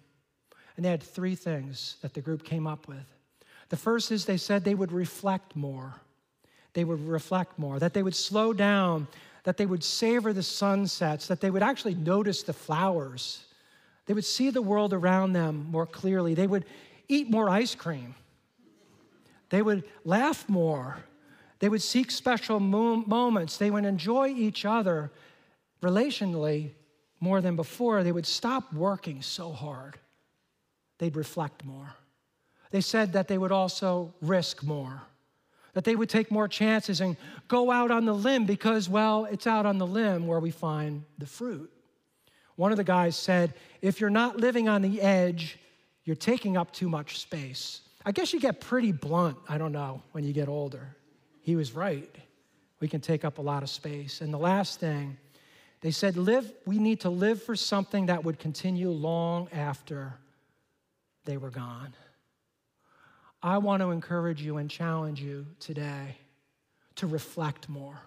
And 0.76 0.86
they 0.86 0.90
had 0.90 1.02
three 1.02 1.36
things 1.36 1.98
that 2.02 2.14
the 2.14 2.22
group 2.22 2.44
came 2.44 2.68
up 2.68 2.88
with. 2.88 3.19
The 3.70 3.78
first 3.78 4.12
is 4.12 4.26
they 4.26 4.38
said 4.38 4.64
they 4.64 4.76
would 4.76 4.92
reflect 4.92 5.56
more. 5.56 5.96
They 6.74 6.84
would 6.84 7.08
reflect 7.08 7.58
more, 7.58 7.80
that 7.80 7.94
they 7.94 8.04
would 8.04 8.16
slow 8.16 8.54
down, 8.54 9.08
that 9.44 9.58
they 9.58 9.66
would 9.66 9.84
savor 9.84 10.34
the 10.34 10.44
sunsets, 10.44 11.28
that 11.28 11.42
they 11.42 11.50
would 11.50 11.64
actually 11.64 11.96
notice 11.96 12.44
the 12.44 12.54
flowers. 12.54 13.46
They 14.06 14.14
would 14.14 14.26
see 14.26 14.50
the 14.50 14.62
world 14.62 14.94
around 14.94 15.34
them 15.34 15.68
more 15.72 15.86
clearly. 15.86 16.34
They 16.34 16.48
would 16.48 16.66
eat 17.08 17.30
more 17.30 17.50
ice 17.50 17.76
cream. 17.76 18.16
They 19.50 19.62
would 19.62 19.84
laugh 20.04 20.48
more. 20.48 20.98
They 21.60 21.70
would 21.70 21.82
seek 21.82 22.12
special 22.12 22.60
moments. 22.60 23.58
They 23.58 23.72
would 23.72 23.86
enjoy 23.86 24.30
each 24.30 24.66
other 24.66 25.12
relationally 25.82 26.72
more 27.20 27.42
than 27.42 27.56
before. 27.56 28.04
They 28.04 28.12
would 28.12 28.28
stop 28.28 28.72
working 28.74 29.22
so 29.22 29.52
hard. 29.52 29.98
They'd 31.00 31.16
reflect 31.16 31.66
more. 31.66 31.96
They 32.72 32.82
said 32.82 33.14
that 33.14 33.28
they 33.28 33.38
would 33.38 33.52
also 33.52 34.14
risk 34.22 34.64
more, 34.64 35.02
that 35.74 35.84
they 35.84 35.96
would 35.96 36.10
take 36.10 36.30
more 36.30 36.48
chances 36.48 37.02
and 37.02 37.18
go 37.48 37.72
out 37.72 37.92
on 37.92 38.06
the 38.06 38.14
limb 38.14 38.46
because, 38.46 38.88
well, 38.88 39.26
it's 39.26 39.48
out 39.48 39.66
on 39.66 39.78
the 39.78 39.88
limb 39.88 40.28
where 40.28 40.40
we 40.40 40.52
find 40.52 41.04
the 41.18 41.26
fruit. 41.26 41.72
One 42.56 42.72
of 42.72 42.78
the 42.78 42.84
guys 42.84 43.16
said, 43.16 43.54
if 43.82 44.02
you're 44.02 44.10
not 44.10 44.38
living 44.38 44.68
on 44.68 44.82
the 44.82 45.02
edge, 45.02 45.58
you're 46.04 46.16
taking 46.16 46.58
up 46.58 46.72
too 46.72 46.90
much 46.90 47.20
space. 47.20 47.82
I 48.06 48.12
guess 48.12 48.34
you 48.34 48.40
get 48.40 48.60
pretty 48.60 48.92
blunt, 48.92 49.38
I 49.48 49.58
don't 49.58 49.72
know, 49.72 50.02
when 50.12 50.24
you 50.24 50.34
get 50.34 50.48
older. 50.48 50.96
He 51.42 51.56
was 51.56 51.74
right. 51.74 52.14
We 52.80 52.88
can 52.88 53.02
take 53.02 53.26
up 53.26 53.38
a 53.38 53.42
lot 53.42 53.64
of 53.64 53.70
space. 53.70 54.22
And 54.22 54.34
the 54.34 54.38
last 54.38 54.80
thing, 54.80 55.18
they 55.82 55.92
said, 55.92 56.18
live, 56.18 56.52
we 56.66 56.78
need 56.78 57.02
to 57.02 57.10
live 57.10 57.42
for 57.42 57.56
something 57.56 58.08
that 58.08 58.24
would 58.24 58.40
continue 58.40 58.90
long 58.90 59.48
after 59.54 60.14
they 61.26 61.38
were 61.38 61.50
gone. 61.50 61.94
I 63.42 63.58
want 63.58 63.82
to 63.82 63.92
encourage 63.92 64.42
you 64.42 64.58
and 64.58 64.70
challenge 64.70 65.22
you 65.22 65.46
today 65.60 66.18
to 66.96 67.08
reflect 67.08 67.70
more. 67.70 68.00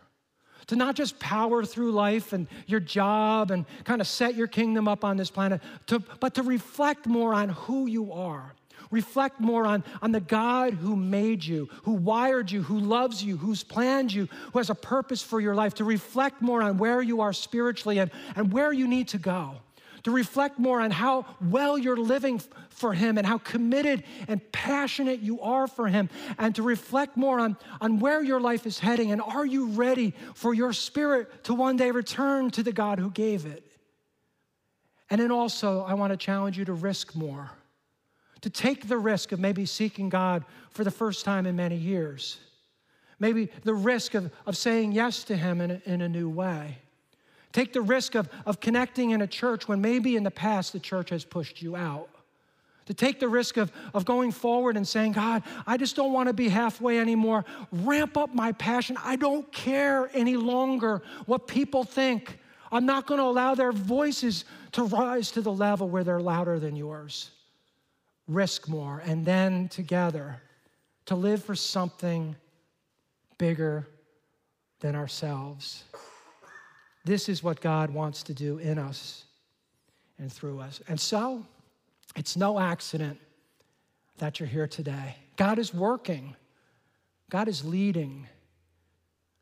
To 0.69 0.77
not 0.77 0.95
just 0.95 1.19
power 1.19 1.65
through 1.65 1.93
life 1.93 2.33
and 2.33 2.47
your 2.67 2.81
job 2.81 3.51
and 3.51 3.65
kind 3.85 4.01
of 4.01 4.07
set 4.07 4.35
your 4.35 4.47
kingdom 4.47 4.87
up 4.87 5.05
on 5.05 5.17
this 5.17 5.31
planet, 5.31 5.61
to, 5.87 5.99
but 6.21 6.35
to 6.35 6.43
reflect 6.43 7.07
more 7.07 7.35
on 7.35 7.49
who 7.49 7.87
you 7.87 8.13
are. 8.13 8.53
Reflect 8.91 9.41
more 9.41 9.65
on, 9.65 9.83
on 10.03 10.13
the 10.13 10.21
God 10.21 10.75
who 10.75 10.95
made 10.95 11.43
you, 11.43 11.69
who 11.85 11.93
wired 11.93 12.51
you, 12.51 12.63
who 12.63 12.79
loves 12.79 13.25
you, 13.25 13.39
who's 13.39 13.65
planned 13.65 14.13
you, 14.13 14.29
who 14.53 14.59
has 14.59 14.69
a 14.69 14.75
purpose 14.75 15.23
for 15.23 15.41
your 15.41 15.55
life. 15.55 15.75
To 15.75 15.85
reflect 15.85 16.43
more 16.43 16.63
on 16.63 16.77
where 16.77 17.01
you 17.01 17.23
are 17.23 17.33
spiritually 17.33 17.99
and, 17.99 18.11
and 18.37 18.53
where 18.53 18.73
you 18.73 18.87
need 18.87 19.09
to 19.09 19.19
go. 19.19 19.57
To 20.05 20.11
reflect 20.11 20.59
more 20.59 20.81
on 20.81 20.91
how 20.91 21.27
well 21.41 21.79
you're 21.79 21.97
living 21.97 22.41
for 22.71 22.93
Him 22.93 23.19
and 23.19 23.27
how 23.27 23.39
committed 23.39 24.03
and 24.27 24.41
passionate 24.53 25.21
you 25.21 25.41
are 25.41 25.67
for 25.67 25.87
Him. 25.87 26.11
And 26.39 26.55
to 26.57 26.63
reflect 26.63 27.17
more 27.17 27.39
on, 27.39 27.57
on 27.81 28.01
where 28.01 28.23
your 28.23 28.41
life 28.41 28.67
is 28.67 28.79
heading 28.79 29.13
and 29.13 29.23
are 29.23 29.47
you 29.47 29.69
ready 29.69 30.15
for 30.35 30.55
your 30.55 30.73
spirit 30.73 31.45
to 31.45 31.55
one 31.55 31.77
day 31.77 31.91
return 31.91 32.51
to 32.53 32.63
the 32.63 32.73
God 32.73 32.99
who 32.99 33.11
gave 33.11 33.47
it. 33.47 33.65
And 35.09 35.21
then 35.21 35.31
also, 35.31 35.83
I 35.83 35.95
want 35.95 36.13
to 36.13 36.17
challenge 36.17 36.59
you 36.59 36.65
to 36.65 36.73
risk 36.73 37.15
more 37.15 37.53
to 38.43 38.51
take 38.51 38.89
the 38.89 38.99
risk 38.99 39.33
of 39.33 39.41
maybe 39.41 39.65
seeking 39.65 40.09
God 40.09 40.45
for 40.71 40.85
the 40.85 40.91
first 40.91 41.25
time 41.25 41.47
in 41.47 41.57
many 41.57 41.77
years. 41.77 42.39
Maybe 43.19 43.49
the 43.63 43.75
risk 43.75 44.15
of, 44.15 44.31
of 44.47 44.57
saying 44.57 44.93
yes 44.93 45.25
to 45.25 45.37
Him 45.37 45.61
in 45.61 45.71
a, 45.71 45.83
in 45.87 46.01
a 46.03 46.09
new 46.09 46.29
way. 46.29 46.79
Take 47.53 47.73
the 47.73 47.83
risk 47.83 48.15
of, 48.15 48.29
of 48.47 48.61
connecting 48.61 49.11
in 49.11 49.23
a 49.23 49.27
church 49.27 49.69
when 49.69 49.81
maybe 49.81 50.17
in 50.17 50.25
the 50.25 50.31
past 50.31 50.73
the 50.73 50.81
church 50.81 51.11
has 51.11 51.25
pushed 51.25 51.63
you 51.63 51.77
out. 51.77 52.09
To 52.87 52.95
take 52.95 53.21
the 53.21 53.29
risk 53.29 53.57
of, 53.59 53.71
of 53.95 54.05
going 54.05 54.33
forward 54.33 54.77
and 54.77 54.87
saying, 54.87 55.13
God, 55.13 55.45
I 55.67 55.77
just 55.77 55.95
don't 55.95 56.13
want 56.13 56.29
to 56.29 56.33
be 56.33 56.49
halfway 56.49 56.99
anymore. 56.99 57.45
Ramp 57.71 58.17
up 58.17 58.35
my 58.35 58.53
passion. 58.53 58.97
I 59.03 59.17
don't 59.17 59.51
care 59.53 60.11
any 60.15 60.37
longer 60.37 61.03
what 61.27 61.47
people 61.47 61.85
think. 61.85 62.39
I'm 62.73 62.87
not 62.87 63.07
going 63.07 63.19
to 63.19 63.25
allow 63.25 63.55
their 63.55 63.71
voices 63.71 64.45
to 64.73 64.83
rise 64.85 65.31
to 65.33 65.43
the 65.43 65.53
level 65.53 65.89
where 65.89 66.03
they're 66.03 66.21
louder 66.21 66.59
than 66.59 66.75
yours 66.75 67.31
risk 68.29 68.69
more, 68.69 69.03
and 69.05 69.25
then 69.25 69.69
together 69.69 70.41
to 71.07 71.15
live 71.15 71.45
for 71.45 71.55
something 71.55 72.37
bigger 73.39 73.87
than 74.81 74.95
ourselves. 74.95 75.85
This 77.05 77.29
is 77.29 77.43
what 77.43 77.61
God 77.61 77.91
wants 77.91 78.23
to 78.25 78.35
do 78.35 78.59
in 78.59 78.79
us 78.79 79.25
and 80.19 80.33
through 80.33 80.61
us. 80.61 80.81
And 80.89 81.01
so, 81.01 81.45
it's 82.15 82.37
no 82.37 82.59
accident 82.59 83.19
that 84.19 84.39
you're 84.39 84.49
here 84.49 84.69
today. 84.69 85.17
God 85.37 85.59
is 85.59 85.75
working, 85.75 86.37
God 87.31 87.49
is 87.49 87.65
leading. 87.65 88.27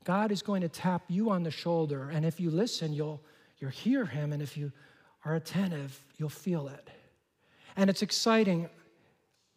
God 0.05 0.33
is 0.33 0.41
going 0.41 0.63
to 0.63 0.69
tap 0.69 1.03
you 1.09 1.31
on 1.31 1.43
the 1.43 1.51
shoulder, 1.51 2.09
and 2.11 2.25
if 2.25 2.41
you 2.41 2.51
listen, 2.51 2.93
you'll, 2.93 3.21
you'll 3.59 3.71
hear 3.71 4.07
Him, 4.07 4.33
and 4.33 4.43
if 4.43 4.57
you 4.57 4.73
are 5.25 5.35
attentive, 5.35 6.01
you'll 6.17 6.31
feel 6.31 6.69
it. 6.69 6.89
And 7.77 7.91
it's 7.91 8.03
exciting 8.03 8.69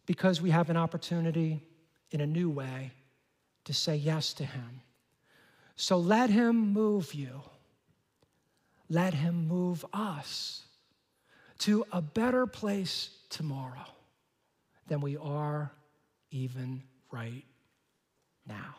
because 0.06 0.42
we 0.42 0.50
have 0.50 0.68
an 0.68 0.76
opportunity 0.76 1.62
in 2.10 2.20
a 2.20 2.26
new 2.26 2.50
way 2.50 2.92
to 3.64 3.72
say 3.72 3.96
yes 3.96 4.34
to 4.34 4.44
Him. 4.44 4.82
So 5.76 5.96
let 5.96 6.28
Him 6.28 6.72
move 6.72 7.14
you. 7.14 7.40
Let 8.94 9.12
Him 9.12 9.48
move 9.48 9.84
us 9.92 10.62
to 11.58 11.84
a 11.90 12.00
better 12.00 12.46
place 12.46 13.10
tomorrow 13.28 13.88
than 14.86 15.00
we 15.00 15.16
are 15.16 15.72
even 16.30 16.84
right 17.10 17.44
now. 18.46 18.76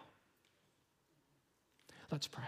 Let's 2.10 2.30
pray. 2.30 2.46